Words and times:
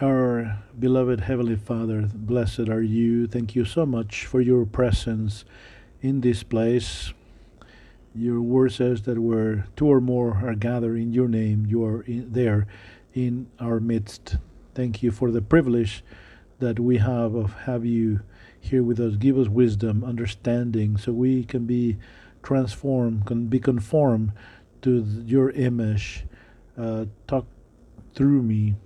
Our 0.00 0.62
beloved 0.78 1.22
Heavenly 1.22 1.56
Father, 1.56 2.08
blessed 2.14 2.68
are 2.68 2.82
you. 2.82 3.26
Thank 3.26 3.56
you 3.56 3.64
so 3.64 3.84
much 3.84 4.26
for 4.26 4.40
your 4.40 4.64
presence 4.64 5.44
in 6.00 6.20
this 6.20 6.44
place. 6.44 7.12
Your 8.14 8.40
word 8.40 8.70
says 8.70 9.02
that 9.02 9.18
where 9.18 9.66
two 9.74 9.88
or 9.88 10.00
more 10.00 10.36
are 10.46 10.54
gathered 10.54 10.98
in 10.98 11.12
your 11.12 11.26
name, 11.26 11.66
you 11.66 11.84
are 11.84 12.02
in, 12.02 12.32
there 12.32 12.68
in 13.12 13.50
our 13.58 13.80
midst. 13.80 14.36
Thank 14.72 15.02
you 15.02 15.10
for 15.10 15.32
the 15.32 15.42
privilege 15.42 16.04
that 16.60 16.78
we 16.78 16.98
have 16.98 17.34
of 17.34 17.54
have 17.62 17.84
you 17.84 18.20
here 18.60 18.84
with 18.84 19.00
us. 19.00 19.16
Give 19.16 19.36
us 19.36 19.48
wisdom, 19.48 20.04
understanding, 20.04 20.96
so 20.96 21.10
we 21.10 21.42
can 21.42 21.66
be 21.66 21.96
transformed, 22.44 23.26
can 23.26 23.48
be 23.48 23.58
conformed 23.58 24.30
to 24.82 25.04
your 25.26 25.50
image. 25.50 26.24
Uh, 26.76 27.06
talk 27.26 27.46
through 28.14 28.44
me. 28.44 28.76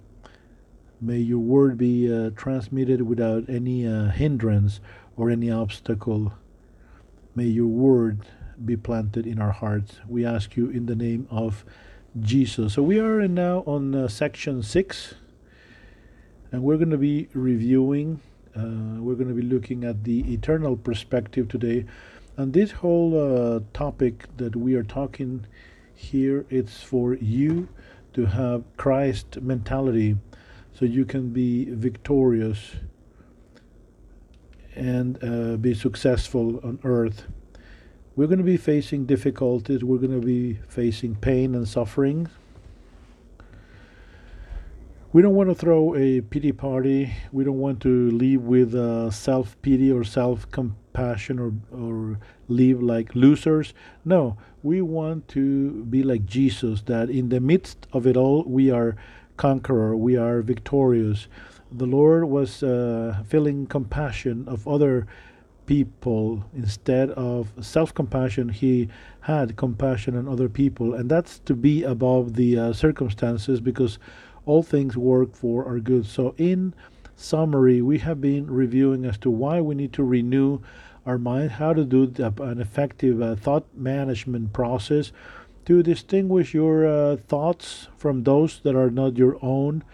May 1.05 1.19
your 1.19 1.41
word 1.41 1.77
be 1.77 2.13
uh, 2.15 2.31
transmitted 2.37 3.03
without 3.03 3.49
any 3.49 3.85
uh, 3.85 4.11
hindrance 4.11 4.79
or 5.17 5.31
any 5.31 5.51
obstacle. 5.51 6.33
May 7.35 7.47
your 7.47 7.67
word 7.67 8.21
be 8.65 8.77
planted 8.77 9.27
in 9.27 9.41
our 9.41 9.51
hearts. 9.51 9.97
We 10.07 10.25
ask 10.25 10.57
you 10.57 10.71
in 10.71 10.87
the 10.87 10.95
name 10.95 11.27
of 11.29 11.65
Jesus. 12.21 12.75
So 12.75 12.85
we 12.85 13.01
are 13.01 13.27
now 13.27 13.65
on 13.67 13.93
uh, 13.97 14.07
section 14.07 14.63
six, 14.63 15.15
and 16.53 16.63
we're 16.63 16.77
going 16.77 16.91
to 16.91 16.99
be 16.99 17.29
reviewing. 17.33 18.21
Uh, 18.55 19.01
we're 19.01 19.17
going 19.17 19.27
to 19.27 19.35
be 19.35 19.43
looking 19.43 19.83
at 19.83 20.05
the 20.05 20.33
eternal 20.33 20.77
perspective 20.77 21.49
today, 21.49 21.85
and 22.37 22.53
this 22.53 22.71
whole 22.71 23.19
uh, 23.19 23.61
topic 23.73 24.29
that 24.37 24.55
we 24.55 24.77
are 24.77 24.85
talking 24.85 25.47
here, 25.97 26.47
it's 26.49 26.81
for 26.81 27.15
you 27.15 27.69
to 28.15 28.27
have 28.27 28.63
Christ 28.77 29.41
mentality, 29.41 30.17
so 30.75 30.85
you 30.85 31.05
can 31.05 31.31
be 31.31 31.67
victorious 31.67 32.73
and 34.75 35.23
uh, 35.23 35.57
be 35.57 35.75
successful 35.75 36.61
on 36.65 36.79
earth. 36.85 37.27
We're 38.17 38.27
going 38.27 38.39
to 38.39 38.45
be 38.45 38.57
facing 38.57 39.07
difficulties, 39.07 39.83
we're 39.85 39.99
going 39.99 40.21
to 40.21 40.27
be 40.27 40.55
facing 40.69 41.17
pain 41.17 41.55
and 41.55 41.67
suffering. 41.67 42.29
We 45.13 45.21
don't 45.21 45.35
want 45.35 45.51
to 45.51 45.55
throw 45.55 45.95
a 45.95 46.23
pity 46.23 46.53
party. 46.53 47.13
We 47.33 47.45
don't 47.45 47.59
want 47.59 47.83
to 47.83 48.11
live 48.13 48.45
with 48.45 48.75
uh, 48.75 49.11
self 49.11 49.61
pity 49.61 49.93
or 49.93 50.05
self 50.05 50.51
compassion 50.51 51.39
or, 51.39 51.53
or 51.71 52.19
live 52.49 52.83
like 52.83 53.15
losers. 53.15 53.75
No, 54.07 54.39
we 54.63 54.81
want 54.81 55.29
to 55.29 55.85
be 55.85 56.03
like 56.03 56.25
Jesus, 56.25 56.81
that 56.83 57.11
in 57.11 57.29
the 57.29 57.41
midst 57.41 57.87
of 57.93 58.07
it 58.07 58.17
all, 58.17 58.45
we 58.45 58.71
are 58.71 58.97
conqueror, 59.37 59.97
we 59.97 60.17
are 60.17 60.43
victorious. 60.43 61.29
The 61.71 61.87
Lord 61.87 62.25
was 62.27 62.63
uh, 62.63 63.23
feeling 63.27 63.67
compassion 63.67 64.45
of 64.47 64.69
other 64.69 65.07
people. 65.67 66.45
Instead 66.55 67.11
of 67.11 67.53
self 67.61 67.95
compassion 67.95 68.49
he 68.49 68.89
had 69.21 69.57
compassion 69.57 70.17
on 70.17 70.29
other 70.29 70.49
people. 70.49 70.95
And 70.95 71.11
that's 71.11 71.39
to 71.41 71.55
be 71.55 71.83
above 71.83 72.35
the 72.35 72.59
uh, 72.59 72.73
circumstances 72.73 73.61
because 73.61 73.99
all 74.45 74.63
things 74.63 74.97
work 74.97 75.35
for 75.35 75.65
our 75.67 75.79
good. 75.79 76.07
So 76.07 76.35
in 76.37 76.75
summary 77.15 77.81
we 77.81 77.99
have 77.99 78.21
been 78.21 78.51
reviewing 78.51 79.05
as 79.05 79.19
to 79.19 79.31
why 79.31 79.61
we 79.61 79.75
need 79.75 79.93
to 79.95 80.03
renew 80.03 80.61
our 81.07 81.19
mind 81.19 81.53
how 81.53 81.73
to 81.73 81.85
do 81.85 82.13
an 82.41 82.61
effective 82.61 83.21
uh, 83.21 83.35
thought 83.35 83.65
management 83.75 84.53
process 84.53 85.13
to 85.65 85.83
distinguish 85.83 86.55
your 86.55 86.87
uh, 86.87 87.17
thoughts 87.17 87.89
from 87.97 88.25
those 88.25 88.61
that 88.63 88.75
are 88.75 88.91
not 88.91 89.17
your 89.17 89.39
own 89.43 89.85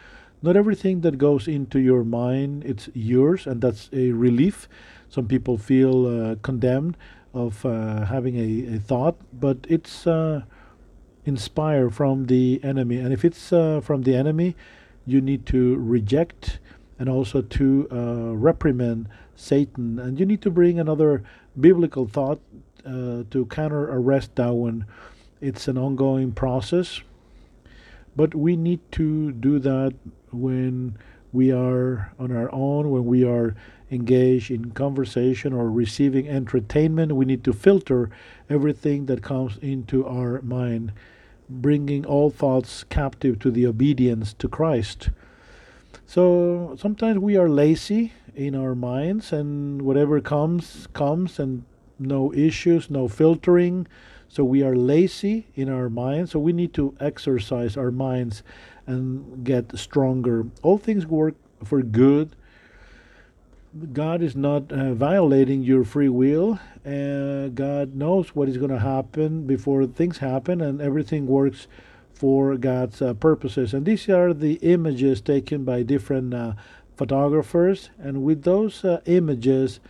not 0.40 0.56
everything 0.56 1.00
that 1.00 1.18
goes 1.18 1.48
into 1.48 1.78
your 1.78 2.04
mind 2.04 2.64
it's 2.64 2.88
yours 2.94 3.46
and 3.46 3.60
that's 3.60 3.90
a 3.92 4.12
relief 4.12 4.68
some 5.08 5.26
people 5.26 5.56
feel 5.56 6.06
uh, 6.06 6.36
condemned 6.42 6.96
of 7.34 7.64
uh, 7.64 8.04
having 8.06 8.36
a, 8.36 8.76
a, 8.76 8.78
thought, 8.78 9.16
but 9.32 9.58
it's 9.68 10.06
uh, 10.06 10.42
inspired 11.24 11.94
from 11.94 12.26
the 12.26 12.60
enemy. 12.62 12.98
And 12.98 13.12
if 13.12 13.24
it's 13.24 13.52
uh, 13.52 13.80
from 13.82 14.02
the 14.02 14.14
enemy, 14.14 14.56
you 15.06 15.20
need 15.20 15.46
to 15.46 15.76
reject 15.76 16.58
and 16.98 17.08
also 17.08 17.42
to 17.42 17.88
uh, 17.92 18.34
reprimand 18.34 19.08
Satan. 19.36 19.98
And 19.98 20.18
you 20.18 20.26
need 20.26 20.42
to 20.42 20.50
bring 20.50 20.80
another 20.80 21.22
biblical 21.58 22.06
thought 22.06 22.40
to 22.84 23.46
counter 23.50 23.84
arrest 23.92 24.34
that 24.36 24.54
one. 24.54 24.86
It's 25.40 25.68
an 25.68 25.78
ongoing 25.78 26.32
process, 26.32 27.00
but 28.16 28.34
we 28.34 28.56
need 28.56 28.80
to 28.92 29.30
do 29.30 29.60
that 29.60 29.94
when 30.32 30.98
we 31.32 31.52
are 31.52 32.12
on 32.18 32.34
our 32.34 32.52
own, 32.52 32.90
when 32.90 33.04
we 33.04 33.24
are 33.24 33.54
engaged 33.90 34.50
in 34.50 34.72
conversation 34.72 35.52
or 35.52 35.70
receiving 35.70 36.28
entertainment, 36.28 37.12
we 37.12 37.24
need 37.24 37.44
to 37.44 37.52
filter 37.52 38.10
everything 38.50 39.06
that 39.06 39.22
comes 39.22 39.58
into 39.58 40.04
our 40.04 40.42
mind, 40.42 40.92
bringing 41.48 42.04
all 42.04 42.30
thoughts 42.30 42.82
captive 42.84 43.38
to 43.38 43.50
the 43.50 43.66
obedience 43.66 44.32
to 44.34 44.48
Christ. 44.48 45.10
So 46.04 46.76
sometimes 46.80 47.20
we 47.20 47.36
are 47.36 47.48
lazy 47.48 48.12
in 48.34 48.56
our 48.56 48.74
minds, 48.74 49.32
and 49.32 49.82
whatever 49.82 50.20
comes, 50.20 50.88
comes, 50.92 51.38
and 51.38 51.64
no 51.98 52.32
issues, 52.34 52.90
no 52.90 53.06
filtering. 53.06 53.86
So 54.28 54.44
we 54.44 54.62
are 54.62 54.76
lazy 54.76 55.46
in 55.54 55.68
our 55.68 55.88
minds. 55.88 56.32
So 56.32 56.38
we 56.38 56.52
need 56.52 56.74
to 56.74 56.94
exercise 57.00 57.76
our 57.76 57.90
minds 57.90 58.42
and 58.86 59.44
get 59.44 59.76
stronger. 59.78 60.46
All 60.62 60.78
things 60.78 61.06
work 61.06 61.34
for 61.64 61.82
good 61.82 62.34
God 63.92 64.22
is 64.22 64.34
not 64.34 64.72
uh, 64.72 64.94
violating 64.94 65.62
your 65.62 65.84
free 65.84 66.08
will. 66.08 66.58
Uh, 66.86 67.48
God 67.48 67.94
knows 67.94 68.34
what 68.34 68.48
is 68.48 68.56
going 68.56 68.70
to 68.70 68.78
happen 68.78 69.46
before 69.46 69.86
things 69.86 70.18
happen, 70.18 70.60
and 70.60 70.80
everything 70.80 71.26
works 71.26 71.66
for 72.14 72.56
God's 72.56 73.02
uh, 73.02 73.14
purposes. 73.14 73.74
And 73.74 73.84
these 73.84 74.08
are 74.08 74.32
the 74.32 74.54
images 74.54 75.20
taken 75.20 75.64
by 75.64 75.82
different 75.82 76.32
uh, 76.32 76.54
photographers, 76.96 77.90
and 77.98 78.22
with 78.24 78.42
those 78.42 78.84
uh, 78.84 79.00
images, 79.04 79.80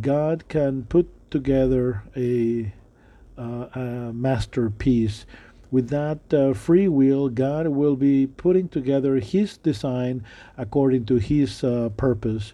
God 0.00 0.48
can 0.48 0.84
put 0.84 1.08
together 1.30 2.04
a, 2.16 2.72
uh, 3.38 3.66
a 3.74 4.12
masterpiece. 4.12 5.26
With 5.70 5.88
that 5.88 6.54
free 6.56 6.88
will, 6.88 7.28
God 7.28 7.68
will 7.68 7.96
be 7.96 8.26
putting 8.26 8.68
together 8.68 9.16
His 9.16 9.56
design 9.58 10.24
according 10.56 11.06
to 11.06 11.16
His 11.16 11.60
purpose. 11.96 12.52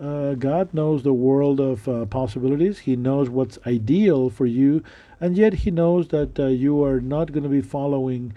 Uh, 0.00 0.34
God 0.34 0.72
knows 0.72 1.02
the 1.02 1.12
world 1.12 1.58
of 1.58 1.88
uh, 1.88 2.06
possibilities. 2.06 2.78
He 2.80 2.94
knows 2.94 3.28
what's 3.28 3.58
ideal 3.66 4.30
for 4.30 4.46
you, 4.46 4.84
and 5.20 5.36
yet 5.36 5.54
He 5.54 5.72
knows 5.72 6.08
that 6.08 6.38
uh, 6.38 6.46
you 6.46 6.84
are 6.84 7.00
not 7.00 7.32
going 7.32 7.42
to 7.42 7.48
be 7.48 7.60
following 7.60 8.32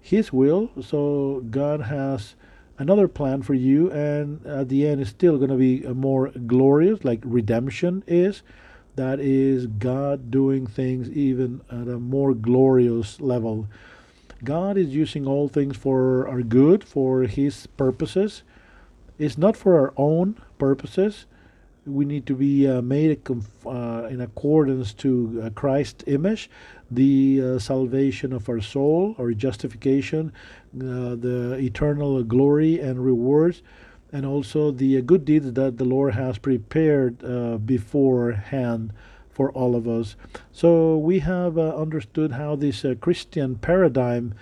His 0.00 0.32
will. 0.32 0.70
So 0.80 1.44
God 1.50 1.80
has 1.80 2.36
another 2.78 3.08
plan 3.08 3.42
for 3.42 3.54
you, 3.54 3.90
and 3.90 4.46
at 4.46 4.68
the 4.68 4.86
end, 4.86 5.00
it's 5.00 5.10
still 5.10 5.36
going 5.36 5.50
to 5.50 5.56
be 5.56 5.80
more 5.80 6.28
glorious, 6.46 7.04
like 7.04 7.20
redemption 7.24 8.04
is. 8.06 8.42
That 8.96 9.20
is 9.20 9.66
God 9.66 10.30
doing 10.30 10.66
things 10.66 11.08
even 11.10 11.60
at 11.70 11.88
a 11.88 11.98
more 11.98 12.34
glorious 12.34 13.20
level. 13.20 13.68
God 14.42 14.76
is 14.76 14.88
using 14.88 15.26
all 15.26 15.48
things 15.48 15.76
for 15.76 16.26
our 16.28 16.42
good, 16.42 16.82
for 16.82 17.22
His 17.24 17.66
purposes. 17.66 18.42
It's 19.18 19.36
not 19.36 19.56
for 19.56 19.78
our 19.78 19.92
own 19.96 20.40
purposes. 20.58 21.26
We 21.86 22.04
need 22.04 22.26
to 22.26 22.34
be 22.34 22.68
uh, 22.68 22.82
made 22.82 23.20
uh, 23.66 24.08
in 24.10 24.20
accordance 24.20 24.92
to 24.94 25.42
uh, 25.44 25.50
Christ's 25.50 26.04
image, 26.06 26.50
the 26.90 27.42
uh, 27.42 27.58
salvation 27.58 28.32
of 28.32 28.48
our 28.48 28.60
soul, 28.60 29.14
our 29.18 29.32
justification, 29.32 30.32
uh, 30.76 31.16
the 31.16 31.58
eternal 31.60 32.22
glory 32.22 32.80
and 32.80 33.04
rewards, 33.04 33.62
and 34.12 34.26
also 34.26 34.70
the 34.70 35.00
good 35.02 35.24
deeds 35.24 35.52
that 35.52 35.78
the 35.78 35.84
Lord 35.84 36.14
has 36.14 36.38
prepared 36.38 37.24
uh, 37.24 37.58
beforehand 37.58 38.92
for 39.30 39.52
all 39.52 39.76
of 39.76 39.86
us. 39.88 40.16
So 40.52 40.96
we 40.98 41.20
have 41.20 41.56
uh, 41.56 41.74
understood 41.76 42.32
how 42.32 42.56
this 42.56 42.84
uh, 42.84 42.94
Christian 43.00 43.56
paradigm 43.56 44.34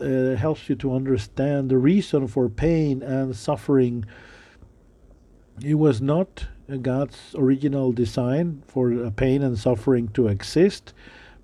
uh, 0.00 0.36
helps 0.36 0.68
you 0.68 0.76
to 0.76 0.94
understand 0.94 1.70
the 1.70 1.78
reason 1.78 2.28
for 2.28 2.48
pain 2.48 3.02
and 3.02 3.34
suffering 3.34 4.04
it 5.62 5.74
was 5.74 6.00
not 6.00 6.46
God's 6.82 7.34
original 7.36 7.92
design 7.92 8.62
for 8.66 9.10
pain 9.12 9.42
and 9.42 9.58
suffering 9.58 10.08
to 10.08 10.28
exist, 10.28 10.92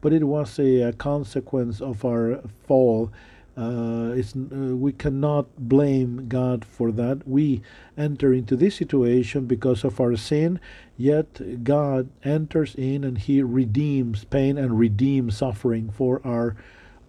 but 0.00 0.12
it 0.12 0.25
was 0.25 0.59
a, 0.59 0.83
a 0.83 0.93
consequence 0.93 1.81
of 1.81 2.05
our 2.05 2.43
fall. 2.67 3.11
Uh, 3.57 4.15
uh, 4.15 4.77
we 4.77 4.93
cannot 4.93 5.47
blame 5.59 6.27
God 6.29 6.65
for 6.65 6.91
that. 6.93 7.27
We 7.27 7.61
enter 7.99 8.33
into 8.33 8.57
this 8.57 8.77
situation 8.77 9.47
because 9.47 9.85
of 9.85 10.01
our 10.01 10.17
sin, 10.17 10.59
yet 10.97 11.65
God 11.65 12.09
enters 12.25 12.75
in 12.75 13.05
and 13.05 13.19
He 13.19 13.43
redeems 13.43 14.25
pain 14.25 14.57
and 14.57 14.79
redeems 14.79 15.37
suffering 15.37 15.91
for 15.91 16.21
our 16.25 16.57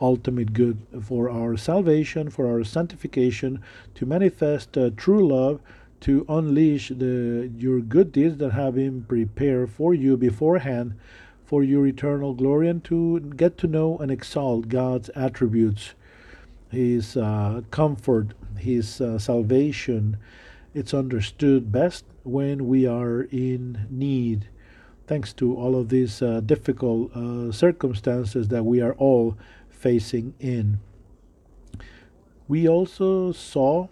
ultimate 0.02 0.52
good 0.52 0.86
for 1.02 1.30
our 1.30 1.56
salvation, 1.56 2.30
for 2.30 2.46
our 2.48 2.64
sanctification, 2.64 3.62
to 3.96 4.06
manifest 4.06 4.78
uh, 4.78 4.90
true 4.98 5.26
love, 5.26 5.62
to 6.02 6.26
unleash 6.28 6.90
the 6.90 7.50
your 7.58 7.80
good 7.80 8.12
deeds 8.12 8.38
that 8.38 8.52
have 8.52 8.76
been 8.76 9.04
prepared 9.04 9.72
for 9.72 9.94
you 9.94 10.18
beforehand 10.18 10.94
for 11.46 11.64
your 11.64 11.86
eternal 11.86 12.34
glory 12.34 12.68
and 12.68 12.84
to 12.84 13.20
get 13.20 13.58
to 13.60 13.68
know 13.68 13.98
and 14.00 14.12
exalt 14.12 14.68
God's 14.68 15.10
attributes, 15.10 15.94
His 16.74 17.16
uh, 17.16 17.62
comfort, 17.70 18.30
His 18.58 19.00
uh, 19.00 19.20
salvation. 19.20 20.18
It's 20.74 20.94
understood 20.94 21.72
best 21.72 22.04
when 22.24 22.68
we 22.68 22.88
are 22.88 23.22
in 23.32 23.86
need 23.90 24.48
thanks 25.06 25.34
to 25.34 25.56
all 25.56 25.76
of 25.76 25.90
these 25.90 26.22
uh, 26.22 26.40
difficult 26.40 27.16
uh, 27.16 27.52
circumstances 27.52 28.48
that 28.48 28.64
we 28.64 28.82
are 28.82 28.94
all 28.94 29.38
facing 29.70 30.34
in. 30.40 30.80
We 32.48 32.68
also 32.68 33.32
saw 33.32 33.90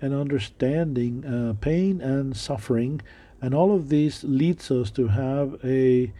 an 0.00 0.12
understanding 0.12 1.24
uh, 1.24 1.54
pain 1.60 2.00
and 2.00 2.36
suffering, 2.36 3.00
and 3.40 3.54
all 3.54 3.74
of 3.74 3.88
this 3.88 4.22
leads 4.24 4.70
us 4.70 4.90
to 4.92 5.08
have 5.08 5.58
a 5.64 6.12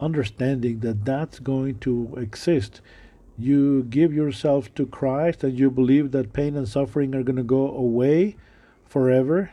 understanding 0.00 0.80
that 0.80 1.04
that's 1.04 1.38
going 1.38 1.78
to 1.78 2.14
exist. 2.16 2.80
You 3.42 3.84
give 3.84 4.12
yourself 4.12 4.74
to 4.74 4.86
Christ 4.86 5.42
and 5.42 5.58
you 5.58 5.70
believe 5.70 6.12
that 6.12 6.32
pain 6.32 6.56
and 6.56 6.68
suffering 6.68 7.14
are 7.14 7.22
going 7.22 7.36
to 7.36 7.42
go 7.42 7.68
away 7.68 8.36
forever 8.86 9.52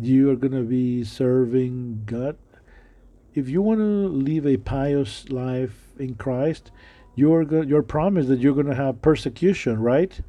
you 0.00 0.30
are 0.30 0.36
going 0.36 0.52
to 0.52 0.62
be 0.62 1.04
serving 1.04 2.02
God. 2.06 2.36
If 3.34 3.48
you 3.48 3.62
want 3.62 3.80
to 3.80 4.08
live 4.08 4.46
a 4.46 4.56
pious 4.56 5.28
life 5.30 5.92
in 5.98 6.14
Christ, 6.14 6.70
you're 7.14 7.44
go- 7.44 7.62
your 7.62 7.82
promise 7.82 8.26
that 8.26 8.40
you're 8.40 8.54
going 8.54 8.66
to 8.66 8.74
have 8.74 9.02
persecution, 9.02 9.80
right? 9.80 10.20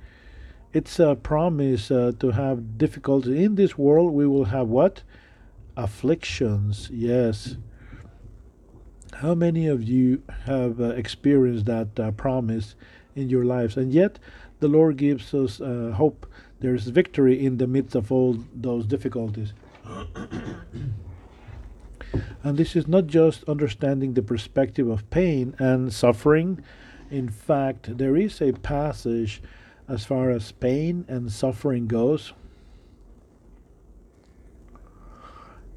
It's 0.74 1.00
a 1.00 1.16
promise 1.16 1.92
uh, 1.92 2.14
to 2.20 2.32
have 2.32 2.78
difficulty 2.78 3.44
in 3.44 3.56
this 3.56 3.78
world. 3.78 4.12
We 4.12 4.28
will 4.28 4.46
have 4.46 4.68
what? 4.68 5.04
Afflictions. 5.78 6.90
Yes. 6.92 7.58
How 9.18 9.36
many 9.36 9.68
of 9.68 9.84
you 9.84 10.24
have 10.46 10.82
uh, 10.82 10.86
experienced 10.90 11.66
that 11.66 12.00
uh, 12.00 12.12
promise 12.12 12.76
in 13.16 13.30
your 13.30 13.46
lives? 13.46 13.78
And 13.78 13.94
yet, 13.94 14.20
the 14.60 14.68
Lord 14.68 14.98
gives 14.98 15.34
us 15.34 15.62
uh, 15.62 15.94
hope 15.96 16.26
there's 16.60 16.88
victory 16.88 17.46
in 17.46 17.58
the 17.58 17.68
midst 17.68 17.96
of 17.96 18.12
all 18.12 18.38
those 18.54 18.86
difficulties. 18.86 19.54
and 22.44 22.58
this 22.58 22.76
is 22.76 22.88
not 22.88 23.08
just 23.08 23.44
understanding 23.46 24.14
the 24.14 24.22
perspective 24.22 24.88
of 24.88 25.10
pain 25.10 25.56
and 25.60 25.94
suffering. 25.94 26.64
In 27.12 27.30
fact, 27.30 27.98
there 27.98 28.16
is 28.16 28.42
a 28.42 28.54
passage 28.54 29.42
as 29.88 30.06
far 30.06 30.32
as 30.32 30.52
pain 30.52 31.06
and 31.08 31.32
suffering 31.32 31.88
goes. 31.88 32.34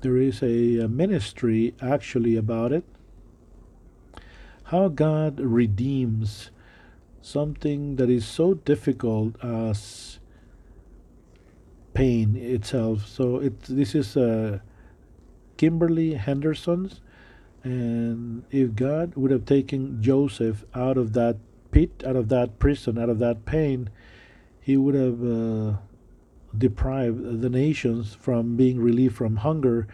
There 0.01 0.17
is 0.17 0.43
a, 0.43 0.79
a 0.79 0.89
ministry 0.89 1.75
actually 1.83 2.37
about 2.37 2.73
it. 2.73 2.85
How 4.67 4.89
God 4.89 5.39
redeems 5.39 6.51
something 7.23 7.97
that 7.97 8.11
is 8.11 8.25
so 8.27 8.55
difficult 8.55 9.35
as 9.45 10.19
pain 11.95 12.37
itself. 12.37 13.07
So 13.07 13.39
it 13.39 13.61
this 13.63 13.95
is 13.95 14.17
uh, 14.17 14.59
Kimberly 15.57 16.15
Henderson's, 16.15 17.01
and 17.65 18.45
if 18.51 18.75
God 18.75 19.15
would 19.17 19.31
have 19.31 19.45
taken 19.45 20.03
Joseph 20.03 20.65
out 20.75 20.99
of 20.99 21.15
that 21.15 21.37
pit, 21.71 22.03
out 22.07 22.17
of 22.17 22.29
that 22.29 22.59
prison, 22.59 22.99
out 22.99 23.09
of 23.09 23.19
that 23.19 23.45
pain, 23.45 23.91
he 24.61 24.77
would 24.77 24.95
have 24.95 25.25
uh, 25.25 25.79
deprived 26.57 27.41
the 27.41 27.51
nations 27.51 28.15
from 28.15 28.57
being 28.57 28.79
relieved 28.81 29.17
from 29.17 29.37
hunger. 29.37 29.87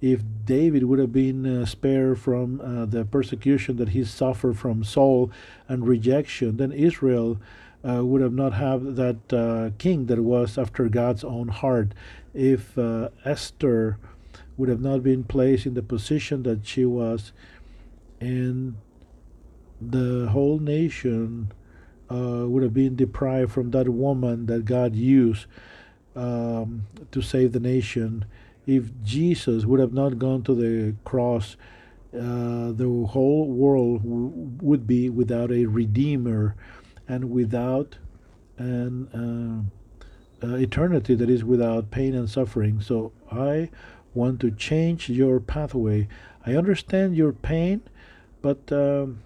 If 0.00 0.22
David 0.44 0.84
would 0.84 0.98
have 0.98 1.12
been 1.12 1.44
uh, 1.44 1.66
spared 1.66 2.18
from 2.18 2.60
uh, 2.60 2.86
the 2.86 3.04
persecution 3.04 3.76
that 3.76 3.90
he 3.90 4.04
suffered 4.04 4.58
from 4.58 4.82
Saul 4.82 5.30
and 5.68 5.86
rejection, 5.86 6.56
then 6.56 6.72
Israel 6.72 7.38
uh, 7.86 8.04
would 8.04 8.22
have 8.22 8.32
not 8.32 8.54
have 8.54 8.96
that 8.96 9.32
uh, 9.32 9.70
king 9.78 10.06
that 10.06 10.20
was 10.20 10.56
after 10.56 10.88
God's 10.88 11.24
own 11.24 11.48
heart. 11.48 11.92
If 12.32 12.78
uh, 12.78 13.10
Esther 13.24 13.98
would 14.56 14.68
have 14.68 14.80
not 14.80 15.02
been 15.02 15.24
placed 15.24 15.66
in 15.66 15.74
the 15.74 15.82
position 15.82 16.42
that 16.44 16.66
she 16.66 16.84
was, 16.84 17.32
and 18.20 18.76
the 19.80 20.28
whole 20.30 20.58
nation 20.58 21.52
uh, 22.10 22.44
would 22.46 22.62
have 22.62 22.74
been 22.74 22.96
deprived 22.96 23.52
from 23.52 23.70
that 23.70 23.88
woman 23.88 24.46
that 24.46 24.64
God 24.64 24.94
used 24.94 25.46
um, 26.14 26.86
to 27.12 27.22
save 27.22 27.52
the 27.52 27.60
nation. 27.60 28.24
If 28.70 28.92
Jesus 29.02 29.64
would 29.64 29.80
have 29.80 29.92
not 29.92 30.20
gone 30.20 30.44
to 30.44 30.54
the 30.54 30.94
cross, 31.02 31.56
uh, 32.14 32.70
the 32.70 33.06
whole 33.10 33.48
world 33.48 34.02
would 34.62 34.86
be 34.86 35.10
without 35.10 35.50
a 35.50 35.66
redeemer 35.66 36.54
and 37.08 37.32
without 37.32 37.98
an 38.56 39.72
uh, 40.42 40.46
uh, 40.46 40.54
eternity 40.54 41.16
that 41.16 41.28
is 41.28 41.42
without 41.42 41.90
pain 41.90 42.14
and 42.14 42.30
suffering. 42.30 42.80
So 42.80 43.10
I 43.30 43.70
want 44.14 44.38
to 44.42 44.52
change 44.52 45.08
your 45.08 45.40
pathway. 45.40 46.06
I 46.46 46.54
understand 46.54 47.16
your 47.16 47.32
pain, 47.32 47.82
but 48.40 48.70
um, 48.70 49.24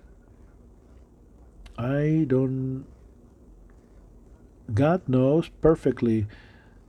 I 1.76 2.24
don't. 2.26 2.86
God 4.72 5.06
knows 5.06 5.50
perfectly 5.60 6.26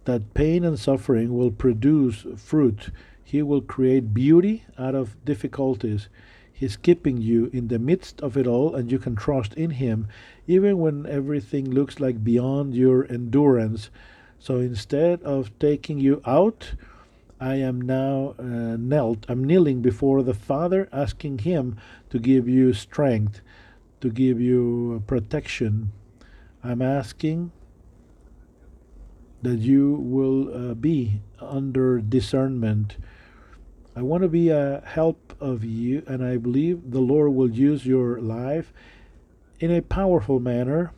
that 0.06 0.34
pain 0.34 0.64
and 0.64 0.80
suffering 0.80 1.36
will 1.36 1.52
produce 1.52 2.26
fruit. 2.38 2.90
He 3.24 3.42
will 3.42 3.62
create 3.62 4.14
beauty 4.14 4.64
out 4.78 4.96
of 4.96 5.24
difficulties. 5.26 6.10
He's 6.54 6.78
keeping 6.78 7.18
you 7.18 7.50
in 7.52 7.68
the 7.68 7.80
midst 7.80 8.22
of 8.22 8.38
it 8.38 8.48
all, 8.48 8.76
and 8.76 8.90
you 8.92 8.98
can 8.98 9.16
trust 9.16 9.54
in 9.56 9.72
Him, 9.72 10.08
even 10.48 10.78
when 10.78 11.06
everything 11.06 11.70
looks 11.70 12.00
like 12.00 12.24
beyond 12.24 12.74
your 12.76 13.06
endurance. 13.12 13.90
So 14.40 14.60
instead 14.60 15.22
of 15.24 15.58
taking 15.60 16.00
you 16.00 16.22
out, 16.26 16.76
I 17.40 17.56
am 17.56 17.82
now 17.82 18.36
uh, 18.40 18.78
knelt, 18.78 19.26
I'm 19.28 19.44
kneeling 19.44 19.82
before 19.82 20.24
the 20.24 20.34
Father, 20.34 20.88
asking 20.94 21.40
Him 21.40 21.78
to 22.10 22.20
give 22.20 22.48
you 22.48 22.72
strength, 22.72 23.42
to 24.00 24.10
give 24.10 24.40
you 24.40 25.04
protection. 25.08 25.92
I'm 26.64 26.82
asking 26.82 27.52
that 29.46 29.60
you 29.60 29.94
will 29.94 30.72
uh, 30.72 30.74
be 30.74 31.22
under 31.40 32.00
discernment 32.00 32.98
I 33.98 34.02
want 34.02 34.24
to 34.24 34.28
be 34.28 34.50
a 34.50 34.84
help 34.86 35.38
of 35.40 35.64
you, 35.64 36.04
and 36.06 36.22
I 36.22 36.36
believe 36.36 36.92
the 36.92 37.00
Lord 37.00 37.34
will 37.34 37.50
use 37.50 37.86
your 37.86 38.20
life 38.20 38.74
in 39.62 39.72
a 39.72 39.82
powerful 39.82 40.42
manner. 40.42 40.92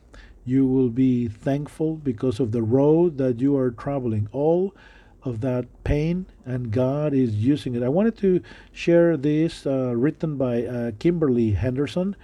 You 0.46 0.66
will 0.66 0.90
be 0.90 1.28
thankful 1.28 1.98
because 1.98 2.40
of 2.40 2.52
the 2.52 2.64
road 2.64 3.20
that 3.20 3.40
you 3.40 3.56
are 3.56 3.70
traveling. 3.70 4.28
All 4.32 4.74
of 5.22 5.42
that 5.42 5.68
pain, 5.84 6.26
and 6.44 6.72
God 6.72 7.14
is 7.14 7.36
using 7.36 7.76
it. 7.76 7.84
I 7.84 7.90
wanted 7.90 8.18
to 8.18 8.42
share 8.72 9.16
this 9.16 9.68
uh, 9.68 9.96
written 9.96 10.36
by 10.36 10.64
uh, 10.64 10.92
Kimberly 10.98 11.52
Henderson. 11.52 12.16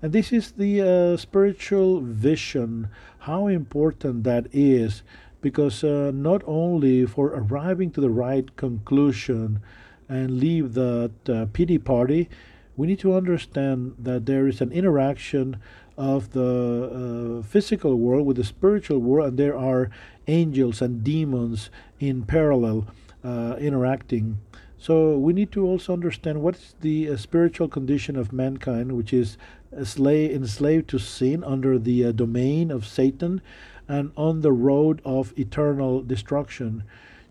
And 0.00 0.14
this 0.14 0.32
is 0.32 0.52
the 0.52 0.80
uh, 0.80 1.16
spiritual 1.18 2.00
vision, 2.00 2.88
how 3.20 3.46
important 3.46 4.24
that 4.24 4.46
is, 4.54 5.02
because 5.44 5.84
uh, 5.84 6.10
not 6.14 6.40
only 6.46 7.04
for 7.04 7.26
arriving 7.28 7.90
to 7.90 8.00
the 8.00 8.08
right 8.08 8.56
conclusion, 8.56 9.60
and 10.08 10.38
leave 10.38 10.74
that 10.74 11.12
uh, 11.28 11.46
pity 11.52 11.78
party, 11.78 12.28
we 12.76 12.86
need 12.86 12.98
to 12.98 13.14
understand 13.14 13.94
that 13.98 14.26
there 14.26 14.48
is 14.48 14.60
an 14.60 14.72
interaction 14.72 15.56
of 15.96 16.32
the 16.32 17.40
uh, 17.40 17.46
physical 17.46 17.98
world 17.98 18.26
with 18.26 18.36
the 18.36 18.44
spiritual 18.44 18.98
world, 18.98 19.28
and 19.28 19.38
there 19.38 19.56
are 19.56 19.90
angels 20.26 20.82
and 20.82 21.04
demons 21.04 21.70
in 22.00 22.22
parallel 22.22 22.86
uh, 23.22 23.56
interacting. 23.58 24.38
So 24.78 25.16
we 25.16 25.32
need 25.32 25.52
to 25.52 25.64
also 25.64 25.92
understand 25.92 26.42
what 26.42 26.56
is 26.56 26.74
the 26.80 27.08
uh, 27.10 27.16
spiritual 27.16 27.68
condition 27.68 28.16
of 28.16 28.32
mankind, 28.32 28.92
which 28.92 29.12
is 29.12 29.38
slave, 29.82 30.30
enslaved 30.32 30.88
to 30.88 30.98
sin 30.98 31.42
under 31.44 31.78
the 31.78 32.06
uh, 32.06 32.12
domain 32.12 32.70
of 32.70 32.86
Satan 32.86 33.40
and 33.88 34.12
on 34.16 34.40
the 34.40 34.52
road 34.52 35.00
of 35.04 35.32
eternal 35.38 36.02
destruction. 36.02 36.84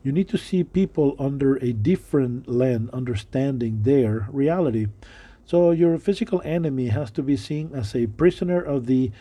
You 0.04 0.12
need 0.12 0.28
to 0.30 0.38
see 0.38 0.64
people 0.64 1.16
under 1.18 1.56
a 1.58 1.72
different 1.72 2.48
lens, 2.48 2.90
understanding 2.92 3.84
their 3.84 4.28
reality. 4.32 4.88
So 5.46 5.72
your 5.72 5.98
physical 5.98 6.42
enemy 6.44 6.88
has 6.88 7.12
to 7.12 7.24
be 7.24 7.38
seen 7.38 7.72
as 7.74 7.96
a 7.96 8.08
prisoner 8.08 8.62
of 8.62 8.86
the 8.86 9.12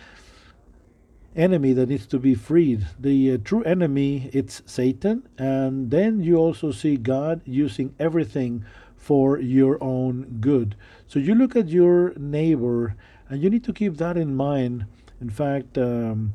enemy 1.35 1.73
that 1.73 1.89
needs 1.89 2.07
to 2.07 2.19
be 2.19 2.35
freed. 2.35 2.87
The 2.99 3.33
uh, 3.33 3.39
true 3.43 3.62
enemy, 3.62 4.31
it's 4.33 4.62
Satan. 4.67 5.29
And 5.39 5.91
then 5.91 6.21
you 6.21 6.37
also 6.37 6.71
see 6.73 6.97
God 6.97 7.41
using 7.45 7.95
everything 7.99 8.65
for 8.97 9.39
your 9.39 9.83
own 9.83 10.39
good. 10.41 10.77
So 11.09 11.19
you 11.19 11.35
look 11.35 11.57
at 11.57 11.69
your 11.69 12.12
neighbor 12.17 12.95
and 13.29 13.43
you 13.43 13.51
need 13.51 13.65
to 13.65 13.73
keep 13.73 13.97
that 13.97 14.17
in 14.17 14.37
mind. 14.37 14.87
In 15.21 15.31
fact, 15.31 15.79
um, 15.79 16.35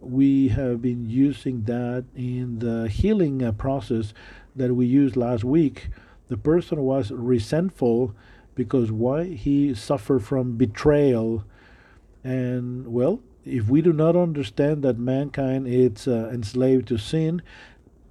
we 0.00 0.48
have 0.48 0.80
been 0.80 1.08
using 1.08 1.62
that 1.64 2.04
in 2.16 2.58
the 2.58 2.88
healing 2.88 3.42
uh, 3.42 3.52
process 3.52 4.12
that 4.56 4.74
we 4.74 4.86
used 4.86 5.16
last 5.16 5.44
week. 5.44 5.88
The 6.28 6.36
person 6.36 6.80
was 6.82 7.10
resentful 7.10 8.14
because 8.54 8.90
why 8.90 9.24
he 9.24 9.74
suffered 9.74 10.24
from 10.24 10.56
betrayal 10.56 11.44
and 12.22 12.86
well 12.88 13.20
if 13.44 13.68
we 13.68 13.80
do 13.80 13.92
not 13.92 14.14
understand 14.14 14.82
that 14.82 14.98
mankind 14.98 15.66
is 15.66 16.06
uh, 16.06 16.28
enslaved 16.32 16.86
to 16.88 16.98
sin 16.98 17.40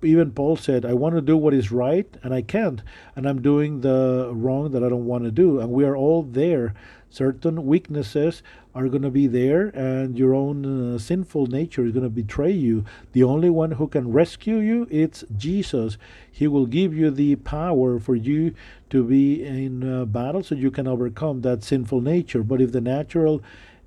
even 0.02 0.32
Paul 0.32 0.56
said, 0.56 0.86
I 0.86 0.94
want 0.94 1.16
to 1.16 1.22
do 1.22 1.36
what 1.36 1.54
is 1.54 1.72
right 1.72 2.08
and 2.24 2.34
I 2.34 2.42
can't. 2.42 2.82
And 3.16 3.28
I'm 3.28 3.42
doing 3.42 3.82
the 3.82 4.32
wrong 4.34 4.72
that 4.72 4.84
I 4.84 4.90
don't 4.90 5.06
want 5.06 5.26
to 5.26 5.32
do. 5.32 5.60
And 5.60 5.72
we 5.72 5.84
are 5.84 5.96
all 5.96 6.24
there. 6.24 6.74
Certain 7.10 7.66
weaknesses 7.66 8.44
are 8.76 8.88
going 8.88 9.02
to 9.02 9.10
be 9.10 9.26
there, 9.26 9.68
and 9.70 10.18
your 10.18 10.36
own 10.36 10.96
uh, 10.96 10.98
sinful 11.00 11.48
nature 11.48 11.86
is 11.86 11.92
going 11.92 12.04
to 12.04 12.10
betray 12.10 12.52
you. 12.52 12.86
The 13.14 13.24
only 13.24 13.50
one 13.50 13.72
who 13.72 13.88
can 13.88 14.12
rescue 14.12 14.58
you 14.58 14.88
it's 14.92 15.24
Jesus. 15.36 15.98
He 16.32 16.48
will 16.48 16.66
give 16.66 16.94
you 16.94 17.10
the 17.10 17.36
power 17.38 18.00
for 18.00 18.16
you 18.16 18.54
to 18.92 19.04
be 19.04 19.44
in 19.44 19.84
uh, 19.84 20.06
battle 20.06 20.44
so 20.44 20.56
you 20.56 20.72
can 20.72 20.88
overcome 20.88 21.42
that 21.42 21.64
sinful 21.64 22.02
nature. 22.02 22.44
But 22.44 22.62
if 22.62 22.72
the 22.72 22.82
natural 22.82 23.42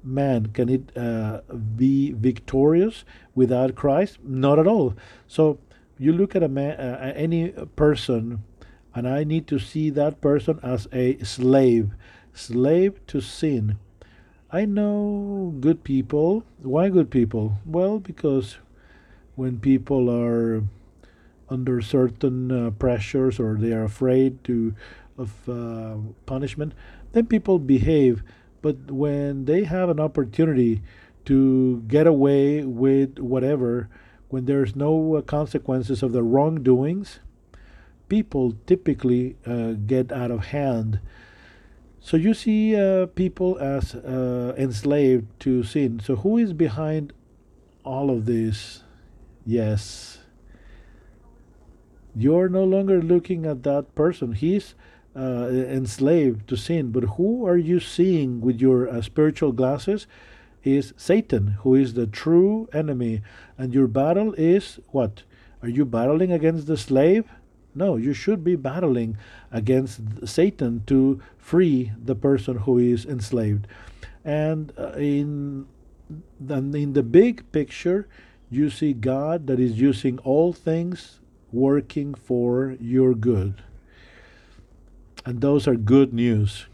man 0.05 0.47
can 0.47 0.69
it 0.69 0.97
uh, 0.97 1.41
be 1.77 2.13
victorious 2.13 3.05
without 3.35 3.75
Christ? 3.75 4.19
Not 4.23 4.59
at 4.59 4.67
all. 4.67 4.95
So 5.27 5.59
you 5.99 6.13
look 6.13 6.35
at 6.35 6.43
a 6.43 6.49
man, 6.49 6.79
uh, 6.79 7.13
any 7.15 7.51
person, 7.77 8.43
and 8.95 9.09
I 9.09 9.25
need 9.25 9.47
to 9.49 9.59
see 9.59 9.91
that 9.91 10.21
person 10.21 10.59
as 10.63 10.89
a 10.93 11.19
slave, 11.23 11.93
slave 12.33 13.05
to 13.09 13.21
sin. 13.21 13.79
I 14.51 14.65
know 14.65 15.55
good 15.61 15.85
people. 15.85 16.45
Why 16.63 16.89
good 16.89 17.11
people? 17.11 17.59
Well, 17.65 17.99
because 17.99 18.59
when 19.35 19.59
people 19.59 20.11
are 20.11 20.65
under 21.49 21.81
certain 21.81 22.51
uh, 22.51 22.71
pressures 22.71 23.39
or 23.39 23.57
they 23.57 23.73
are 23.73 23.85
afraid 23.85 24.43
to 24.45 24.75
of 25.19 25.49
uh, 25.49 25.97
punishment, 26.27 26.73
then 27.13 27.27
people 27.27 27.59
behave. 27.59 28.23
But 28.63 28.91
when 28.91 29.45
they 29.45 29.65
have 29.65 29.89
an 29.89 30.01
opportunity 30.01 30.83
to 31.27 31.83
get 31.87 32.07
away 32.07 32.65
with 32.65 33.19
whatever, 33.19 33.89
when 34.29 34.47
there's 34.47 34.75
no 34.75 35.17
uh, 35.17 35.23
consequences 35.23 36.03
of 36.03 36.13
the 36.13 36.23
wrongdoings, 36.23 37.21
people 38.09 38.55
typically 38.67 39.37
uh, 39.47 39.73
get 39.87 40.11
out 40.13 40.31
of 40.31 40.47
hand. 40.47 41.01
So 42.05 42.17
you 42.17 42.35
see 42.35 42.77
uh, 42.77 43.07
people 43.07 43.59
as 43.59 43.95
uh, 43.95 44.55
enslaved 44.59 45.29
to 45.41 45.63
sin. 45.63 46.01
So 46.01 46.17
who 46.17 46.37
is 46.37 46.53
behind 46.53 47.13
all 47.85 48.11
of 48.11 48.27
this? 48.27 48.83
Yes. 49.47 50.19
You're 52.15 52.49
no 52.49 52.65
longer 52.65 53.01
looking 53.01 53.47
at 53.47 53.63
that 53.63 53.95
person. 53.95 54.33
He's 54.33 54.75
uh, 55.17 55.47
enslaved 55.49 56.49
to 56.49 56.57
sin. 56.57 56.91
But 56.91 57.05
who 57.17 57.47
are 57.47 57.57
you 57.57 57.79
seeing 57.79 58.41
with 58.41 58.61
your 58.61 58.89
uh, 58.89 59.01
spiritual 59.01 59.53
glasses? 59.53 60.07
is 60.65 60.95
Satan, 60.97 61.59
who 61.63 61.75
is 61.75 61.95
the 61.95 62.07
true 62.07 62.69
enemy. 62.73 63.23
And 63.59 63.75
your 63.75 63.87
battle 63.87 64.33
is 64.35 64.79
what? 64.89 65.23
Are 65.63 65.69
you 65.69 65.85
battling 65.85 66.33
against 66.33 66.67
the 66.67 66.77
slave? 66.77 67.25
No, 67.75 67.97
you 67.97 68.13
should 68.13 68.45
be 68.45 68.57
battling 68.57 69.17
against 69.51 70.01
Satan 70.27 70.83
to 70.87 71.21
free 71.39 71.93
the 72.03 72.15
person 72.15 72.59
who 72.59 72.79
is 72.79 73.05
enslaved. 73.05 73.67
And 74.25 74.73
uh, 74.79 74.93
in 74.93 75.67
in 76.49 76.93
the 76.93 77.03
big 77.03 77.51
picture, 77.53 78.07
you 78.51 78.69
see 78.69 78.93
God 78.93 79.47
that 79.47 79.59
is 79.59 79.81
using 79.81 80.19
all 80.19 80.53
things 80.53 81.21
working 81.51 82.15
for 82.15 82.77
your 82.81 83.15
good. 83.15 83.63
And 85.25 85.41
those 85.41 85.67
are 85.67 85.77
good 85.77 86.13
news. 86.13 86.67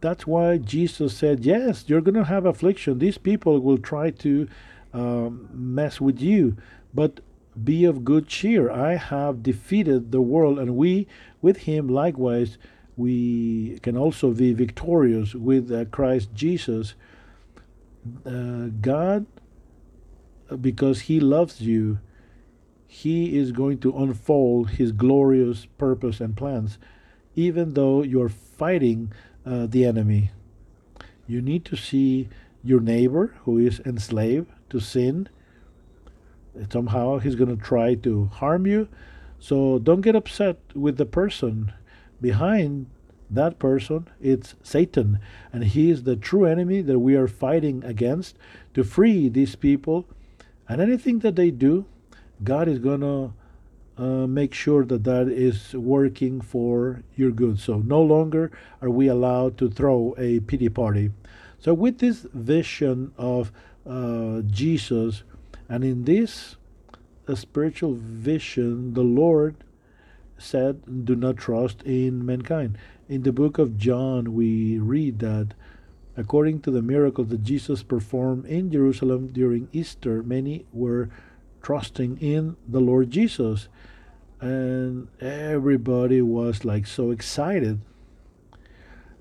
That's 0.00 0.26
why 0.26 0.58
Jesus 0.58 1.16
said, 1.16 1.44
Yes, 1.46 1.84
you're 1.86 2.02
going 2.02 2.14
to 2.16 2.24
have 2.24 2.44
affliction. 2.44 2.98
These 2.98 3.16
people 3.16 3.60
will 3.60 3.78
try 3.78 4.10
to 4.10 4.48
um, 4.92 5.48
mess 5.52 6.00
with 6.00 6.20
you, 6.20 6.56
but 6.92 7.20
be 7.62 7.84
of 7.84 8.04
good 8.04 8.26
cheer. 8.26 8.70
I 8.70 8.96
have 8.96 9.42
defeated 9.42 10.10
the 10.10 10.20
world, 10.20 10.58
and 10.58 10.76
we, 10.76 11.06
with 11.40 11.58
him, 11.58 11.88
likewise, 11.88 12.58
we 12.96 13.78
can 13.82 13.96
also 13.96 14.30
be 14.30 14.52
victorious 14.52 15.34
with 15.34 15.70
uh, 15.70 15.84
Christ 15.86 16.30
Jesus. 16.34 16.94
Uh, 18.24 18.68
God, 18.80 19.26
because 20.60 21.02
He 21.02 21.20
loves 21.20 21.60
you, 21.60 21.98
He 22.86 23.38
is 23.38 23.52
going 23.52 23.78
to 23.78 23.96
unfold 23.96 24.70
His 24.70 24.92
glorious 24.92 25.66
purpose 25.66 26.20
and 26.20 26.36
plans, 26.36 26.78
even 27.34 27.74
though 27.74 28.02
you're 28.02 28.28
fighting 28.28 29.12
uh, 29.44 29.66
the 29.66 29.84
enemy. 29.84 30.30
You 31.26 31.40
need 31.40 31.64
to 31.66 31.76
see 31.76 32.28
your 32.62 32.80
neighbor 32.80 33.34
who 33.44 33.58
is 33.58 33.80
enslaved 33.80 34.50
to 34.70 34.80
sin. 34.80 35.28
Somehow 36.70 37.18
he's 37.18 37.34
going 37.34 37.56
to 37.56 37.62
try 37.62 37.94
to 37.96 38.26
harm 38.26 38.66
you. 38.66 38.88
So 39.38 39.78
don't 39.78 40.00
get 40.00 40.16
upset 40.16 40.58
with 40.74 40.96
the 40.96 41.06
person 41.06 41.72
behind 42.20 42.86
that 43.30 43.58
person. 43.58 44.08
It's 44.20 44.54
Satan. 44.62 45.18
And 45.52 45.64
he 45.64 45.90
is 45.90 46.04
the 46.04 46.16
true 46.16 46.44
enemy 46.44 46.80
that 46.82 46.98
we 46.98 47.16
are 47.16 47.28
fighting 47.28 47.84
against 47.84 48.36
to 48.74 48.84
free 48.84 49.28
these 49.28 49.56
people. 49.56 50.06
And 50.68 50.80
anything 50.80 51.18
that 51.20 51.36
they 51.36 51.50
do, 51.50 51.86
God 52.42 52.68
is 52.68 52.78
going 52.78 53.00
to 53.00 53.32
uh, 53.96 54.26
make 54.26 54.54
sure 54.54 54.84
that 54.84 55.04
that 55.04 55.28
is 55.28 55.74
working 55.74 56.40
for 56.40 57.02
your 57.14 57.30
good. 57.30 57.60
So 57.60 57.78
no 57.78 58.02
longer 58.02 58.50
are 58.80 58.90
we 58.90 59.08
allowed 59.08 59.56
to 59.58 59.70
throw 59.70 60.14
a 60.18 60.40
pity 60.40 60.68
party. 60.68 61.12
So 61.58 61.74
with 61.74 61.98
this 61.98 62.26
vision 62.34 63.12
of 63.16 63.52
uh, 63.86 64.40
Jesus, 64.46 65.22
and 65.68 65.84
in 65.84 66.04
this 66.04 66.56
spiritual 67.34 67.94
vision, 67.94 68.94
the 68.94 69.02
Lord 69.02 69.56
said, 70.36 71.04
"Do 71.04 71.14
not 71.16 71.36
trust 71.36 71.82
in 71.84 72.24
mankind." 72.24 72.76
In 73.08 73.22
the 73.22 73.32
book 73.32 73.58
of 73.58 73.78
John, 73.78 74.34
we 74.34 74.78
read 74.78 75.20
that. 75.20 75.54
According 76.16 76.60
to 76.60 76.70
the 76.70 76.82
miracles 76.82 77.28
that 77.28 77.42
Jesus 77.42 77.82
performed 77.82 78.46
in 78.46 78.70
Jerusalem 78.70 79.28
during 79.28 79.68
Easter, 79.72 80.22
many 80.22 80.64
were 80.72 81.08
trusting 81.60 82.18
in 82.18 82.56
the 82.68 82.80
Lord 82.80 83.10
Jesus. 83.10 83.68
And 84.40 85.08
everybody 85.20 86.20
was 86.22 86.64
like 86.64 86.86
so 86.86 87.10
excited. 87.10 87.80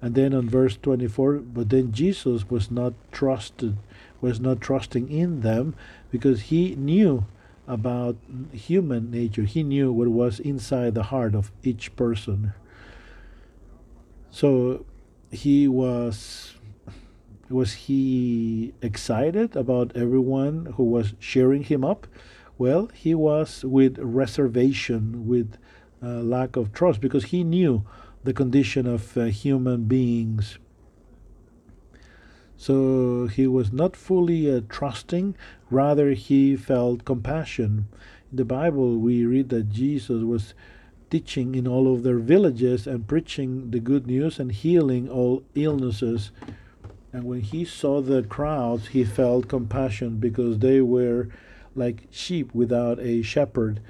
And 0.01 0.15
then 0.15 0.33
on 0.33 0.49
verse 0.49 0.77
24, 0.77 1.39
but 1.39 1.69
then 1.69 1.93
Jesus 1.93 2.49
was 2.49 2.69
not 2.69 2.93
trusted, 3.11 3.77
was 4.19 4.39
not 4.39 4.59
trusting 4.59 5.09
in 5.09 5.39
them 5.39 5.75
because 6.13 6.41
he 6.53 6.75
knew 6.75 7.25
about 7.67 8.15
human 8.51 9.09
nature. 9.09 9.45
He 9.45 9.63
knew 9.63 9.91
what 9.91 10.09
was 10.09 10.39
inside 10.39 10.93
the 10.93 11.09
heart 11.09 11.33
of 11.33 11.51
each 11.63 11.95
person. 11.95 12.53
So 14.29 14.85
he 15.31 15.67
was 15.67 16.53
was 17.49 17.73
he 17.87 18.75
excited 18.83 19.55
about 19.55 19.91
everyone 19.95 20.73
who 20.75 20.83
was 20.83 21.15
cheering 21.19 21.63
him 21.63 21.83
up? 21.83 22.05
Well, 22.59 22.91
he 22.93 23.15
was 23.15 23.65
with 23.65 23.97
reservation, 23.97 25.27
with 25.27 25.57
uh, 26.01 26.21
lack 26.21 26.55
of 26.55 26.73
trust, 26.73 27.01
because 27.01 27.25
he 27.25 27.43
knew 27.43 27.85
the 28.23 28.33
condition 28.33 28.85
of 28.85 29.17
uh, 29.17 29.25
human 29.25 29.85
beings. 29.85 30.59
So 32.63 33.27
he 33.27 33.45
was 33.45 33.73
not 33.73 33.93
fully 33.93 34.49
uh, 34.49 34.61
trusting, 34.69 35.35
rather, 35.69 36.11
he 36.11 36.55
felt 36.55 37.03
compassion. 37.03 37.89
In 38.31 38.37
the 38.37 38.45
Bible, 38.45 38.99
we 38.99 39.25
read 39.25 39.49
that 39.49 39.69
Jesus 39.69 40.23
was 40.23 40.53
teaching 41.09 41.55
in 41.55 41.67
all 41.67 41.93
of 41.93 42.03
their 42.03 42.19
villages 42.19 42.87
and 42.87 43.05
preaching 43.05 43.71
the 43.71 43.81
good 43.81 44.07
news 44.07 44.39
and 44.39 44.49
healing 44.49 45.09
all 45.09 45.43
illnesses. 45.55 46.31
And 47.11 47.25
when 47.25 47.41
he 47.41 47.65
saw 47.65 47.99
the 47.99 48.23
crowds, 48.23 48.87
he 48.87 49.03
felt 49.03 49.49
compassion 49.49 50.19
because 50.19 50.59
they 50.59 50.79
were 50.79 51.27
like 51.75 52.07
sheep 52.11 52.55
without 52.55 52.97
a 53.01 53.23
shepherd. 53.23 53.81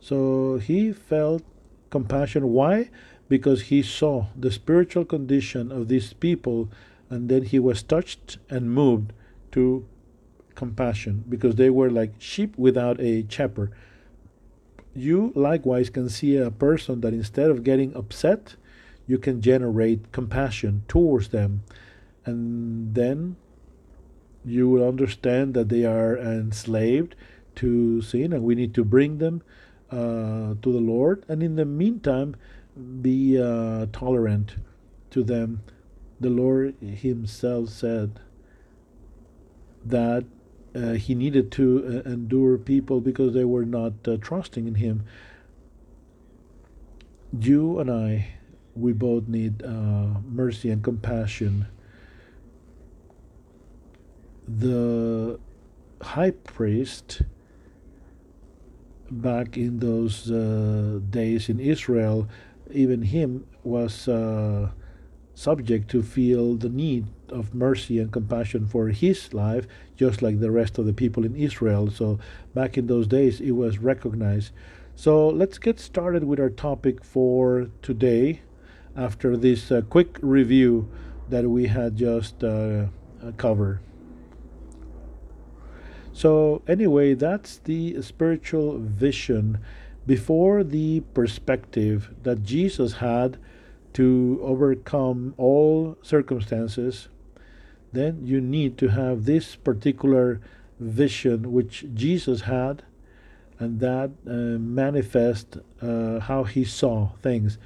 So 0.00 0.56
he 0.56 0.92
felt 0.92 1.44
compassion. 1.90 2.48
Why? 2.48 2.90
Because 3.28 3.70
he 3.70 3.82
saw 3.82 4.26
the 4.34 4.50
spiritual 4.50 5.04
condition 5.04 5.70
of 5.70 5.86
these 5.86 6.12
people, 6.12 6.68
and 7.10 7.28
then 7.28 7.42
he 7.44 7.58
was 7.58 7.82
touched 7.82 8.38
and 8.50 8.72
moved 8.72 9.12
to 9.52 9.86
compassion 10.54 11.24
because 11.28 11.54
they 11.54 11.70
were 11.70 11.90
like 11.90 12.14
sheep 12.18 12.56
without 12.56 13.00
a 13.00 13.24
shepherd. 13.28 13.72
you 14.94 15.30
likewise 15.34 15.90
can 15.90 16.08
see 16.08 16.38
a 16.38 16.50
person 16.50 17.02
that 17.02 17.12
instead 17.12 17.50
of 17.50 17.62
getting 17.62 17.94
upset, 17.94 18.56
you 19.06 19.18
can 19.18 19.42
generate 19.42 20.10
compassion 20.10 20.82
towards 20.88 21.28
them. 21.28 21.62
And 22.24 22.94
then 22.94 23.36
you 24.42 24.68
will 24.68 24.88
understand 24.88 25.52
that 25.54 25.68
they 25.68 25.84
are 25.84 26.16
enslaved 26.16 27.14
to 27.56 28.00
sin 28.00 28.32
and 28.32 28.42
we 28.42 28.54
need 28.54 28.72
to 28.74 28.84
bring 28.84 29.18
them 29.18 29.42
uh, 29.90 30.54
to 30.62 30.72
the 30.72 30.80
Lord. 30.80 31.24
And 31.28 31.42
in 31.42 31.56
the 31.56 31.66
meantime, 31.66 32.34
be 33.02 33.40
uh, 33.40 33.86
tolerant 33.92 34.56
to 35.10 35.22
them. 35.22 35.62
The 36.20 36.30
Lord 36.30 36.76
Himself 36.80 37.68
said 37.68 38.20
that 39.84 40.24
uh, 40.74 40.92
He 40.92 41.14
needed 41.14 41.52
to 41.52 42.02
uh, 42.06 42.10
endure 42.10 42.58
people 42.58 43.00
because 43.00 43.34
they 43.34 43.44
were 43.44 43.64
not 43.64 43.92
uh, 44.06 44.16
trusting 44.20 44.66
in 44.66 44.76
Him. 44.76 45.04
You 47.38 47.78
and 47.78 47.90
I, 47.90 48.28
we 48.74 48.92
both 48.92 49.28
need 49.28 49.62
uh, 49.62 50.20
mercy 50.26 50.70
and 50.70 50.82
compassion. 50.82 51.66
The 54.48 55.38
high 56.00 56.30
priest 56.30 57.22
back 59.10 59.56
in 59.56 59.78
those 59.78 60.30
uh, 60.30 61.00
days 61.10 61.48
in 61.48 61.60
Israel, 61.60 62.28
even 62.70 63.02
him 63.02 63.46
was 63.62 64.08
uh, 64.08 64.70
subject 65.36 65.90
to 65.90 66.02
feel 66.02 66.54
the 66.54 66.70
need 66.70 67.06
of 67.28 67.54
mercy 67.54 67.98
and 67.98 68.10
compassion 68.10 68.66
for 68.66 68.88
his 68.88 69.34
life, 69.34 69.66
just 69.94 70.22
like 70.22 70.40
the 70.40 70.50
rest 70.50 70.78
of 70.78 70.86
the 70.86 70.94
people 70.94 71.26
in 71.26 71.36
Israel. 71.36 71.90
So 71.90 72.18
back 72.54 72.78
in 72.78 72.86
those 72.86 73.06
days, 73.06 73.38
it 73.40 73.50
was 73.50 73.78
recognized. 73.78 74.50
So 74.94 75.28
let's 75.28 75.58
get 75.58 75.78
started 75.78 76.24
with 76.24 76.40
our 76.40 76.48
topic 76.48 77.04
for 77.04 77.68
today 77.82 78.40
after 78.96 79.36
this 79.36 79.70
uh, 79.70 79.82
quick 79.82 80.18
review 80.22 80.88
that 81.28 81.44
we 81.44 81.66
had 81.66 81.96
just 81.96 82.42
uh, 82.42 82.86
covered. 83.36 83.80
So, 86.14 86.62
anyway, 86.66 87.12
that's 87.12 87.58
the 87.58 88.00
spiritual 88.00 88.78
vision 88.78 89.58
before 90.06 90.64
the 90.64 91.00
perspective 91.12 92.14
that 92.22 92.42
Jesus 92.42 92.94
had 92.94 93.36
to 93.96 94.38
overcome 94.42 95.34
all 95.36 95.96
circumstances. 96.02 97.08
Then 97.92 98.26
you 98.26 98.40
need 98.40 98.76
to 98.78 98.88
have 98.88 99.24
this 99.24 99.56
particular 99.56 100.40
vision 100.78 101.52
which 101.52 101.86
Jesus 101.94 102.42
had, 102.42 102.82
and 103.58 103.80
that 103.80 104.10
uh, 104.26 104.58
manifest 104.60 105.56
uh, 105.80 106.20
how 106.20 106.44
he 106.44 106.62
saw 106.64 107.12
things. 107.22 107.56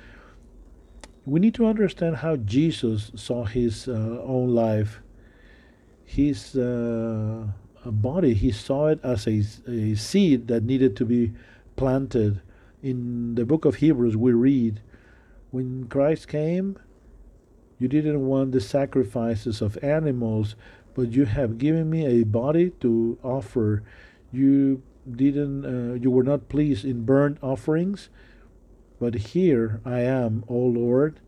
We 1.26 1.40
need 1.40 1.54
to 1.54 1.66
understand 1.66 2.16
how 2.16 2.36
Jesus 2.36 3.10
saw 3.16 3.44
his 3.44 3.88
uh, 3.88 4.22
own 4.22 4.54
life. 4.54 5.00
His 6.04 6.56
uh, 6.56 7.48
body. 7.84 8.34
He 8.34 8.52
saw 8.52 8.88
it 8.88 9.00
as 9.02 9.26
a, 9.26 9.42
a 9.68 9.94
seed 9.94 10.48
that 10.48 10.62
needed 10.62 10.96
to 10.96 11.04
be 11.04 11.32
planted. 11.76 12.40
In 12.82 13.34
the 13.34 13.44
book 13.44 13.64
of 13.64 13.76
Hebrews, 13.76 14.16
we 14.16 14.32
read, 14.32 14.80
When 15.50 15.86
Christ 15.88 16.28
came, 16.28 16.78
you 17.78 17.88
didn't 17.88 18.26
want 18.26 18.52
the 18.52 18.60
sacrifices 18.60 19.60
of 19.60 19.82
animals, 19.82 20.54
but 20.94 21.12
you 21.12 21.24
have 21.24 21.58
given 21.58 21.88
me 21.90 22.06
a 22.06 22.24
body 22.24 22.70
to 22.80 23.18
offer. 23.22 23.82
You 24.30 24.82
didn't, 25.10 25.64
uh, 25.64 25.94
you 25.94 26.10
were 26.10 26.22
not 26.22 26.48
pleased 26.48 26.84
in 26.84 27.04
burnt 27.04 27.38
offerings, 27.42 28.10
but 29.00 29.14
here 29.14 29.80
I 29.84 30.00
am, 30.00 30.44
O 30.46 30.56
Lord, 30.56 31.20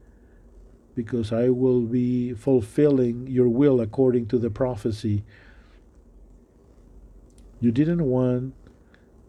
because 0.95 1.33
I 1.33 1.49
will 1.49 1.81
be 1.81 2.35
fulfilling 2.35 3.27
your 3.27 3.49
will 3.49 3.81
according 3.81 4.27
to 4.27 4.39
the 4.39 4.51
prophecy. 4.51 5.25
You 7.61 7.73
didn't 7.73 8.05
want 8.05 8.55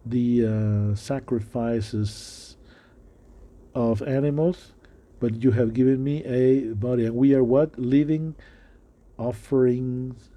the 0.06 0.46
uh, 0.46 0.96
sacrifices 0.96 2.58
of 3.74 4.02
animals, 4.02 4.74
but 5.24 5.42
you 5.42 5.52
have 5.52 5.74
given 5.74 6.04
me 6.04 6.22
a 6.26 6.74
body. 6.74 7.06
And 7.06 7.16
we 7.16 7.34
are 7.34 7.46
what? 7.46 7.80
Living 7.80 8.36
offerings 9.18 10.30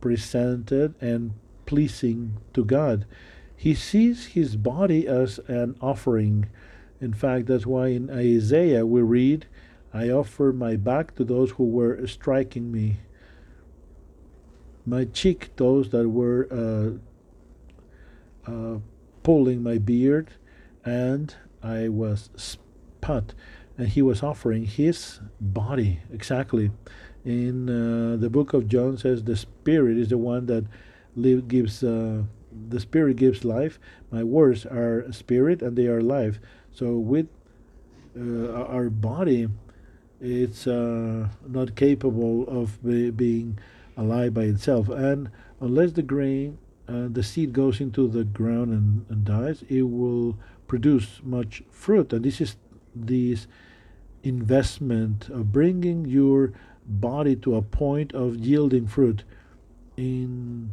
presented 0.00 0.96
and 1.00 1.34
pleasing 1.66 2.38
to 2.52 2.64
God. 2.64 3.06
He 3.54 3.76
sees 3.76 4.26
his 4.34 4.56
body 4.56 5.06
as 5.06 5.38
an 5.46 5.76
offering. 5.80 6.50
In 7.00 7.14
fact, 7.14 7.46
that's 7.46 7.64
why 7.64 7.90
in 7.90 8.10
Isaiah 8.10 8.84
we 8.84 9.02
read, 9.02 9.46
I 9.92 10.10
offer 10.10 10.52
my 10.52 10.74
back 10.74 11.14
to 11.14 11.22
those 11.22 11.52
who 11.52 11.66
were 11.66 12.04
striking 12.08 12.72
me, 12.72 12.96
my 14.84 15.04
cheek 15.04 15.50
those 15.54 15.90
that 15.90 16.08
were 16.08 16.48
uh, 16.50 16.90
uh, 18.50 18.78
pulling 19.22 19.62
my 19.62 19.78
beard, 19.78 20.30
and 20.84 21.32
I 21.62 21.88
was 21.88 22.30
spat. 22.34 23.32
And 23.76 23.88
he 23.88 24.02
was 24.02 24.22
offering 24.22 24.64
his 24.64 25.20
body 25.40 26.00
exactly. 26.12 26.70
In 27.24 27.68
uh, 27.68 28.16
the 28.16 28.30
book 28.30 28.52
of 28.52 28.68
John 28.68 28.98
says 28.98 29.24
the 29.24 29.36
spirit 29.36 29.96
is 29.96 30.08
the 30.08 30.18
one 30.18 30.46
that 30.46 30.64
live, 31.16 31.48
gives 31.48 31.82
uh, 31.82 32.22
the 32.68 32.80
spirit 32.80 33.16
gives 33.16 33.44
life. 33.44 33.78
My 34.10 34.22
words 34.22 34.66
are 34.66 35.10
spirit 35.12 35.62
and 35.62 35.76
they 35.76 35.86
are 35.86 36.02
life. 36.02 36.38
So 36.72 36.98
with 36.98 37.26
uh, 38.16 38.52
our 38.52 38.90
body, 38.90 39.48
it's 40.20 40.66
uh, 40.66 41.28
not 41.46 41.74
capable 41.74 42.46
of 42.48 42.82
be 42.84 43.10
being 43.10 43.58
alive 43.96 44.34
by 44.34 44.42
itself. 44.42 44.88
And 44.88 45.30
unless 45.60 45.92
the 45.92 46.02
grain 46.02 46.58
uh, 46.86 47.08
the 47.08 47.22
seed 47.22 47.52
goes 47.52 47.80
into 47.80 48.08
the 48.08 48.24
ground 48.24 48.72
and, 48.72 49.06
and 49.08 49.24
dies, 49.24 49.64
it 49.68 49.82
will 49.82 50.36
produce 50.66 51.20
much 51.22 51.62
fruit. 51.70 52.12
And 52.12 52.24
this 52.24 52.40
is 52.40 52.56
this 52.94 53.46
investment 54.24 55.28
of 55.28 55.52
bringing 55.52 56.06
your 56.06 56.52
body 56.86 57.36
to 57.36 57.54
a 57.56 57.62
point 57.62 58.12
of 58.14 58.36
yielding 58.36 58.86
fruit. 58.86 59.22
In 59.96 60.70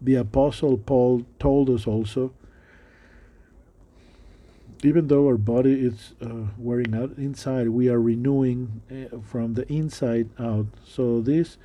the 0.00 0.16
Apostle 0.16 0.76
Paul 0.76 1.24
told 1.38 1.70
us 1.70 1.86
also, 1.86 2.32
even 4.82 5.08
though 5.08 5.26
our 5.26 5.38
body 5.38 5.72
is 5.72 6.12
uh, 6.20 6.48
wearing 6.58 6.94
out 6.94 7.16
inside, 7.16 7.68
we 7.68 7.88
are 7.88 8.00
renewing 8.00 8.82
uh, 8.90 9.18
from 9.20 9.54
the 9.54 9.70
inside 9.72 10.28
out. 10.38 10.66
So 10.84 11.20
these 11.20 11.56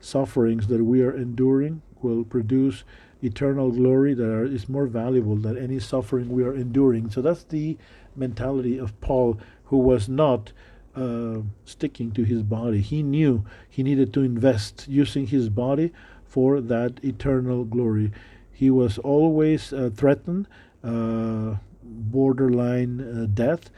sufferings 0.00 0.66
that 0.66 0.82
we 0.82 1.02
are 1.02 1.14
enduring 1.14 1.82
will 2.02 2.24
produce 2.24 2.84
eternal 3.22 3.70
glory 3.70 4.14
that 4.14 4.28
are, 4.28 4.44
is 4.44 4.68
more 4.68 4.86
valuable 4.86 5.36
than 5.36 5.56
any 5.56 5.78
suffering 5.78 6.28
we 6.28 6.44
are 6.44 6.54
enduring. 6.54 7.10
So 7.10 7.22
that's 7.22 7.44
the 7.44 7.76
mentality 8.14 8.78
of 8.78 9.00
Paul, 9.00 9.38
who 9.66 9.78
was 9.78 10.08
not 10.08 10.52
uh, 10.96 11.42
sticking 11.64 12.10
to 12.12 12.24
his 12.24 12.42
body. 12.42 12.80
He 12.80 13.02
knew 13.02 13.44
he 13.68 13.82
needed 13.82 14.12
to 14.14 14.22
invest 14.22 14.86
using 14.88 15.26
his 15.26 15.48
body 15.48 15.92
for 16.24 16.60
that 16.60 17.04
eternal 17.04 17.64
glory. 17.64 18.12
He 18.52 18.70
was 18.70 18.98
always 18.98 19.72
uh, 19.72 19.90
threatened, 19.94 20.48
uh, 20.82 21.56
borderline 21.82 23.00
uh, 23.00 23.26
death, 23.32 23.70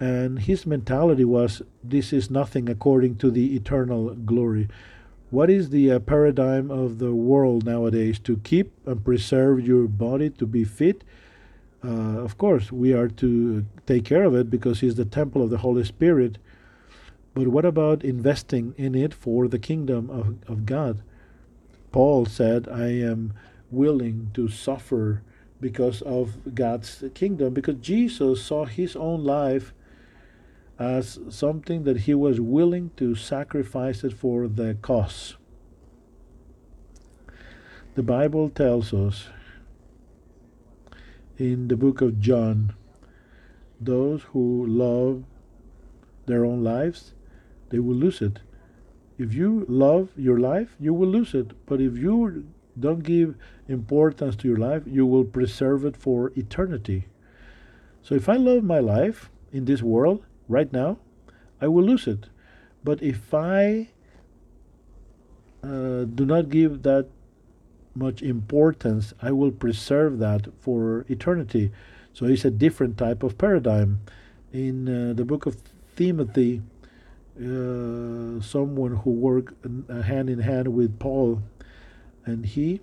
and 0.00 0.40
his 0.40 0.66
mentality 0.66 1.24
was 1.24 1.62
this 1.82 2.12
is 2.12 2.30
nothing 2.30 2.68
according 2.68 3.16
to 3.16 3.30
the 3.30 3.54
eternal 3.54 4.14
glory. 4.14 4.68
What 5.30 5.50
is 5.50 5.70
the 5.70 5.92
uh, 5.92 5.98
paradigm 6.00 6.70
of 6.70 6.98
the 6.98 7.14
world 7.14 7.64
nowadays 7.64 8.18
to 8.20 8.36
keep 8.38 8.72
and 8.86 9.04
preserve 9.04 9.66
your 9.66 9.86
body 9.88 10.30
to 10.30 10.46
be 10.46 10.64
fit? 10.64 11.04
Uh, 11.82 12.22
of 12.22 12.38
course, 12.38 12.72
we 12.72 12.92
are 12.92 13.08
to 13.08 13.66
take 13.86 14.04
care 14.04 14.24
of 14.24 14.34
it 14.34 14.48
because 14.48 14.82
it's 14.82 14.96
the 14.96 15.04
temple 15.04 15.42
of 15.42 15.50
the 15.50 15.58
Holy 15.58 15.84
Spirit. 15.84 16.38
But 17.34 17.48
what 17.48 17.64
about 17.64 18.04
investing 18.04 18.74
in 18.78 18.94
it 18.94 19.12
for 19.12 19.48
the 19.48 19.58
kingdom 19.58 20.08
of, 20.08 20.36
of 20.48 20.66
God? 20.66 21.02
Paul 21.90 22.26
said, 22.26 22.68
I 22.68 22.88
am 22.88 23.34
willing 23.70 24.30
to 24.34 24.48
suffer 24.48 25.22
because 25.60 26.00
of 26.02 26.54
God's 26.54 27.04
kingdom, 27.14 27.54
because 27.54 27.76
Jesus 27.76 28.42
saw 28.42 28.64
his 28.64 28.94
own 28.94 29.24
life 29.24 29.72
as 30.78 31.18
something 31.28 31.84
that 31.84 32.00
he 32.00 32.14
was 32.14 32.40
willing 32.40 32.90
to 32.96 33.14
sacrifice 33.14 34.04
it 34.04 34.12
for 34.12 34.48
the 34.48 34.76
cause. 34.80 35.36
The 37.94 38.02
Bible 38.02 38.50
tells 38.50 38.92
us 38.92 39.28
in 41.38 41.68
the 41.68 41.76
book 41.76 42.00
of 42.00 42.20
John 42.20 42.74
those 43.80 44.22
who 44.32 44.66
love 44.66 45.24
their 46.26 46.44
own 46.44 46.64
lives, 46.64 47.14
they 47.70 47.78
will 47.78 47.96
lose 47.96 48.20
it. 48.22 48.40
If 49.18 49.34
you 49.34 49.64
love 49.68 50.10
your 50.16 50.38
life, 50.38 50.76
you 50.80 50.92
will 50.92 51.08
lose 51.08 51.34
it. 51.34 51.52
But 51.66 51.80
if 51.80 51.96
you 51.96 52.46
don't 52.78 53.02
give 53.02 53.36
importance 53.68 54.36
to 54.36 54.48
your 54.48 54.56
life, 54.56 54.82
you 54.86 55.06
will 55.06 55.24
preserve 55.24 55.84
it 55.84 55.96
for 55.96 56.32
eternity. 56.34 57.06
So 58.02 58.14
if 58.14 58.28
I 58.28 58.36
love 58.36 58.64
my 58.64 58.80
life 58.80 59.30
in 59.52 59.64
this 59.64 59.82
world 59.82 60.24
right 60.48 60.72
now, 60.72 60.98
I 61.60 61.68
will 61.68 61.84
lose 61.84 62.06
it. 62.06 62.26
But 62.82 63.02
if 63.02 63.32
I 63.32 63.88
uh, 65.62 66.04
do 66.04 66.26
not 66.26 66.50
give 66.50 66.82
that 66.82 67.08
much 67.94 68.22
importance, 68.22 69.14
I 69.22 69.30
will 69.30 69.52
preserve 69.52 70.18
that 70.18 70.48
for 70.60 71.06
eternity. 71.08 71.70
So 72.12 72.26
it's 72.26 72.44
a 72.44 72.50
different 72.50 72.98
type 72.98 73.22
of 73.22 73.38
paradigm. 73.38 74.00
In 74.52 74.88
uh, 74.88 75.14
the 75.14 75.24
book 75.24 75.46
of 75.46 75.56
Timothy, 75.96 76.62
uh, 77.36 78.40
someone 78.40 78.96
who 79.02 79.10
worked 79.10 79.54
hand 80.04 80.30
in 80.30 80.40
hand 80.40 80.68
with 80.68 80.98
Paul, 80.98 81.42
and 82.24 82.46
he, 82.46 82.80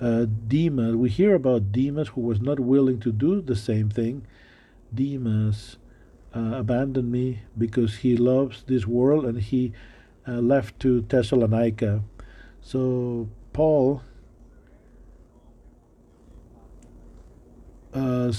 uh, 0.00 0.26
Demas, 0.48 0.96
we 0.96 1.08
hear 1.08 1.34
about 1.34 1.72
Demas 1.72 2.08
who 2.08 2.20
was 2.20 2.40
not 2.40 2.60
willing 2.60 3.00
to 3.00 3.12
do 3.12 3.40
the 3.40 3.56
same 3.56 3.90
thing. 3.90 4.26
Demas 4.92 5.76
uh, 6.34 6.56
abandoned 6.56 7.10
me 7.10 7.40
because 7.56 7.96
he 7.96 8.16
loves 8.16 8.64
this 8.66 8.86
world 8.86 9.24
and 9.24 9.40
he 9.40 9.72
uh, 10.26 10.32
left 10.32 10.80
to 10.80 11.00
Thessalonica. 11.02 12.02
So 12.60 13.28
Paul 13.52 14.02
uh, 17.92 18.32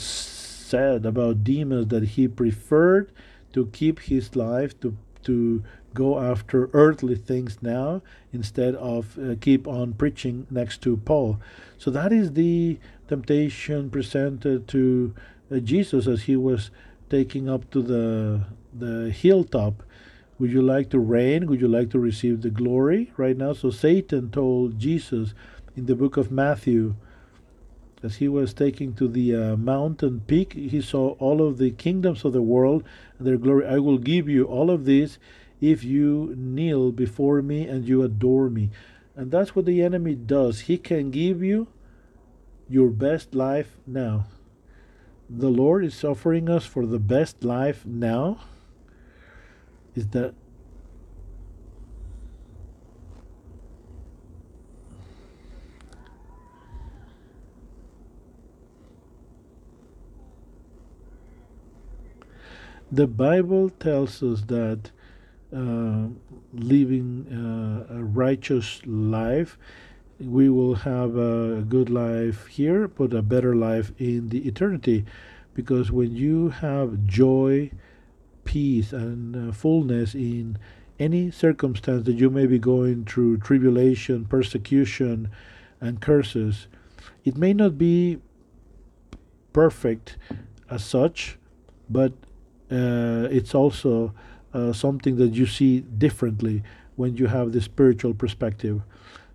said 0.65 1.05
about 1.05 1.43
Demas 1.43 1.87
that 1.87 2.03
he 2.03 2.27
preferred 2.27 3.11
to 3.53 3.67
keep 3.67 3.99
his 3.99 4.35
life 4.35 4.79
to 4.81 4.97
to 5.23 5.63
go 5.93 6.19
after 6.19 6.69
earthly 6.73 7.15
things 7.15 7.57
now 7.61 8.01
instead 8.31 8.75
of 8.75 9.17
uh, 9.17 9.35
keep 9.41 9.67
on 9.67 9.93
preaching 9.93 10.45
next 10.51 10.81
to 10.83 10.97
Paul. 10.97 11.39
So 11.77 11.89
that 11.91 12.11
is 12.13 12.33
the 12.33 12.77
temptation 13.07 13.89
presented 13.89 14.67
to 14.67 15.15
uh, 15.51 15.57
Jesus 15.59 16.05
as 16.05 16.23
he 16.23 16.35
was 16.35 16.69
taking 17.09 17.49
up 17.49 17.69
to 17.71 17.81
the 17.81 18.41
the 18.73 19.09
hilltop. 19.09 19.83
Would 20.37 20.51
you 20.51 20.61
like 20.61 20.89
to 20.89 20.99
reign? 20.99 21.47
Would 21.47 21.61
you 21.61 21.69
like 21.69 21.89
to 21.91 21.99
receive 21.99 22.41
the 22.41 22.49
glory 22.49 23.13
right 23.15 23.37
now? 23.37 23.53
So 23.53 23.69
Satan 23.69 24.31
told 24.31 24.77
Jesus 24.77 25.33
in 25.77 25.85
the 25.85 25.95
book 25.95 26.17
of 26.17 26.29
Matthew, 26.29 26.95
as 28.05 28.15
he 28.17 28.27
was 28.27 28.53
taking 28.53 28.93
to 28.93 29.07
the 29.07 29.35
uh, 29.35 29.57
mountain 29.57 30.21
peak, 30.27 30.53
he 30.53 30.81
saw 30.81 31.15
all 31.19 31.45
of 31.45 31.57
the 31.57 31.71
kingdoms 31.71 32.23
of 32.23 32.33
the 32.33 32.41
world 32.41 32.83
and 33.17 33.27
their 33.27 33.37
glory. 33.37 33.65
I 33.65 33.79
will 33.79 33.97
give 33.97 34.29
you 34.29 34.45
all 34.45 34.69
of 34.69 34.85
this 34.85 35.17
if 35.59 35.83
you 35.83 36.33
kneel 36.37 36.91
before 36.91 37.41
me 37.41 37.67
and 37.67 37.87
you 37.87 38.03
adore 38.03 38.49
me. 38.49 38.69
And 39.15 39.31
that's 39.31 39.55
what 39.55 39.65
the 39.65 39.81
enemy 39.81 40.15
does. 40.15 40.61
He 40.61 40.77
can 40.77 41.11
give 41.11 41.41
you 41.41 41.67
your 42.69 42.89
best 42.89 43.33
life 43.33 43.77
now 43.87 44.25
the 45.29 45.49
Lord 45.49 45.83
is 45.83 46.03
offering 46.03 46.49
us 46.49 46.65
for 46.65 46.85
the 46.85 46.99
best 46.99 47.43
life 47.43 47.85
now 47.85 48.39
is 49.95 50.07
that 50.09 50.35
the 62.91 63.07
Bible 63.07 63.69
tells 63.69 64.21
us 64.23 64.41
that 64.41 64.91
uh, 65.55 66.07
living 66.53 67.27
uh, 67.89 67.95
a 67.95 68.03
righteous 68.03 68.81
life 68.85 69.57
we 70.19 70.49
will 70.49 70.75
have 70.75 71.17
a 71.17 71.61
good 71.67 71.89
life 71.89 72.47
here, 72.47 72.87
but 72.87 73.13
a 73.13 73.21
better 73.21 73.55
life 73.55 73.91
in 73.97 74.29
the 74.29 74.47
eternity. 74.47 75.05
Because 75.53 75.91
when 75.91 76.15
you 76.15 76.49
have 76.49 77.05
joy, 77.05 77.71
peace, 78.43 78.93
and 78.93 79.49
uh, 79.49 79.51
fullness 79.53 80.15
in 80.15 80.57
any 80.99 81.31
circumstance 81.31 82.05
that 82.05 82.13
you 82.13 82.29
may 82.29 82.45
be 82.45 82.59
going 82.59 83.05
through 83.05 83.37
tribulation, 83.37 84.25
persecution, 84.25 85.29
and 85.81 86.01
curses, 86.01 86.67
it 87.25 87.35
may 87.35 87.53
not 87.53 87.77
be 87.77 88.19
perfect 89.51 90.17
as 90.69 90.83
such, 90.83 91.37
but 91.89 92.13
it's 92.69 93.53
also 93.55 94.13
uh, 94.53 94.73
something 94.73 95.17
that 95.17 95.33
you 95.33 95.45
see 95.45 95.81
differently 95.81 96.63
when 96.95 97.17
you 97.17 97.27
have 97.27 97.51
the 97.51 97.61
spiritual 97.61 98.13
perspective. 98.13 98.81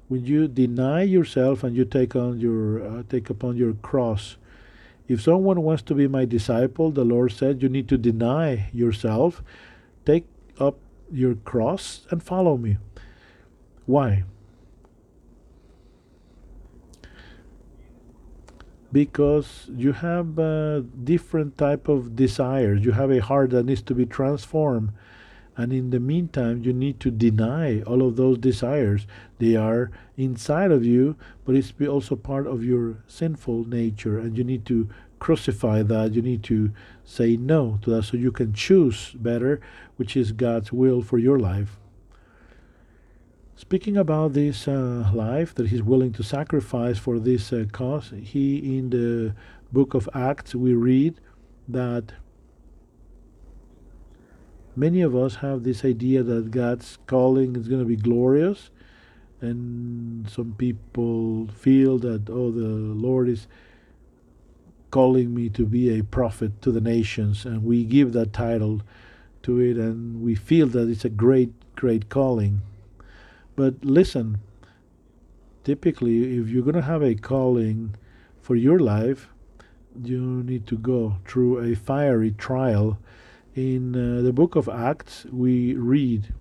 When 0.09 0.25
you 0.25 0.49
deny 0.49 1.03
yourself 1.03 1.63
and 1.63 1.77
you 1.77 1.85
take 1.85 2.17
on 2.17 2.41
your 2.41 2.83
uh, 2.83 3.03
take 3.09 3.31
upon 3.31 3.57
your 3.57 3.75
cross 3.75 4.37
if 5.07 5.21
someone 5.21 5.63
wants 5.63 5.83
to 5.83 5.95
be 5.95 6.07
my 6.07 6.25
disciple 6.25 6.91
the 6.93 7.05
lord 7.05 7.33
said 7.33 7.63
you 7.63 7.69
need 7.69 7.89
to 7.89 7.99
deny 7.99 8.71
yourself 8.73 9.43
take 10.05 10.25
up 10.61 10.77
your 11.11 11.35
cross 11.35 12.07
and 12.11 12.23
follow 12.23 12.57
me. 12.57 12.79
Why 13.87 14.25
because 18.93 19.71
you 19.77 19.93
have 19.93 20.39
a 20.39 20.85
different 21.05 21.57
type 21.57 21.89
of 21.89 22.17
desires 22.17 22.85
you 22.85 22.93
have 22.93 23.11
a 23.11 23.21
heart 23.21 23.51
that 23.51 23.65
needs 23.65 23.83
to 23.83 23.95
be 23.95 24.07
transformed 24.07 24.91
and 25.57 25.73
in 25.75 25.91
the 25.91 26.01
meantime, 26.01 26.63
you 26.63 26.73
need 26.73 27.01
to 27.01 27.11
deny 27.11 27.83
all 27.83 28.03
of 28.03 28.17
those 28.17 28.39
desires. 28.39 29.07
They 29.39 29.57
are 29.57 29.91
inside 30.17 30.71
of 30.71 30.87
you, 30.87 31.17
but 31.45 31.55
it's 31.55 31.73
also 31.87 32.17
part 32.17 32.47
of 32.47 32.65
your 32.65 33.03
sinful 33.07 33.69
nature. 33.69 34.19
And 34.19 34.39
you 34.39 34.45
need 34.45 34.65
to 34.67 34.89
crucify 35.19 35.83
that. 35.83 36.15
You 36.15 36.23
need 36.23 36.43
to 36.45 36.73
say 37.05 37.37
no 37.37 37.79
to 37.83 37.91
that 37.91 38.05
so 38.05 38.17
you 38.17 38.33
can 38.33 38.55
choose 38.55 39.11
better, 39.13 39.61
which 39.97 40.17
is 40.17 40.33
God's 40.33 40.73
will 40.73 41.03
for 41.03 41.19
your 41.19 41.39
life. 41.39 41.80
Speaking 43.71 43.97
about 43.97 44.33
this 44.33 44.67
uh, 44.67 45.09
life 45.15 45.55
that 45.55 45.69
he's 45.69 45.81
willing 45.81 46.13
to 46.15 46.25
sacrifice 46.25 46.99
for 46.99 47.21
this 47.21 47.53
uh, 47.53 47.67
cause, 47.71 48.13
he 48.21 48.77
in 48.77 48.91
the 48.91 49.33
book 49.71 49.95
of 49.95 50.09
Acts 50.13 50.57
we 50.57 50.75
read 50.75 51.21
that 51.69 52.15
many 54.75 55.03
of 55.03 55.15
us 55.15 55.37
have 55.37 55.63
this 55.63 55.85
idea 55.85 56.25
that 56.25 56.51
God's 56.51 56.99
calling 57.07 57.55
is 57.55 57.69
going 57.69 57.81
to 57.81 57.87
be 57.87 57.95
glorious, 57.95 58.71
and 59.41 60.29
some 60.29 60.57
people 60.59 61.47
feel 61.55 61.97
that, 61.99 62.29
oh, 62.29 62.51
the 62.51 62.67
Lord 62.67 63.29
is 63.29 63.47
calling 64.91 65.33
me 65.33 65.49
to 65.51 65.65
be 65.65 65.97
a 65.97 66.03
prophet 66.03 66.61
to 66.63 66.73
the 66.73 66.81
nations, 66.81 67.45
and 67.45 67.63
we 67.63 67.85
give 67.85 68.15
that 68.15 68.33
title 68.33 68.83
to 69.45 69.61
it, 69.61 69.77
and 69.77 70.21
we 70.23 70.35
feel 70.35 70.67
that 70.67 70.89
it's 70.89 71.05
a 71.05 71.09
great, 71.09 71.53
great 71.77 72.09
calling. 72.09 72.63
But 73.61 73.85
listen, 73.85 74.39
typically, 75.65 76.39
if 76.39 76.49
you're 76.49 76.63
going 76.63 76.83
to 76.83 76.91
have 76.95 77.03
a 77.03 77.15
calling 77.15 77.95
for 78.41 78.57
your 78.57 78.79
life, 78.79 79.29
you 80.03 80.43
need 80.43 80.67
to 80.69 80.79
go 80.79 81.17
through 81.27 81.59
a 81.59 81.77
fiery 81.77 82.31
trial 82.31 82.99
in 83.55 83.95
uh, 83.95 84.23
the 84.23 84.33
book 84.33 84.57
of 84.57 84.67
Acts, 84.67 85.27
we 85.31 85.75
read 85.75 86.33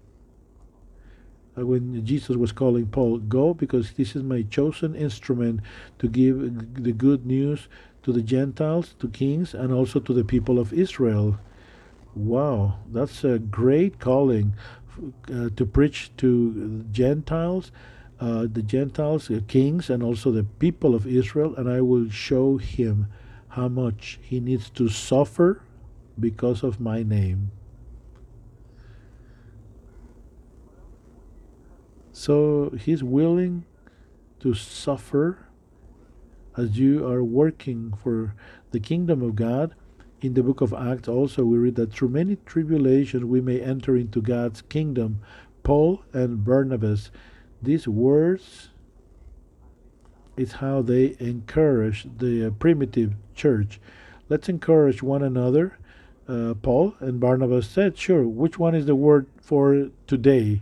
uh, 1.58 1.65
when 1.65 2.05
Jesus 2.05 2.38
was 2.38 2.53
calling 2.53 2.88
Paul, 2.88 3.17
Go, 3.17 3.53
because 3.53 3.91
this 3.93 4.15
is 4.15 4.23
my 4.23 4.43
chosen 4.43 4.95
instrument 4.95 5.60
to 5.97 6.08
give 6.08 6.38
the 6.82 6.93
good 6.93 7.25
news 7.25 7.67
to 8.03 8.13
the 8.13 8.21
Gentiles, 8.21 8.95
to 8.99 9.10
kings, 9.10 9.53
and 9.53 9.73
also 9.73 9.99
to 9.99 10.13
the 10.13 10.23
people 10.23 10.58
of 10.58 10.71
Israel. 10.71 11.38
Wow, 12.15 12.79
that's 12.91 13.23
a 13.23 13.39
great 13.39 13.99
calling 13.99 14.55
uh, 15.34 15.50
to 15.56 15.66
preach 15.66 16.12
to 16.18 16.86
Gentiles, 16.92 17.72
uh, 18.20 18.48
the 18.52 18.62
Gentiles, 18.62 19.30
uh, 19.30 19.40
kings, 19.48 19.90
and 19.90 20.04
also 20.04 20.32
the 20.32 20.44
people 20.44 20.96
of 20.96 21.08
Israel, 21.08 21.56
and 21.56 21.70
I 21.70 21.82
will 21.82 22.10
show 22.10 22.58
him 22.58 23.08
how 23.50 23.68
much 23.68 24.20
he 24.22 24.40
needs 24.40 24.70
to 24.72 24.90
suffer 24.90 25.62
because 26.20 26.64
of 26.64 26.80
my 26.80 27.04
name. 27.04 27.52
So 32.12 32.72
he's 32.78 33.02
willing 33.02 33.66
to 34.42 34.54
suffer 34.54 35.48
as 36.58 36.78
you 36.78 37.08
are 37.08 37.24
working 37.24 37.94
for 38.04 38.36
the 38.72 38.80
kingdom 38.80 39.22
of 39.22 39.36
God. 39.36 39.76
In 40.21 40.34
the 40.34 40.43
book 40.43 40.62
of 40.62 40.73
Acts, 40.73 41.08
also, 41.08 41.45
we 41.45 41.58
read 41.58 41.75
that 41.75 41.93
through 41.93 42.10
many 42.10 42.38
tribulations 42.45 43.23
we 43.23 43.41
may 43.41 43.62
enter 43.62 43.95
into 43.95 44.21
God's 44.21 44.62
kingdom. 44.62 45.21
Paul 45.63 46.03
and 46.13 46.43
Barnabas, 46.43 47.12
these 47.62 47.88
words 47.88 48.69
is 50.36 50.53
how 50.53 50.82
they 50.82 51.15
encourage 51.19 52.08
the 52.17 52.47
uh, 52.47 52.49
primitive 52.51 53.13
church. 53.36 53.79
Let's 54.29 54.49
encourage 54.49 55.01
one 55.01 55.23
another 55.23 55.77
uh, 56.29 56.53
Paul 56.53 56.93
and 56.99 57.19
Barnabas 57.19 57.67
said, 57.67 57.97
Sure, 57.97 58.23
which 58.27 58.60
one 58.60 58.75
is 58.75 58.86
the 58.86 58.95
word 58.95 59.25
for 59.41 59.89
today? 60.05 60.62